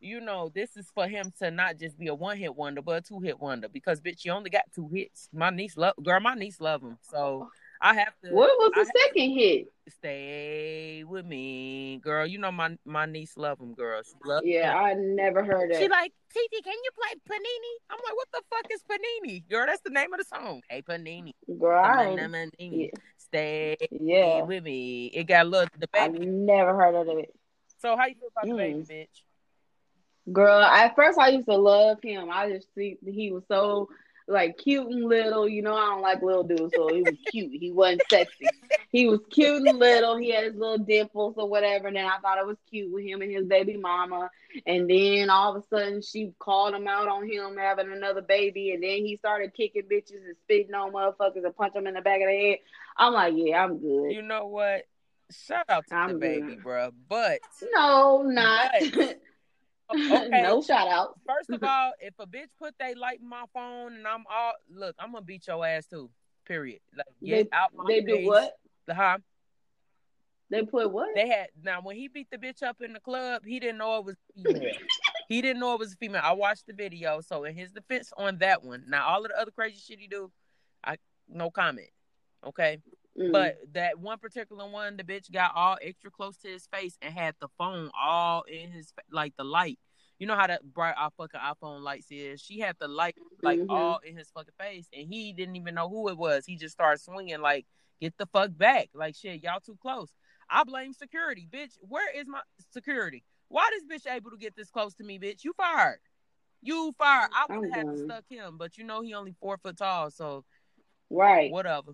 you 0.00 0.20
know, 0.20 0.48
this 0.52 0.76
is 0.76 0.90
for 0.90 1.06
him 1.06 1.32
to 1.38 1.50
not 1.50 1.78
just 1.78 1.96
be 1.98 2.08
a 2.08 2.14
one 2.14 2.36
hit 2.36 2.54
wonder, 2.56 2.82
but 2.82 2.96
a 2.96 3.00
two 3.00 3.20
hit 3.20 3.38
wonder. 3.38 3.68
Because 3.68 4.00
bitch, 4.00 4.24
you 4.24 4.32
only 4.32 4.50
got 4.50 4.64
two 4.74 4.88
hits. 4.88 5.28
My 5.32 5.50
niece 5.50 5.76
love 5.76 5.94
girl, 6.02 6.18
my 6.20 6.34
niece 6.34 6.60
love 6.60 6.82
him. 6.82 6.98
So 7.02 7.48
I 7.80 7.94
have 7.94 8.14
to 8.24 8.30
What 8.32 8.50
was 8.58 8.72
I 8.74 8.84
the 8.84 8.92
second 9.06 9.30
hit? 9.32 9.72
stay 9.88 11.04
with 11.04 11.26
me. 11.26 11.98
Girl, 12.02 12.26
you 12.26 12.38
know 12.38 12.50
my 12.52 12.76
my 12.84 13.06
niece 13.06 13.36
love 13.36 13.60
him, 13.60 13.74
girl. 13.74 14.00
She 14.02 14.12
love 14.24 14.44
Yeah, 14.44 14.72
him. 14.72 14.84
I 14.84 14.94
never 14.94 15.44
heard 15.44 15.70
it. 15.70 15.76
She 15.76 15.88
like, 15.88 16.12
Titi, 16.32 16.62
can 16.62 16.72
you 16.72 16.90
play 16.94 17.14
Panini? 17.28 17.74
I'm 17.90 17.98
like, 17.98 18.16
what 18.16 18.28
the 18.32 18.42
fuck 18.50 18.66
is 18.72 18.82
Panini? 18.90 19.48
Girl, 19.48 19.66
that's 19.66 19.82
the 19.84 19.90
name 19.90 20.12
of 20.12 20.18
the 20.20 20.24
song. 20.24 20.62
Hey 20.68 20.82
Panini. 20.82 21.32
Girl, 21.58 21.78
I. 21.84 22.06
Panini. 22.06 22.46
Yeah. 22.60 22.86
Stay 23.18 23.76
Yeah, 23.90 24.42
with 24.44 24.64
me. 24.64 25.06
It 25.06 25.24
got 25.24 25.46
a 25.46 25.48
little 25.48 25.68
the 25.78 25.88
I 25.94 26.08
never 26.08 26.74
heard 26.74 26.94
of 26.94 27.08
it. 27.18 27.34
So 27.78 27.96
how 27.96 28.06
you 28.06 28.14
feel 28.14 28.28
about 28.34 28.46
the 28.46 28.52
Mm. 28.54 28.86
baby, 28.88 29.06
bitch? 29.06 30.32
Girl, 30.32 30.62
at 30.62 30.94
first 30.96 31.18
I 31.18 31.28
used 31.28 31.46
to 31.48 31.56
love 31.56 31.98
him. 32.02 32.30
I 32.30 32.50
just 32.50 32.68
think 32.74 32.98
he 33.06 33.30
was 33.30 33.42
so 33.48 33.88
like 34.26 34.58
cute 34.58 34.86
and 34.86 35.04
little. 35.04 35.48
You 35.48 35.62
know, 35.62 35.74
I 35.74 35.86
don't 35.86 36.02
like 36.02 36.22
little 36.22 36.44
dudes, 36.44 36.72
so 36.74 36.88
he 36.88 37.02
was 37.02 37.14
cute. 37.30 37.52
He 37.52 37.70
wasn't 37.70 38.02
sexy. 38.10 38.46
He 38.90 39.06
was 39.08 39.20
cute 39.30 39.66
and 39.66 39.78
little. 39.78 40.16
He 40.16 40.30
had 40.30 40.44
his 40.44 40.54
little 40.54 40.78
dimples 40.78 41.34
or 41.36 41.48
whatever. 41.48 41.88
And 41.88 41.96
then 41.96 42.06
I 42.06 42.18
thought 42.18 42.38
it 42.38 42.46
was 42.46 42.56
cute 42.70 42.92
with 42.92 43.04
him 43.04 43.22
and 43.22 43.30
his 43.32 43.44
baby 43.46 43.76
mama. 43.76 44.30
And 44.66 44.88
then 44.88 45.30
all 45.30 45.56
of 45.56 45.62
a 45.62 45.66
sudden 45.66 46.00
she 46.00 46.32
called 46.38 46.74
him 46.74 46.86
out 46.86 47.08
on 47.08 47.28
him 47.28 47.56
having 47.56 47.92
another 47.92 48.22
baby. 48.22 48.72
And 48.72 48.82
then 48.82 49.04
he 49.04 49.16
started 49.16 49.54
kicking 49.54 49.82
bitches 49.82 50.24
and 50.24 50.36
spitting 50.44 50.74
on 50.74 50.92
motherfuckers 50.92 51.44
and 51.44 51.56
punch 51.56 51.74
them 51.74 51.86
in 51.86 51.94
the 51.94 52.00
back 52.00 52.20
of 52.20 52.28
the 52.28 52.50
head. 52.50 52.58
I'm 52.96 53.12
like, 53.12 53.34
yeah, 53.36 53.64
I'm 53.64 53.78
good. 53.78 54.12
You 54.12 54.22
know 54.22 54.46
what? 54.46 54.84
Shout 55.30 55.64
out 55.68 55.84
to 55.84 55.90
the 55.90 55.96
I'm 55.96 56.18
baby, 56.18 56.54
good. 56.54 56.62
bruh. 56.64 56.92
But 57.08 57.40
no, 57.72 58.22
not. 58.22 58.70
okay. 59.94 60.42
no 60.42 60.62
shout 60.62 60.88
out. 60.88 61.18
First 61.26 61.50
of 61.50 61.62
all, 61.68 61.92
if 62.00 62.14
a 62.18 62.26
bitch 62.26 62.48
put 62.58 62.74
they 62.78 62.94
light 62.94 63.20
in 63.20 63.28
my 63.28 63.44
phone 63.52 63.94
and 63.94 64.06
I'm 64.06 64.24
all 64.30 64.52
look, 64.72 64.94
I'm 64.98 65.12
gonna 65.12 65.24
beat 65.24 65.46
your 65.46 65.64
ass 65.66 65.86
too. 65.86 66.10
Period. 66.46 66.80
Like 66.96 67.06
get 67.24 67.50
They- 67.50 67.56
out 67.56 67.70
my 67.74 67.84
They 67.88 68.00
face. 68.04 68.22
do 68.22 68.26
what? 68.26 68.52
The 68.86 68.94
huh? 68.94 69.18
They 70.50 70.62
put 70.62 70.92
what? 70.92 71.14
They 71.14 71.26
had 71.28 71.48
now 71.62 71.80
when 71.82 71.96
he 71.96 72.08
beat 72.08 72.28
the 72.30 72.38
bitch 72.38 72.62
up 72.62 72.80
in 72.82 72.92
the 72.92 73.00
club, 73.00 73.42
he 73.46 73.58
didn't 73.60 73.78
know 73.78 73.98
it 73.98 74.04
was 74.04 74.16
he 75.28 75.40
didn't 75.42 75.58
know 75.60 75.72
it 75.74 75.78
was 75.80 75.92
a 75.94 75.96
female. 75.96 76.20
I 76.22 76.32
watched 76.32 76.66
the 76.66 76.74
video, 76.74 77.20
so 77.20 77.44
in 77.44 77.54
his 77.54 77.72
defense 77.72 78.12
on 78.16 78.38
that 78.38 78.62
one. 78.62 78.84
Now 78.88 79.06
all 79.08 79.24
of 79.24 79.30
the 79.30 79.40
other 79.40 79.50
crazy 79.50 79.78
shit 79.78 79.98
he 79.98 80.06
do, 80.06 80.30
I 80.84 80.96
no 81.28 81.50
comment. 81.50 81.88
Okay. 82.46 82.78
Mm. 83.18 83.32
But 83.32 83.58
that 83.74 83.98
one 83.98 84.18
particular 84.18 84.68
one, 84.68 84.96
the 84.96 85.04
bitch 85.04 85.30
got 85.30 85.52
all 85.54 85.76
extra 85.80 86.10
close 86.10 86.36
to 86.38 86.48
his 86.48 86.66
face 86.66 86.96
and 87.00 87.14
had 87.14 87.34
the 87.40 87.48
phone 87.58 87.90
all 87.98 88.42
in 88.42 88.70
his 88.72 88.92
like 89.10 89.34
the 89.36 89.44
light. 89.44 89.78
You 90.18 90.26
know 90.26 90.36
how 90.36 90.46
that 90.46 90.62
bright 90.64 90.94
our 90.96 91.10
fucking 91.16 91.40
iPhone 91.40 91.82
lights 91.82 92.06
is. 92.10 92.40
She 92.40 92.60
had 92.60 92.76
the 92.78 92.88
light 92.88 93.16
like 93.42 93.58
Mhm. 93.60 93.66
all 93.68 93.98
in 93.98 94.16
his 94.16 94.30
fucking 94.30 94.54
face, 94.58 94.88
and 94.92 95.06
he 95.08 95.32
didn't 95.32 95.56
even 95.56 95.74
know 95.74 95.88
who 95.88 96.08
it 96.08 96.16
was. 96.18 96.46
He 96.46 96.56
just 96.56 96.72
started 96.74 97.00
swinging 97.02 97.40
like, 97.40 97.66
"Get 98.00 98.16
the 98.16 98.26
fuck 98.26 98.56
back!" 98.56 98.90
Like 98.94 99.14
shit, 99.14 99.42
y'all 99.42 99.60
too 99.60 99.76
close. 99.80 100.12
I 100.48 100.64
blame 100.64 100.92
security, 100.92 101.48
bitch. 101.50 101.76
Where 101.80 102.10
is 102.16 102.26
my 102.26 102.40
security? 102.72 103.24
Why 103.48 103.68
this 103.70 103.84
bitch 103.84 104.10
able 104.12 104.30
to 104.30 104.36
get 104.36 104.56
this 104.56 104.70
close 104.70 104.94
to 104.96 105.04
me, 105.04 105.18
bitch? 105.18 105.44
You 105.44 105.52
fired. 105.56 106.00
You 106.62 106.92
fired. 106.98 107.30
I 107.32 107.46
would 107.54 107.66
have 107.66 107.74
had 107.74 107.86
to 107.90 107.96
done. 107.96 108.04
stuck 108.08 108.24
him, 108.28 108.56
but 108.58 108.76
you 108.78 108.84
know 108.84 109.02
he 109.02 109.14
only 109.14 109.34
four 109.40 109.58
foot 109.58 109.76
tall, 109.76 110.10
so 110.10 110.44
right. 111.10 111.50
whatever. 111.52 111.92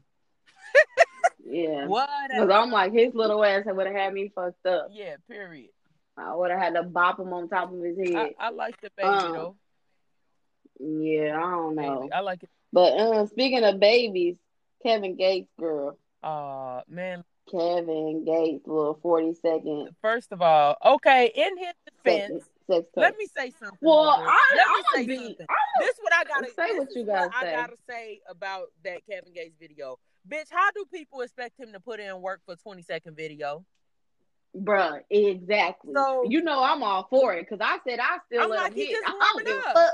Yeah. 1.51 1.87
Because 2.29 2.51
I'm 2.51 2.71
like, 2.71 2.93
his 2.93 3.15
little 3.15 3.45
ass 3.45 3.65
would 3.67 3.87
have 3.87 3.95
had 3.97 4.13
me 4.15 4.31
fucked 4.35 4.65
up. 4.67 4.89
Yeah, 4.93 5.17
period. 5.29 5.71
I 6.17 6.35
would 6.35 6.51
have 6.51 6.61
had 6.61 6.75
to 6.75 6.83
bop 6.83 7.19
him 7.19 7.33
on 7.33 7.49
top 7.49 7.73
of 7.73 7.81
his 7.83 7.97
head. 7.99 8.35
I 8.39 8.51
like 8.51 8.81
the 8.81 8.91
baby 8.97 9.09
Uh, 9.09 9.33
though. 9.33 9.57
yeah, 10.79 11.37
I 11.37 11.51
don't 11.51 11.75
know. 11.77 12.01
Baby. 12.01 12.13
I 12.13 12.21
like 12.21 12.43
it. 12.43 12.51
But 12.73 12.93
uh, 12.95 13.27
speaking 13.27 13.65
of 13.65 13.81
babies, 13.81 14.37
Kevin 14.85 15.17
Gates, 15.17 15.51
girl. 15.59 15.99
Uh 16.23 16.83
man, 16.87 17.25
Kevin 17.51 18.25
Gates, 18.27 18.67
little 18.67 18.99
40 19.03 19.35
second 19.35 19.89
first 20.03 20.33
of 20.33 20.43
all, 20.43 20.77
okay, 20.85 21.33
in 21.35 21.57
his 21.57 21.73
defense, 21.87 22.45
sex 22.67 22.87
let 22.95 23.17
me 23.17 23.27
say 23.35 23.51
something. 23.59 23.79
Well. 23.81 24.11
I, 24.11 24.55
let 24.55 24.67
me 24.69 24.75
I'm 24.77 24.85
say 24.95 25.07
be. 25.07 25.17
something. 25.17 25.47
I'm 25.49 25.57
This 25.87 25.95
what 26.03 26.13
I 26.13 26.25
gotta 26.25 26.51
Say 26.53 26.79
what 26.79 26.89
is 26.91 26.97
you 26.97 27.07
gotta 27.07 27.31
I 27.35 27.45
gotta 27.53 27.77
say 27.89 28.21
about 28.29 28.67
that 28.85 29.01
Kevin 29.09 29.33
Gates 29.33 29.57
video. 29.59 29.99
Bitch, 30.29 30.49
how 30.51 30.71
do 30.75 30.85
people 30.93 31.21
expect 31.23 31.59
him 31.59 31.73
to 31.73 31.81
put 31.81 32.01
in 32.01 32.21
work 32.21 32.41
for 32.45 32.57
20 32.57 32.83
second 32.83 33.17
video? 33.17 33.65
Bruh, 34.57 35.01
exactly. 35.11 35.93
So- 35.95 36.25
you 36.29 36.43
know 36.43 36.63
I'm 36.63 36.83
all 36.83 37.07
for 37.09 37.35
it 37.35 37.47
because 37.49 37.61
I 37.65 37.79
said 37.89 38.01
I 38.01 38.19
still 38.27 38.43
I'm 38.43 38.51
like, 38.51 38.73
him 38.73 38.79
he 38.79 38.87
hit. 38.87 38.93
just 38.97 39.07
I 39.07 39.11
don't 39.11 39.19
warming 39.35 39.45
give 39.47 39.65
up. 39.67 39.75
fuck. 39.75 39.93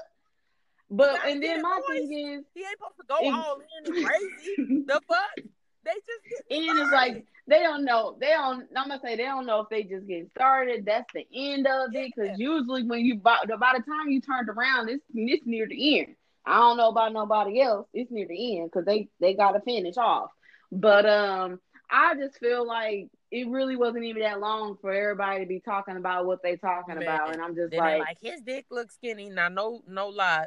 But 0.88 1.26
and 1.26 1.42
then 1.42 1.62
my 1.62 1.80
boys. 1.88 1.98
thing 2.08 2.12
is, 2.38 2.44
He 2.54 2.60
ain't 2.60 2.70
supposed 2.78 2.96
to 3.00 3.06
go 3.08 3.16
Ex- 3.16 3.34
all 3.36 3.58
in 3.58 4.04
crazy. 4.04 4.84
the 4.86 5.00
fuck? 5.08 5.44
They 5.84 5.92
just 5.92 6.48
get 6.48 6.58
and 6.70 6.78
it's 6.80 6.92
like 6.92 7.26
they 7.48 7.62
don't 7.62 7.84
know. 7.84 8.16
They 8.20 8.28
don't. 8.30 8.66
I'm 8.76 8.88
gonna 8.88 9.00
say 9.04 9.14
they 9.16 9.24
don't 9.24 9.46
know 9.46 9.60
if 9.60 9.68
they 9.68 9.82
just 9.84 10.06
get 10.06 10.28
started. 10.30 10.84
That's 10.84 11.06
the 11.14 11.26
end 11.34 11.66
of 11.66 11.94
it. 11.94 12.12
Because 12.14 12.30
Yeah. 12.38 12.48
usually 12.50 12.82
when 12.84 13.04
you 13.04 13.16
by, 13.16 13.38
by 13.46 13.74
the 13.76 13.82
time 13.84 14.08
you 14.08 14.20
turned 14.20 14.48
around, 14.48 14.88
it's 14.88 15.04
it's 15.14 15.44
near 15.46 15.66
the 15.68 16.00
end. 16.00 16.16
I 16.46 16.58
don't 16.58 16.76
know 16.76 16.88
about 16.88 17.12
nobody 17.12 17.60
else. 17.60 17.88
It's 17.92 18.10
near 18.10 18.26
the 18.26 18.58
end 18.58 18.70
because 18.70 18.86
they 18.86 19.08
they 19.20 19.34
got 19.34 19.52
to 19.52 19.60
finish 19.60 19.96
off. 19.96 20.30
But 20.70 21.06
um, 21.06 21.60
I 21.90 22.14
just 22.14 22.38
feel 22.38 22.66
like 22.66 23.08
it 23.30 23.48
really 23.48 23.76
wasn't 23.76 24.04
even 24.04 24.22
that 24.22 24.40
long 24.40 24.76
for 24.80 24.92
everybody 24.92 25.40
to 25.40 25.46
be 25.46 25.60
talking 25.60 25.96
about 25.96 26.26
what 26.26 26.42
they 26.42 26.56
talking 26.56 26.94
Man, 26.94 27.02
about, 27.02 27.32
and 27.32 27.42
I'm 27.42 27.54
just 27.54 27.72
Then 27.72 27.80
like, 27.80 28.00
like 28.00 28.18
his 28.22 28.40
dick 28.42 28.66
looks 28.70 28.94
skinny. 28.94 29.28
Now, 29.28 29.48
no, 29.48 29.82
no 29.88 30.08
lie. 30.08 30.46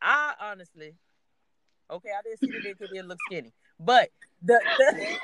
I 0.00 0.34
honestly, 0.40 0.94
okay, 1.90 2.10
I 2.10 2.22
didn't 2.22 2.40
see 2.40 2.46
the 2.46 2.62
dick; 2.62 2.76
it 2.80 2.90
did 2.92 3.06
look 3.06 3.18
skinny. 3.26 3.52
But 3.78 4.10
the, 4.42 4.60
the 4.78 4.84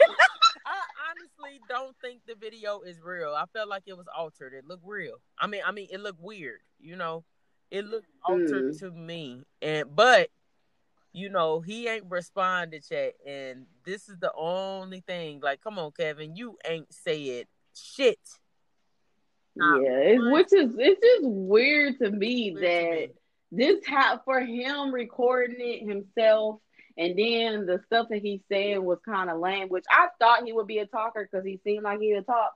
I 0.67 0.81
honestly 1.11 1.61
don't 1.69 1.97
think 2.03 2.21
the 2.27 2.35
video 2.35 2.81
is 2.81 3.01
real. 3.03 3.35
I 3.35 3.45
felt 3.53 3.69
like 3.69 3.85
it 3.87 3.97
was 3.97 4.07
altered. 4.15 4.53
It 4.53 4.67
looked 4.67 4.87
real. 4.87 5.17
I 5.39 5.47
mean, 5.47 5.63
I 5.67 5.73
mean, 5.73 5.89
it 5.91 6.01
looked 6.01 6.21
weird. 6.21 6.61
You 6.79 6.97
know, 6.97 7.25
it 7.73 7.87
looked 7.87 8.07
altered 8.25 8.75
Mm. 8.75 8.79
to 8.81 8.91
me. 8.93 9.43
And 9.61 9.97
but 9.97 10.29
you 11.15 11.29
know, 11.29 11.61
he 11.61 11.89
ain't 11.89 12.07
responded 12.09 12.85
yet, 12.91 13.15
and 13.27 13.67
this 13.85 14.09
is 14.09 14.17
the 14.19 14.33
only 14.35 15.01
thing. 15.01 15.41
Like, 15.41 15.61
come 15.61 15.79
on, 15.79 15.91
Kevin, 15.93 16.37
you 16.37 16.57
ain't 16.67 16.93
said 16.93 17.47
shit. 17.75 18.19
Yeah, 19.55 20.31
which 20.33 20.53
is 20.53 20.75
it's 20.79 21.01
just 21.01 21.25
weird 21.25 21.99
to 21.99 22.11
me 22.11 22.53
Weird 22.53 22.57
to 22.57 22.61
that. 22.63 22.91
me. 23.11 23.77
this 23.85 23.85
for 24.25 24.41
him 24.41 24.93
recording 24.95 25.57
it 25.61 25.87
himself 25.87 26.61
and 26.97 27.19
then 27.19 27.67
the 27.67 27.81
stuff 27.87 28.09
that 28.09 28.23
he 28.23 28.41
said 28.51 28.79
was 28.79 28.99
kind 29.05 29.29
of 29.29 29.39
lame 29.41 29.69
which 29.69 29.85
i 29.91 30.09
thought 30.19 30.45
he 30.45 30.53
would 30.55 30.67
be 30.67 30.79
a 30.79 30.87
talker 30.87 31.29
because 31.31 31.45
he 31.45 31.61
seemed 31.65 31.85
like 31.85 32.01
he 32.01 32.15
would 32.15 32.25
talk 32.27 32.53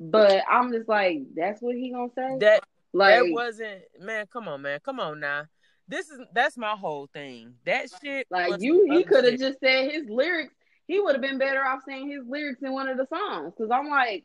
but 0.00 0.42
i'm 0.50 0.72
just 0.72 0.88
like 0.88 1.20
that's 1.36 1.60
what 1.60 1.76
he 1.76 1.90
gonna 1.92 2.08
say 2.14 2.38
that 2.40 2.64
like 2.92 3.14
that 3.14 3.32
wasn't 3.32 3.80
man. 4.00 4.26
Come 4.32 4.48
on, 4.48 4.62
man. 4.62 4.80
Come 4.84 5.00
on 5.00 5.20
now. 5.20 5.44
This 5.86 6.08
is 6.10 6.20
that's 6.32 6.56
my 6.56 6.72
whole 6.72 7.08
thing. 7.12 7.54
That 7.64 7.86
shit. 8.02 8.26
like 8.30 8.60
you 8.60 8.86
he 8.90 9.04
could 9.04 9.24
have 9.24 9.38
just 9.38 9.60
said 9.60 9.90
his 9.90 10.08
lyrics 10.08 10.54
he 10.88 10.98
would 10.98 11.14
have 11.14 11.22
been 11.22 11.38
better 11.38 11.64
off 11.64 11.80
saying 11.86 12.10
his 12.10 12.26
lyrics 12.26 12.62
in 12.62 12.72
one 12.72 12.88
of 12.88 12.96
the 12.96 13.06
songs 13.06 13.52
because 13.56 13.70
i'm 13.70 13.88
like 13.88 14.24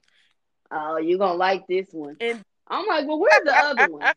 oh 0.71 0.97
you 0.97 1.19
gonna 1.19 1.33
like 1.33 1.67
this 1.67 1.87
one 1.91 2.15
And- 2.19 2.43
i'm 2.67 2.87
like 2.87 3.05
well 3.07 3.19
where's 3.19 3.43
the 3.45 3.55
other 3.55 3.91
one 3.91 4.01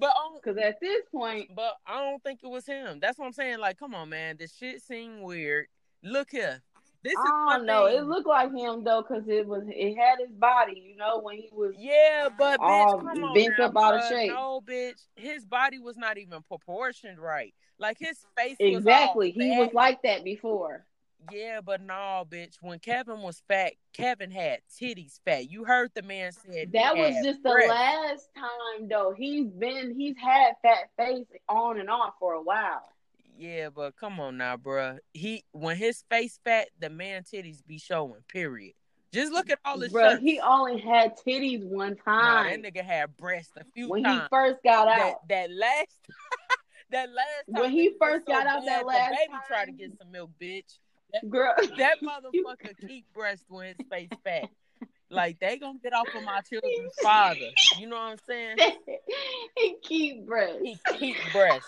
But 0.00 0.12
because 0.36 0.56
at 0.58 0.78
this 0.80 1.02
point 1.10 1.50
but 1.56 1.74
I 1.84 2.00
don't 2.00 2.22
think 2.22 2.38
it 2.44 2.48
was 2.48 2.64
him. 2.64 3.00
That's 3.00 3.18
what 3.18 3.26
I'm 3.26 3.32
saying. 3.32 3.58
Like, 3.58 3.80
come 3.80 3.96
on, 3.96 4.08
man. 4.10 4.36
This 4.38 4.54
shit 4.54 4.80
seemed 4.80 5.24
weird. 5.24 5.66
Look 6.04 6.30
here. 6.30 6.62
This 7.02 7.12
is 7.12 7.18
I 7.18 7.56
don't 7.56 7.66
know. 7.66 7.86
thing. 7.86 7.98
It 7.98 8.06
looked 8.06 8.26
like 8.26 8.52
him 8.52 8.82
though, 8.82 9.02
cause 9.02 9.22
it 9.28 9.46
was 9.46 9.62
it 9.68 9.96
had 9.96 10.18
his 10.18 10.32
body, 10.32 10.82
you 10.84 10.96
know, 10.96 11.20
when 11.20 11.36
he 11.36 11.48
was 11.52 11.74
Yeah, 11.78 12.28
but 12.36 12.58
all 12.60 12.98
bitch, 12.98 13.04
come 13.04 13.34
bent 13.34 13.54
now, 13.58 13.66
up 13.66 13.76
out 13.76 13.94
of 13.94 14.08
shape. 14.08 14.30
No, 14.30 14.60
bitch, 14.60 15.00
his 15.14 15.46
body 15.46 15.78
was 15.78 15.96
not 15.96 16.18
even 16.18 16.42
proportioned 16.42 17.18
right. 17.18 17.54
Like 17.78 17.98
his 18.00 18.18
face 18.36 18.56
exactly. 18.58 19.28
was 19.28 19.36
all 19.36 19.54
He 19.54 19.58
was 19.58 19.72
like 19.72 20.02
that 20.02 20.24
before. 20.24 20.84
Yeah, 21.32 21.60
but 21.60 21.80
no, 21.82 22.24
bitch. 22.28 22.56
When 22.60 22.78
Kevin 22.78 23.22
was 23.22 23.42
fat, 23.48 23.72
Kevin 23.92 24.30
had 24.30 24.60
titties 24.80 25.20
fat. 25.24 25.50
You 25.50 25.64
heard 25.64 25.90
the 25.94 26.02
man 26.02 26.32
said 26.32 26.72
That 26.72 26.96
was 26.96 27.14
just 27.22 27.42
the 27.42 27.50
last 27.50 28.28
time 28.36 28.88
though. 28.88 29.14
He's 29.16 29.46
been 29.46 29.94
he's 29.96 30.16
had 30.16 30.52
fat 30.62 30.90
face 30.96 31.26
on 31.48 31.78
and 31.78 31.90
off 31.90 32.14
for 32.18 32.34
a 32.34 32.42
while. 32.42 32.88
Yeah, 33.38 33.68
but 33.70 33.94
come 33.96 34.18
on 34.18 34.36
now, 34.36 34.56
bruh. 34.56 34.98
He 35.14 35.44
when 35.52 35.76
his 35.76 36.02
face 36.10 36.40
fat, 36.44 36.68
the 36.80 36.90
man 36.90 37.22
titties 37.22 37.64
be 37.64 37.78
showing. 37.78 38.20
Period. 38.28 38.74
Just 39.12 39.32
look 39.32 39.48
at 39.48 39.58
all 39.64 39.78
the 39.78 39.88
Bro, 39.88 40.10
shirts. 40.10 40.22
he 40.22 40.38
only 40.40 40.80
had 40.80 41.16
titties 41.16 41.64
one 41.64 41.96
Nah, 42.06 42.42
that 42.42 42.50
time 42.50 42.62
nigga 42.62 42.84
had 42.84 43.16
breasts 43.16 43.52
a 43.56 43.64
few 43.72 43.84
times. 43.88 43.90
when 43.90 44.04
he 44.04 44.20
first 44.28 44.56
got 44.64 44.84
that 44.86 45.00
out. 45.00 45.28
that 45.28 45.50
last 45.50 45.98
that 46.90 47.08
last 47.10 47.44
time 47.54 47.62
When 47.62 47.70
he 47.70 47.92
first 47.98 48.26
so 48.26 48.32
got 48.32 48.46
out 48.46 48.64
that 48.66 48.80
the 48.80 48.86
last 48.86 49.10
baby 49.16 49.32
time- 49.32 49.40
tried 49.46 49.64
to 49.66 49.72
get 49.72 49.96
some 49.98 50.10
milk, 50.10 50.30
bitch. 50.40 50.78
That, 51.12 51.30
Girl, 51.30 51.54
That 51.78 51.96
motherfucker 52.02 52.86
keep 52.86 53.10
breast 53.14 53.44
when 53.48 53.68
his 53.68 53.86
face 53.88 54.10
fat. 54.24 54.50
Like 55.10 55.38
they 55.40 55.56
gonna 55.56 55.78
get 55.82 55.94
off 55.94 56.08
of 56.14 56.22
my 56.24 56.40
children's 56.40 56.92
father. 57.02 57.38
You 57.78 57.86
know 57.86 57.96
what 57.96 58.02
I'm 58.12 58.18
saying? 58.26 58.56
he 59.56 59.76
keep 59.82 60.26
breasts. 60.26 60.60
He 60.62 60.76
keep 60.98 61.16
breast. 61.32 61.64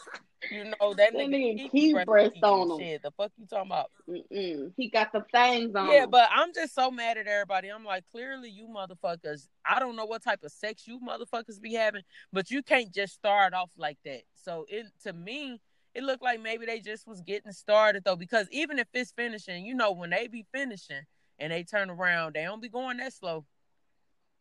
You 0.50 0.64
know 0.64 0.94
that 0.94 1.14
nigga, 1.14 1.56
keep, 1.56 1.72
keep 1.72 1.92
breast, 1.94 2.06
breast 2.06 2.42
on 2.42 2.70
him. 2.70 2.78
Shit, 2.78 3.02
the 3.02 3.10
fuck 3.12 3.30
you 3.38 3.46
talking 3.46 3.70
about? 3.70 3.90
Mm-mm. 4.08 4.72
He 4.76 4.88
got 4.88 5.12
the 5.12 5.24
fangs 5.30 5.74
on. 5.74 5.90
Yeah, 5.90 6.04
him. 6.04 6.10
but 6.10 6.28
I'm 6.32 6.52
just 6.52 6.74
so 6.74 6.90
mad 6.90 7.18
at 7.18 7.26
everybody. 7.26 7.68
I'm 7.68 7.84
like, 7.84 8.04
clearly 8.10 8.50
you 8.50 8.66
motherfuckers. 8.66 9.48
I 9.64 9.78
don't 9.78 9.96
know 9.96 10.06
what 10.06 10.22
type 10.22 10.42
of 10.42 10.52
sex 10.52 10.86
you 10.86 11.00
motherfuckers 11.00 11.60
be 11.60 11.74
having, 11.74 12.02
but 12.32 12.50
you 12.50 12.62
can't 12.62 12.92
just 12.92 13.14
start 13.14 13.54
off 13.54 13.70
like 13.76 13.98
that. 14.04 14.22
So 14.34 14.66
it 14.68 14.86
to 15.04 15.12
me, 15.12 15.60
it 15.94 16.02
looked 16.02 16.22
like 16.22 16.40
maybe 16.40 16.66
they 16.66 16.80
just 16.80 17.06
was 17.06 17.20
getting 17.20 17.52
started 17.52 18.04
though, 18.04 18.16
because 18.16 18.48
even 18.50 18.78
if 18.78 18.88
it's 18.92 19.12
finishing, 19.12 19.64
you 19.64 19.74
know, 19.74 19.92
when 19.92 20.10
they 20.10 20.26
be 20.26 20.46
finishing 20.52 21.02
and 21.38 21.52
they 21.52 21.62
turn 21.62 21.90
around, 21.90 22.34
they 22.34 22.44
don't 22.44 22.62
be 22.62 22.68
going 22.68 22.98
that 22.98 23.12
slow. 23.12 23.44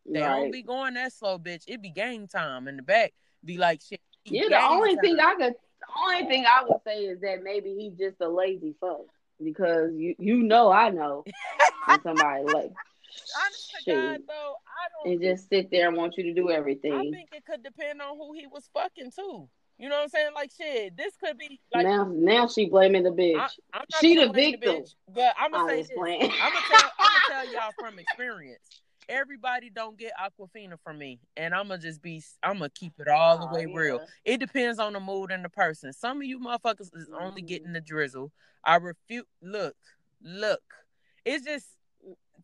They 0.05 0.21
don't 0.21 0.51
be 0.51 0.63
going 0.63 0.95
that 0.95 1.13
slow, 1.13 1.37
bitch. 1.37 1.63
It 1.67 1.81
be 1.81 1.91
game 1.91 2.27
time 2.27 2.67
in 2.67 2.77
the 2.77 2.81
back. 2.81 3.13
Be 3.45 3.57
like 3.57 3.81
shit. 3.81 4.01
Yeah, 4.25 4.49
the 4.49 4.61
only 4.61 4.95
time. 4.95 5.01
thing 5.01 5.19
I 5.19 5.35
could, 5.35 5.53
the 5.79 5.87
only 6.05 6.27
thing 6.27 6.45
I 6.45 6.63
would 6.67 6.81
say 6.85 7.03
is 7.05 7.21
that 7.21 7.43
maybe 7.43 7.75
he's 7.77 7.97
just 7.97 8.21
a 8.21 8.29
lazy 8.29 8.75
fuck 8.79 9.05
because 9.43 9.93
you, 9.95 10.15
you 10.19 10.37
know, 10.43 10.71
I 10.71 10.89
know 10.89 11.23
somebody 12.03 12.43
like 12.45 12.71
Honest 13.35 13.75
to 13.85 13.91
God, 13.91 14.21
though, 14.27 14.55
I 14.65 15.03
don't 15.03 15.13
and 15.13 15.21
just 15.21 15.49
sit 15.49 15.69
there 15.71 15.87
and 15.87 15.97
want 15.97 16.17
you 16.17 16.23
to 16.23 16.33
do 16.33 16.49
everything. 16.49 16.93
I 16.93 17.09
think 17.09 17.29
it 17.33 17.45
could 17.45 17.63
depend 17.63 18.01
on 18.01 18.17
who 18.17 18.33
he 18.33 18.47
was 18.47 18.69
fucking 18.73 19.11
too. 19.11 19.49
You 19.77 19.87
know 19.87 19.95
what 19.95 20.03
I'm 20.03 20.09
saying? 20.09 20.31
Like 20.35 20.51
shit, 20.55 20.97
this 20.97 21.15
could 21.23 21.37
be 21.37 21.59
like 21.73 21.85
now, 21.85 22.11
now 22.11 22.47
she 22.47 22.65
blaming 22.65 23.03
the 23.03 23.11
bitch. 23.11 23.39
I, 23.73 23.81
She 24.01 24.15
the 24.15 24.29
victim. 24.29 24.83
bitch, 24.83 24.95
but 25.13 25.33
I'm 25.39 25.53
I 25.53 25.57
gonna 25.59 25.83
say 25.83 25.95
this. 25.95 26.31
I'm 26.41 26.53
gonna 26.53 26.65
tell 26.67 26.91
I'm 26.99 27.09
gonna 27.09 27.45
tell 27.45 27.53
y'all 27.53 27.73
from 27.79 27.99
experience. 27.99 28.81
Everybody 29.09 29.71
don't 29.71 29.97
get 29.97 30.13
Aquafina 30.17 30.79
from 30.83 30.99
me, 30.99 31.19
and 31.35 31.53
I'm 31.53 31.67
gonna 31.67 31.81
just 31.81 31.99
be 32.01 32.23
I'm 32.43 32.59
gonna 32.59 32.69
keep 32.69 32.93
it 32.99 33.07
all 33.07 33.39
the 33.39 33.47
Oh, 33.47 33.53
way 33.53 33.65
yeah. 33.65 33.75
real. 33.75 34.07
It 34.23 34.37
depends 34.39 34.77
on 34.77 34.93
the 34.93 34.99
mood 34.99 35.31
and 35.31 35.43
the 35.43 35.49
person. 35.49 35.91
Some 35.93 36.17
of 36.17 36.23
you 36.25 36.39
motherfuckers 36.39 36.95
is 36.95 37.09
only 37.19 37.41
Mhm. 37.41 37.47
getting 37.47 37.73
the 37.73 37.81
drizzle. 37.81 38.31
I 38.63 38.75
refute. 38.75 39.27
Look, 39.41 39.75
look. 40.21 40.61
It's 41.25 41.43
just 41.43 41.67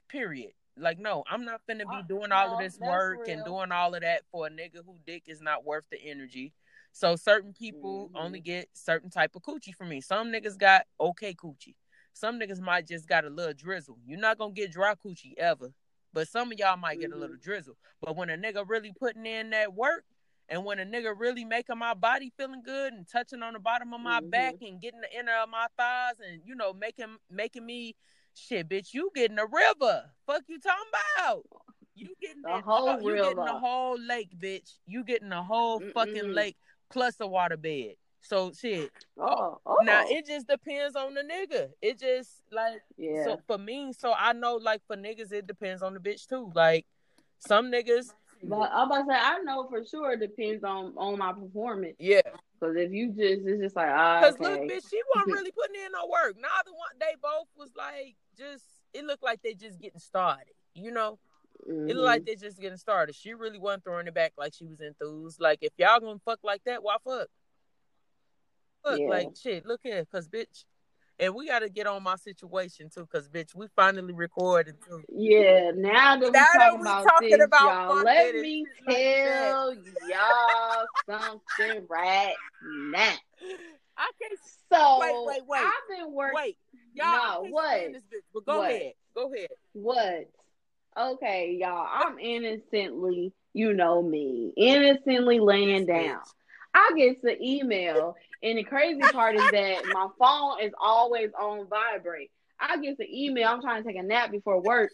period. 0.08 0.54
Like, 0.76 0.98
no, 1.00 1.24
I'm 1.28 1.46
not 1.46 1.62
finna 1.70 1.90
be 1.90 2.02
doing 2.08 2.32
all 2.32 2.48
no, 2.48 2.54
of 2.54 2.60
this 2.60 2.78
work 2.80 3.28
and 3.28 3.46
doing 3.46 3.72
all 3.72 3.94
of 3.96 4.02
that 4.02 4.24
for 4.32 4.48
a 4.48 4.50
nigga 4.50 4.84
who 4.84 4.98
dick 5.06 5.24
is 5.28 5.42
not 5.42 5.64
worth 5.64 5.86
the 5.90 6.02
energy. 6.02 6.52
So 6.92 7.16
certain 7.16 7.54
people 7.54 8.10
Mhm. 8.10 8.20
only 8.20 8.40
get 8.42 8.70
certain 8.74 9.10
type 9.10 9.36
of 9.36 9.44
coochie 9.44 9.74
from 9.76 9.90
me. 9.90 10.02
Some 10.02 10.32
niggas 10.32 10.58
got 10.58 10.88
okay 11.00 11.34
coochie. 11.34 11.76
Some 12.14 12.40
niggas 12.40 12.60
might 12.60 12.88
just 12.88 13.08
got 13.08 13.24
a 13.24 13.30
little 13.30 13.54
drizzle. 13.54 14.00
You're 14.06 14.20
not 14.20 14.38
gonna 14.38 14.54
get 14.54 14.72
dry 14.72 14.96
coochie 14.96 15.38
ever. 15.38 15.74
But 16.16 16.30
some 16.30 16.50
of 16.50 16.58
y'all 16.58 16.78
might 16.78 17.02
get 17.02 17.12
a 17.12 17.18
little 17.18 17.36
drizzle. 17.36 17.76
But 18.02 18.16
when 18.16 18.30
a 18.30 18.38
nigga 18.38 18.64
really 18.66 18.94
putting 18.98 19.26
in 19.26 19.50
that 19.50 19.74
work, 19.74 20.06
and 20.48 20.64
when 20.64 20.80
a 20.80 20.86
nigga 20.86 21.14
really 21.16 21.44
making 21.44 21.78
my 21.78 21.94
body 21.94 22.32
feeling 22.38 22.64
good 22.64 22.94
and 22.94 23.06
touching 23.06 23.44
on 23.44 23.52
the 23.54 23.60
bottom 23.60 23.94
of 23.94 24.00
my 24.00 24.22
Mhm. 24.22 24.30
back 24.30 24.56
and 24.62 24.80
getting 24.80 25.02
the 25.02 25.14
inner 25.14 25.34
of 25.34 25.50
my 25.50 25.68
thighs 25.78 26.20
and 26.22 26.42
you 26.46 26.56
know 26.56 26.72
making 26.72 27.18
making 27.30 27.66
me 27.66 27.96
shit, 28.34 28.70
bitch, 28.70 28.94
you 28.94 29.12
getting 29.14 29.38
a 29.38 29.46
river. 29.46 30.10
Fuck 30.26 30.44
you 30.48 30.58
talking 30.58 30.86
about? 31.18 31.46
You 31.96 32.16
getting 32.22 32.44
The 32.44 32.62
whole 32.62 33.02
you 33.02 33.16
getting 33.16 33.44
the 33.44 33.60
whole 33.60 34.00
lake, 34.00 34.30
bitch. 34.40 34.80
You 34.86 35.04
getting 35.04 35.30
the 35.30 35.44
whole 35.44 35.82
fucking 35.94 36.16
Mm-mm. 36.16 36.34
lake 36.34 36.58
plus 36.90 37.20
a 37.20 37.28
water 37.28 37.58
bed. 37.58 37.96
So 38.28 38.52
shit. 38.52 38.92
Oh, 39.20 39.60
oh. 39.66 39.78
Now 39.84 40.04
it 40.08 40.26
just 40.26 40.48
depends 40.48 40.96
on 40.96 41.14
the 41.14 41.22
nigga. 41.22 41.70
It 41.82 42.00
just 42.00 42.42
like 42.52 42.82
yeah. 42.98 43.24
so 43.24 43.40
for 43.46 43.58
me, 43.58 43.94
so 43.94 44.14
I 44.18 44.34
know 44.34 44.56
like 44.56 44.82
for 44.88 44.96
niggas 44.96 45.32
it 45.32 45.46
depends 45.46 45.84
on 45.84 45.94
the 45.94 46.00
bitch 46.00 46.28
too. 46.28 46.52
Like 46.56 46.86
some 47.40 47.72
niggas 47.72 48.12
but 48.44 48.72
I'm 48.74 48.88
about 48.92 49.04
to 49.04 49.06
say, 49.08 49.18
I 49.18 49.40
know 49.44 49.68
for 49.70 49.84
sure 49.86 50.14
it 50.14 50.20
depends 50.20 50.64
on 50.64 50.94
on 50.98 51.18
my 51.18 51.34
performance. 51.34 51.96
Yeah. 52.00 52.22
Because 52.60 52.76
if 52.78 52.92
you 52.92 53.10
just, 53.10 53.46
it's 53.46 53.62
just 53.62 53.76
like, 53.76 53.90
ah, 53.90 54.22
Cause 54.22 54.36
okay. 54.36 54.44
look, 54.44 54.62
bitch, 54.62 54.90
she 54.90 55.00
wasn't 55.14 55.34
really 55.36 55.52
putting 55.52 55.76
in 55.76 55.92
no 55.92 56.08
work. 56.08 56.36
Neither 56.36 56.72
one 56.72 56.90
they 57.00 57.16
both 57.22 57.48
was 57.58 57.72
like 57.76 58.16
just 58.38 58.64
it 58.94 59.06
looked 59.06 59.24
like 59.24 59.42
they 59.42 59.54
just 59.54 59.80
getting 59.80 60.00
started. 60.00 60.54
You 60.74 60.92
know? 60.92 61.20
It 61.68 61.72
Mhm. 61.72 61.88
looked 61.88 62.06
like 62.06 62.26
they 62.26 62.36
just 62.36 62.60
getting 62.60 62.78
started. 62.78 63.16
She 63.16 63.34
really 63.34 63.58
wasn't 63.58 63.84
throwing 63.84 64.08
it 64.08 64.14
back 64.14 64.34
like 64.38 64.54
she 64.54 64.66
was 64.66 64.82
enthused. 64.82 65.40
Like 65.40 65.60
if 65.62 65.72
y'all 65.78 66.00
gonna 66.00 66.20
fuck 66.20 66.40
like 66.44 66.64
that, 66.66 66.84
why 66.84 66.98
fuck? 67.04 67.28
Fuck, 68.86 69.00
Yeah. 69.00 69.08
like 69.08 69.30
shit, 69.36 69.66
look 69.66 69.82
here, 69.84 70.06
cause 70.12 70.28
bitch. 70.28 70.66
And 71.18 71.34
we 71.34 71.48
gotta 71.48 71.70
get 71.70 71.88
on 71.88 72.04
my 72.04 72.18
situation 72.18 72.90
too, 72.90 73.08
cause 73.12 73.30
bitch, 73.30 73.56
we 73.56 73.68
finally 73.76 74.14
recorded 74.14 74.76
too. 74.88 75.02
Yeah, 75.10 75.72
now 75.74 76.18
that 76.20 76.32
we 76.32 76.40
talking 76.40 76.82
about 76.82 77.04
talking 77.04 77.30
this, 77.32 77.42
about 77.46 77.88
y'all, 77.90 78.04
let 78.04 78.36
me 78.36 78.66
shit 78.88 79.26
like 79.26 79.38
tell 79.40 79.74
y'all 80.10 80.86
something 81.08 81.88
right 81.90 82.36
now. 82.64 83.14
I 83.98 84.12
can't 84.22 84.40
So, 84.72 85.00
Wait, 85.00 85.16
wait, 85.26 85.48
wait. 85.48 85.62
I've 85.62 85.98
been 85.98 86.14
working. 86.14 86.36
wait. 86.36 86.58
Y'all, 86.94 87.44
No, 87.44 87.50
what? 87.50 87.94
this 87.94 88.04
bitch, 88.04 88.24
but 88.34 88.46
go 88.46 88.58
What? 88.58 88.72
ahead. 88.72 88.94
Go 89.16 89.34
ahead. 89.34 89.48
What? 89.74 90.30
Okay, 90.98 91.58
y'all. 91.60 91.88
I'm 91.90 92.20
innocently, 92.20 93.34
you 93.54 93.74
know 93.74 94.02
me, 94.02 94.54
innocently 94.58 95.40
laying 95.40 95.86
down. 95.86 96.20
I 96.76 96.92
get 96.98 97.22
the 97.22 97.42
email, 97.42 98.18
and 98.44 98.58
the 98.58 98.64
crazy 98.64 99.00
part 99.00 99.36
is 99.36 99.50
that 99.52 99.86
my 99.94 100.08
phone 100.20 100.62
is 100.62 100.74
always 100.80 101.30
on 101.40 101.68
vibrate. 101.70 102.32
I 102.60 102.78
get 102.78 102.98
the 102.98 103.08
email. 103.10 103.48
I'm 103.48 103.62
trying 103.62 103.82
to 103.82 103.88
take 103.88 103.98
a 103.98 104.04
nap 104.04 104.30
before 104.30 104.62
work, 104.62 104.92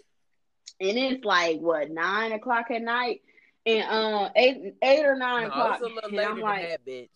and 0.80 0.96
it's 0.96 1.26
like 1.26 1.60
what 1.60 1.90
nine 1.90 2.34
o'clock 2.34 2.70
at 2.70 2.84
night, 2.84 3.22
and 3.66 3.84
um 3.90 4.30
eight 4.36 4.76
eight 4.84 5.04
or 5.04 5.16
nine 5.16 5.44
No, 5.44 5.48
o'clock, 5.50 5.80
it's 5.82 5.92
a 5.92 5.94
little 5.94 6.10
and 6.12 6.20
I'm 6.20 6.40
like, 6.40 6.70
that, 6.70 6.86
bitch. 6.86 7.10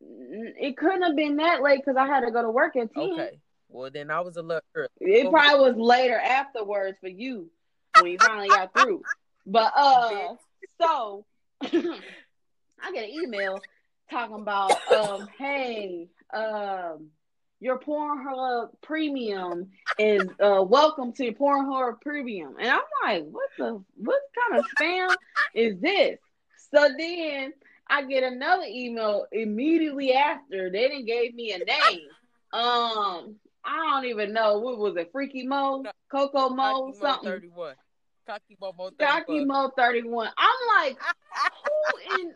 "Mm, 0.00 0.52
it 0.60 0.76
couldn't 0.76 1.02
have 1.02 1.16
been 1.16 1.36
that 1.38 1.60
late 1.62 1.80
because 1.84 1.96
I 1.96 2.06
had 2.06 2.20
to 2.20 2.30
go 2.30 2.42
to 2.42 2.50
work 2.50 2.76
at 2.76 2.94
ten. 2.94 3.10
Okay. 3.10 3.40
Well, 3.68 3.90
then 3.90 4.10
I 4.12 4.20
was 4.20 4.36
a 4.36 4.42
little 4.42 4.62
early. 4.76 4.88
It 5.00 5.24
Go 5.24 5.30
probably 5.30 5.72
was 5.72 5.76
later 5.76 6.16
afterwards 6.18 6.96
for 7.00 7.08
you 7.08 7.50
when 8.00 8.12
you 8.12 8.18
finally 8.18 8.48
got 8.48 8.72
through. 8.72 9.02
But 9.46 9.72
uh 9.76 10.34
so 10.80 11.24
I 12.82 12.92
get 12.92 13.04
an 13.04 13.10
email 13.10 13.58
talking 14.10 14.36
about 14.36 14.72
um 14.92 15.28
hey 15.38 16.08
um 16.32 17.08
your 17.60 17.78
Pornhub 17.78 18.68
premium 18.82 19.70
is 19.98 20.22
uh 20.40 20.62
welcome 20.62 21.12
to 21.14 21.32
Pornhub 21.32 22.00
premium. 22.00 22.54
And 22.58 22.68
I'm 22.70 22.80
like, 23.02 23.24
what 23.30 23.48
the 23.58 23.82
what 23.96 24.20
kind 24.50 24.60
of 24.60 24.66
spam 24.78 25.14
is 25.54 25.80
this? 25.80 26.18
So 26.72 26.88
then 26.96 27.52
I 27.88 28.04
get 28.04 28.22
another 28.22 28.64
email 28.68 29.26
immediately 29.32 30.12
after. 30.12 30.70
They 30.70 30.88
didn't 30.88 31.06
gave 31.06 31.34
me 31.34 31.52
a 31.52 31.58
name. 31.58 32.08
Um, 32.52 33.36
I 33.64 33.76
don't 33.90 34.04
even 34.06 34.32
know 34.32 34.58
what 34.58 34.78
was 34.78 34.96
it, 34.96 35.10
Freaky 35.10 35.46
Mo, 35.46 35.82
No. 35.82 35.90
Coco 36.10 36.50
Mo, 36.50 36.92
something. 36.98 37.28
31. 37.30 37.74
Cocky 38.26 38.56
Mo 38.60 38.72
Mo 38.76 38.90
31. 38.98 39.08
Cocky 39.24 39.44
Mo 39.46 39.72
31. 39.76 40.28
I'm 40.36 40.84
like, 40.84 40.98
who 41.64 42.20
in 42.20 42.32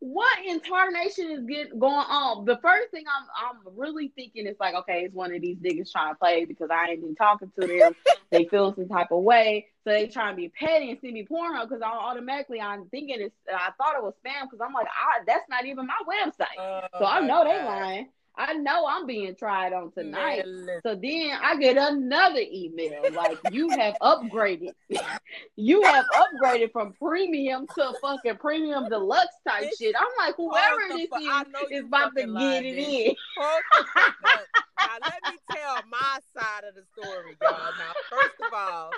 what 0.00 0.38
incarnation 0.46 1.30
is 1.30 1.44
get 1.44 1.78
going 1.78 1.92
on? 1.94 2.44
The 2.44 2.58
first 2.62 2.90
thing 2.90 3.04
I'm 3.08 3.26
I'm 3.34 3.76
really 3.76 4.12
thinking 4.14 4.46
is 4.46 4.56
like, 4.60 4.74
okay, 4.74 5.02
it's 5.04 5.14
one 5.14 5.34
of 5.34 5.40
these 5.42 5.56
niggas 5.56 5.90
trying 5.90 6.14
to 6.14 6.18
play 6.18 6.44
because 6.44 6.68
I 6.70 6.90
ain't 6.90 7.00
been 7.00 7.16
talking 7.16 7.50
to 7.60 7.66
them. 7.66 7.96
they 8.30 8.44
feel 8.44 8.74
some 8.74 8.88
type 8.88 9.10
of 9.10 9.22
way, 9.22 9.66
so 9.84 9.90
they 9.90 10.06
trying 10.06 10.34
to 10.34 10.36
be 10.36 10.50
petty 10.50 10.90
and 10.90 11.00
send 11.00 11.14
me 11.14 11.24
porno 11.24 11.66
because 11.66 11.82
I 11.82 11.88
automatically 11.88 12.60
I'm 12.60 12.86
thinking 12.90 13.20
it's. 13.20 13.34
I 13.52 13.70
thought 13.76 13.96
it 13.96 14.02
was 14.02 14.14
spam 14.24 14.44
because 14.44 14.60
I'm 14.64 14.72
like, 14.72 14.86
I, 14.86 15.24
that's 15.26 15.48
not 15.48 15.66
even 15.66 15.86
my 15.86 15.98
website. 16.06 16.58
Oh 16.58 16.82
So 16.98 17.04
I 17.04 17.20
know 17.20 17.44
they 17.44 17.64
lying. 17.64 18.08
I 18.38 18.52
know 18.54 18.86
I'm 18.86 19.04
being 19.04 19.34
tried 19.34 19.72
on 19.72 19.90
tonight. 19.90 20.44
Man. 20.46 20.80
So 20.84 20.94
then 20.94 21.32
I 21.42 21.56
get 21.56 21.76
another 21.76 22.40
email 22.40 23.02
like 23.12 23.36
you 23.50 23.68
have 23.70 23.96
upgraded. 24.00 24.70
you 25.56 25.82
have 25.82 26.04
upgraded 26.14 26.70
from 26.70 26.92
premium 26.92 27.66
to 27.74 27.92
fucking 28.00 28.36
premium 28.36 28.88
deluxe 28.88 29.34
type 29.46 29.68
shit. 29.76 29.94
I'm 29.98 30.06
like, 30.24 30.36
whoever 30.36 30.76
this 30.88 31.00
is 31.00 31.70
is 31.72 31.84
about 31.84 32.14
to 32.16 32.26
get 32.26 32.64
it 32.64 32.78
in. 32.78 33.14
Hold 33.36 33.62
the 33.72 33.84
fuck 33.94 34.14
up. 34.24 34.40
Now 34.78 34.94
let 35.02 35.34
me 35.34 35.38
tell 35.50 35.74
my 35.90 36.18
side 36.36 36.62
of 36.62 36.74
the 36.76 36.84
story, 36.96 37.36
y'all. 37.42 37.50
Now, 37.50 37.92
first 38.08 38.34
of 38.46 38.54
all, 38.54 38.90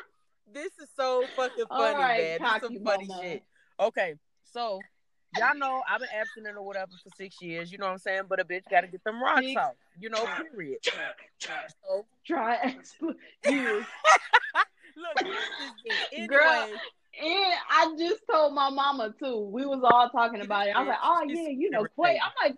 this 0.52 0.72
is 0.78 0.88
so 0.94 1.24
fucking 1.34 1.64
funny, 1.68 1.94
right, 1.94 2.38
man. 2.38 2.38
This 2.42 2.62
is 2.62 2.76
some 2.76 2.84
funny 2.84 3.08
shit. 3.18 3.42
Okay, 3.80 4.14
so 4.44 4.78
y'all 5.36 5.56
know 5.56 5.82
I've 5.88 6.00
been 6.00 6.08
abstinent 6.14 6.56
or 6.56 6.62
whatever 6.62 6.92
for 7.02 7.10
six 7.16 7.40
years. 7.40 7.70
You 7.72 7.78
know 7.78 7.86
what 7.86 7.92
I'm 7.92 7.98
saying? 7.98 8.22
But 8.28 8.40
a 8.40 8.44
bitch 8.44 8.62
got 8.70 8.82
to 8.82 8.86
get 8.86 9.02
them 9.04 9.22
rocks 9.22 9.40
Six. 9.40 9.56
off. 9.60 9.74
You 9.98 10.10
know, 10.10 10.26
period. 10.52 10.78
So 10.84 12.06
Try 12.26 12.58
expl- 12.58 13.14
you. 13.44 13.84
look, 14.96 15.24
this 15.84 15.98
is 16.12 16.28
Girl. 16.28 16.68
And 17.20 17.54
I 17.70 17.94
just 17.98 18.22
told 18.30 18.54
my 18.54 18.70
mama 18.70 19.12
too. 19.18 19.40
We 19.40 19.66
was 19.66 19.80
all 19.84 20.08
talking 20.10 20.40
about 20.40 20.68
it. 20.68 20.76
I 20.76 20.80
was 20.80 20.88
like, 20.88 20.98
oh 21.02 21.22
yeah, 21.26 21.48
you 21.48 21.70
know, 21.70 21.84
Quay. 21.84 22.18
I'm 22.22 22.32
like, 22.42 22.56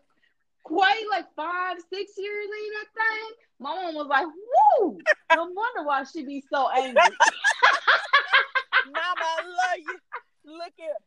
Quay, 0.69 1.05
like 1.11 1.27
five, 1.35 1.79
six 1.93 2.13
years 2.17 2.45
in 2.45 2.73
that 2.75 2.87
thing. 2.95 3.35
My 3.59 3.75
mom 3.75 3.95
was 3.95 4.09
like, 4.09 4.27
woo. 4.27 4.99
No 5.35 5.45
wonder 5.45 5.85
why 5.85 6.05
she 6.05 6.25
be 6.25 6.45
so 6.53 6.69
angry. 6.71 7.01
Mama, 8.87 9.23
I 9.23 9.43
love 9.47 9.79
you. 9.79 9.99
Look 10.45 10.73
at, 10.79 11.03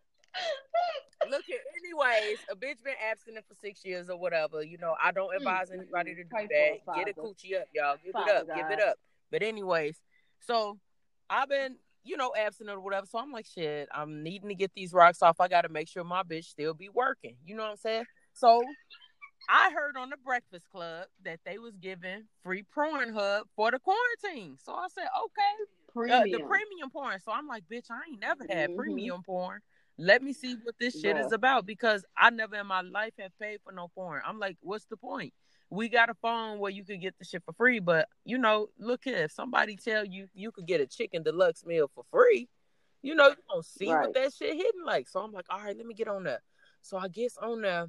look 1.30 1.44
at. 1.50 1.60
Anyways, 1.84 2.40
a 2.52 2.56
bitch 2.56 2.84
been 2.84 2.94
abstinent 3.10 3.46
for 3.48 3.56
six 3.56 3.84
years 3.86 4.10
or 4.10 4.18
whatever. 4.18 4.64
You 4.64 4.78
know, 4.78 4.96
I 5.02 5.12
don't 5.12 5.36
advise 5.36 5.70
Mm, 5.70 5.80
anybody 5.80 6.12
mm, 6.12 6.16
to 6.18 6.24
do 6.24 6.30
pray 6.30 6.48
that. 6.48 6.96
Get 6.96 7.10
a 7.10 7.20
coochie 7.20 7.60
up, 7.60 7.68
y'all. 7.74 7.98
Give 8.04 8.14
it 8.16 8.30
up. 8.30 8.48
Give 8.56 8.70
it 8.72 8.82
up. 8.82 8.96
But 9.32 9.44
anyways, 9.44 9.98
so 10.40 10.78
I've 11.30 11.50
been, 11.50 11.78
you 12.04 12.18
know, 12.18 12.34
abstinent 12.38 12.78
or 12.78 12.82
whatever. 12.82 13.06
So 13.08 13.18
I'm 13.20 13.32
like, 13.32 13.46
shit. 13.46 13.90
I'm 13.94 14.24
needing 14.24 14.50
to 14.50 14.56
get 14.56 14.72
these 14.76 14.94
rocks 14.94 15.22
off. 15.22 15.40
I 15.40 15.48
got 15.48 15.62
to 15.62 15.70
make 15.70 15.88
sure 15.88 16.04
my 16.04 16.24
bitch 16.24 16.46
still 16.46 16.74
be 16.74 16.90
working. 16.90 17.36
You 17.46 17.56
know 17.56 17.64
what 17.64 17.72
I'm 17.72 17.78
saying? 17.78 18.06
So 18.34 18.64
I 19.50 19.72
heard 19.72 19.98
on 19.98 20.10
the 20.10 20.18
Breakfast 20.18 20.70
Club 20.70 21.08
that 21.24 21.40
they 21.46 21.58
was 21.58 21.76
giving 21.78 22.24
free 22.44 22.64
Pornhub 22.76 23.44
for 23.56 23.72
the 23.72 23.80
quarantine. 23.80 24.58
So 24.64 24.74
I 24.74 24.88
said, 24.94 25.08
okay, 25.26 25.72
Premium. 25.94 26.20
uh, 26.20 26.24
the 26.24 26.44
premium 26.44 26.90
porn. 26.92 27.20
So 27.24 27.32
I'm 27.32 27.48
like, 27.48 27.64
bitch, 27.72 27.90
I 27.90 28.00
ain't 28.12 28.20
never 28.20 28.44
had 28.50 28.70
Mhm. 28.72 28.78
premium 28.78 29.24
porn. 29.24 29.62
Let 29.98 30.22
me 30.22 30.34
see 30.34 30.58
what 30.64 30.76
this 30.80 31.00
shit 31.00 31.16
Bruh. 31.16 31.26
is 31.26 31.32
about 31.32 31.66
because 31.66 32.04
I 32.18 32.30
never 32.30 32.56
in 32.56 32.68
my 32.68 32.82
life 32.82 33.14
have 33.20 33.32
paid 33.40 33.60
for 33.64 33.72
no 33.72 33.88
porn. 33.96 34.22
I'm 34.26 34.40
like, 34.40 34.58
what's 34.62 34.86
the 34.86 34.98
point? 34.98 35.34
We 35.70 35.90
got 35.90 36.10
a 36.10 36.14
phone 36.16 36.60
where 36.60 36.72
you 36.72 36.84
could 36.84 37.02
get 37.02 37.16
the 37.18 37.26
shit 37.26 37.44
for 37.46 37.54
free, 37.54 37.80
but 37.80 38.08
you 38.26 38.38
know, 38.38 38.68
look 38.78 39.02
here, 39.06 39.24
if 39.24 39.32
somebody 39.32 39.78
tell 39.78 40.06
you 40.06 40.28
you 40.34 40.52
could 40.52 40.68
get 40.68 40.82
a 40.82 40.86
chicken 40.86 41.24
deluxe 41.24 41.66
meal 41.66 41.90
for 41.96 42.04
free, 42.12 42.50
you 43.02 43.16
know, 43.16 43.30
you 43.30 43.36
don't 43.50 43.66
see 43.66 43.88
Right. 43.88 44.02
what 44.02 44.14
that 44.14 44.34
shit 44.34 44.56
hitting 44.56 44.84
like. 44.86 45.08
So 45.08 45.22
I'm 45.22 45.32
like, 45.32 45.46
all 45.50 45.60
right, 45.64 45.76
let 45.76 45.86
me 45.86 45.94
get 45.94 46.08
on 46.08 46.24
there. 46.24 46.42
So 46.82 46.98
I 46.98 47.08
guess 47.08 47.38
on 47.38 47.62
there, 47.62 47.88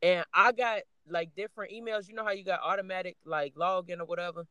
and 0.00 0.24
I 0.32 0.52
got 0.52 0.82
like 1.08 1.34
different 1.34 1.72
emails. 1.72 2.08
You 2.08 2.14
know 2.14 2.24
how 2.24 2.30
you 2.30 2.44
got 2.44 2.60
automatic 2.62 3.16
like 3.24 3.54
login 3.54 4.00
or 4.00 4.04
whatever. 4.04 4.46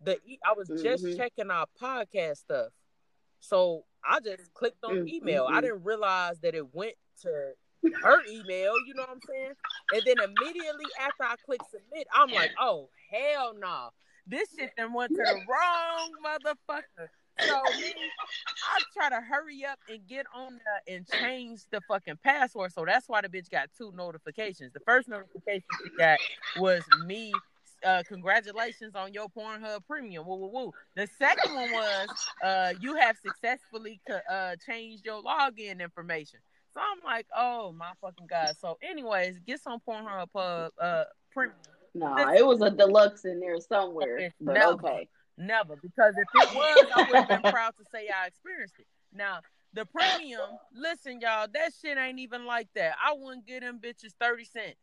The 0.00 0.18
I 0.44 0.52
was 0.56 0.68
just 0.82 1.04
Mhm. 1.04 1.16
checking 1.16 1.50
our 1.50 1.66
podcast 1.80 2.38
stuff, 2.38 2.72
so 3.40 3.84
I 4.04 4.20
just 4.20 4.52
clicked 4.54 4.84
on 4.84 4.96
Mm, 4.96 5.08
email. 5.08 5.48
I 5.52 5.60
didn't 5.60 5.84
realize 5.84 6.38
that 6.40 6.54
it 6.54 6.74
went 6.74 6.94
to 7.22 7.52
her 8.02 8.18
email. 8.28 8.74
You 8.86 8.94
know 8.94 9.02
what 9.02 9.10
I'm 9.10 9.20
saying? 9.20 9.52
And 9.92 10.02
then 10.04 10.20
immediately 10.20 10.86
after 11.00 11.24
I 11.24 11.36
click 11.44 11.60
submit, 11.70 12.06
I'm 12.14 12.32
like, 12.32 12.52
oh 12.60 12.90
hell 13.12 13.54
no, 13.58 13.90
this 14.26 14.48
shit 14.58 14.70
then 14.76 14.92
went 14.92 15.14
to 15.14 15.24
the 15.24 15.34
wrong 15.48 16.12
motherfucker. 16.24 17.08
So 17.46 17.72
me, 17.80 17.94
I 18.62 18.80
try 18.92 19.10
to 19.10 19.20
hurry 19.20 19.64
up 19.64 19.78
and 19.88 20.06
get 20.06 20.26
on 20.34 20.58
there 20.64 20.96
and 20.96 21.06
change 21.20 21.62
the 21.70 21.80
fucking 21.88 22.18
password. 22.22 22.72
So 22.72 22.84
that's 22.86 23.08
why 23.08 23.22
the 23.22 23.28
bitch 23.28 23.50
got 23.50 23.70
two 23.76 23.92
notifications. 23.96 24.72
The 24.72 24.80
first 24.80 25.08
notification 25.08 25.64
she 25.82 25.90
got 25.98 26.20
was 26.54 26.90
me. 26.92 27.42
Uh, 27.84 28.02
congratulations 28.06 28.94
on 28.94 29.12
your 29.12 29.28
Pornhub 29.28 29.84
premium. 29.86 30.26
Woo 30.26 30.36
woo 30.36 30.50
woo. 30.52 30.72
The 30.96 31.08
second 31.18 31.54
one 31.54 31.70
was 31.70 32.08
uh, 32.42 32.74
you 32.80 32.96
have 32.96 33.16
successfully 33.16 34.00
co- 34.08 34.20
uh, 34.30 34.56
changed 34.66 35.04
your 35.04 35.22
login 35.22 35.80
information. 35.80 36.40
So 36.74 36.80
I'm 36.80 36.98
like, 37.04 37.26
oh 37.36 37.72
my 37.72 37.92
fucking 38.00 38.26
god. 38.26 38.56
So, 38.60 38.78
anyways, 38.82 39.38
get 39.46 39.60
some 39.60 39.80
Pornhub 39.86 40.28
uh, 40.34 40.68
uh 40.80 41.04
premium. 41.32 41.56
No, 41.94 42.16
it 42.28 42.46
was 42.46 42.60
a 42.62 42.70
deluxe 42.70 43.24
in 43.24 43.40
there 43.40 43.58
somewhere. 43.60 44.32
But 44.40 44.54
never. 44.54 44.72
okay. 44.72 45.08
Never, 45.38 45.76
because 45.76 46.14
if 46.16 46.26
it 46.34 46.54
was, 46.54 46.86
I 46.96 47.08
would 47.08 47.16
have 47.16 47.28
been 47.28 47.52
proud 47.52 47.72
to 47.78 47.84
say 47.92 48.08
I 48.08 48.26
experienced 48.26 48.74
it. 48.80 48.86
Now, 49.14 49.38
the 49.72 49.84
premium, 49.84 50.40
listen, 50.74 51.20
y'all, 51.20 51.46
that 51.52 51.70
shit 51.80 51.96
ain't 51.96 52.18
even 52.18 52.44
like 52.44 52.68
that. 52.74 52.94
I 53.04 53.14
wouldn't 53.16 53.46
get 53.46 53.60
them 53.60 53.78
bitches 53.80 54.14
30 54.20 54.44
cents. 54.44 54.76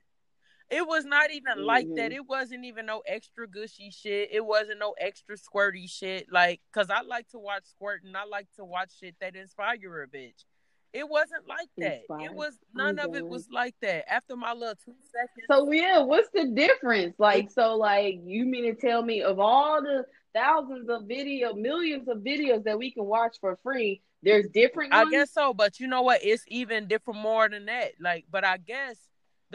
It 0.69 0.87
was 0.87 1.05
not 1.05 1.31
even 1.31 1.63
like 1.65 1.87
that. 1.95 2.11
Mhm. 2.11 2.15
It 2.15 2.27
wasn't 2.27 2.65
even 2.65 2.87
no 2.87 3.01
extra 3.05 3.47
gushy 3.47 3.91
shit. 3.91 4.29
It 4.31 4.43
wasn't 4.43 4.79
no 4.79 4.93
extra 4.97 5.37
squirty 5.37 5.89
shit. 5.89 6.31
Like, 6.31 6.61
cause 6.73 6.89
I 6.89 7.01
like 7.01 7.29
to 7.29 7.39
watch 7.39 7.65
squirting. 7.65 8.15
I 8.15 8.25
like 8.25 8.47
to 8.55 8.65
watch 8.65 8.97
shit 8.99 9.15
that 9.19 9.35
inspire 9.35 10.03
a 10.03 10.07
bitch. 10.07 10.43
It 10.91 11.07
wasn't 11.07 11.47
like 11.47 11.67
that. 11.77 11.99
Inspire. 11.99 12.25
It 12.25 12.33
was 12.33 12.57
none 12.73 12.97
of 12.99 13.13
it 13.15 13.23
Mhm. 13.23 13.27
was 13.29 13.49
like 13.51 13.75
that. 13.81 14.11
After 14.11 14.35
my 14.35 14.53
little 14.53 14.75
two 14.75 14.95
seconds, 15.11 15.45
So 15.47 15.71
yeah, 15.71 15.99
what's 15.99 16.29
the 16.29 16.47
difference? 16.47 17.19
Like, 17.19 17.51
so 17.51 17.75
like 17.75 18.19
you 18.23 18.45
mean 18.45 18.63
to 18.63 18.73
tell 18.79 19.03
me 19.03 19.21
of 19.21 19.39
all 19.39 19.83
the 19.83 20.05
thousands 20.33 20.89
of 20.89 21.03
video, 21.03 21.53
millions 21.53 22.07
of 22.07 22.19
videos 22.19 22.63
that 22.63 22.77
we 22.77 22.91
can 22.91 23.05
watch 23.05 23.37
for 23.39 23.57
free, 23.61 24.01
there's 24.23 24.47
different 24.49 24.93
I 24.93 25.09
guess 25.11 25.31
so, 25.31 25.53
but 25.53 25.79
you 25.79 25.87
know 25.87 26.01
what? 26.01 26.23
It's 26.23 26.43
even 26.47 26.87
different 26.87 27.19
more 27.19 27.47
than 27.49 27.65
that. 27.65 27.91
Like, 27.99 28.25
but 28.31 28.43
I 28.43 28.57
guess 28.57 28.97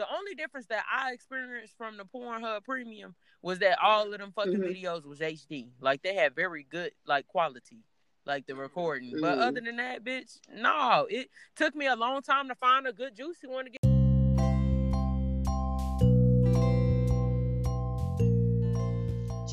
the 0.01 0.15
only 0.17 0.33
difference 0.33 0.65
that 0.65 0.83
I 0.91 1.11
experienced 1.11 1.77
from 1.77 1.95
the 1.95 2.05
Pornhub 2.05 2.63
Premium 2.63 3.13
was 3.43 3.59
that 3.59 3.77
all 3.79 4.11
of 4.11 4.19
them 4.19 4.31
fucking 4.31 4.53
Mhm. 4.53 4.65
videos 4.65 5.05
was 5.05 5.21
HD. 5.21 5.71
Like 5.79 6.01
they 6.01 6.15
had 6.15 6.33
very 6.33 6.63
good 6.63 6.91
like 7.05 7.27
quality, 7.27 7.83
like 8.25 8.47
the 8.47 8.55
recording. 8.55 9.21
But 9.21 9.37
Mm. 9.37 9.41
other 9.41 9.61
than 9.61 9.75
that, 9.75 10.03
bitch, 10.03 10.39
no. 10.49 11.05
It 11.07 11.29
took 11.55 11.75
me 11.75 11.85
a 11.85 11.95
long 11.95 12.23
time 12.23 12.47
to 12.47 12.55
find 12.55 12.87
a 12.87 12.93
good 12.93 13.13
juicy 13.15 13.45
one 13.45 13.65
to 13.65 13.69
get. 13.69 13.79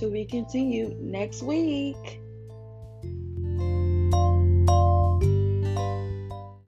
To 0.01 0.11
be 0.11 0.25
continued 0.25 0.99
next 0.99 1.43
week. 1.43 2.21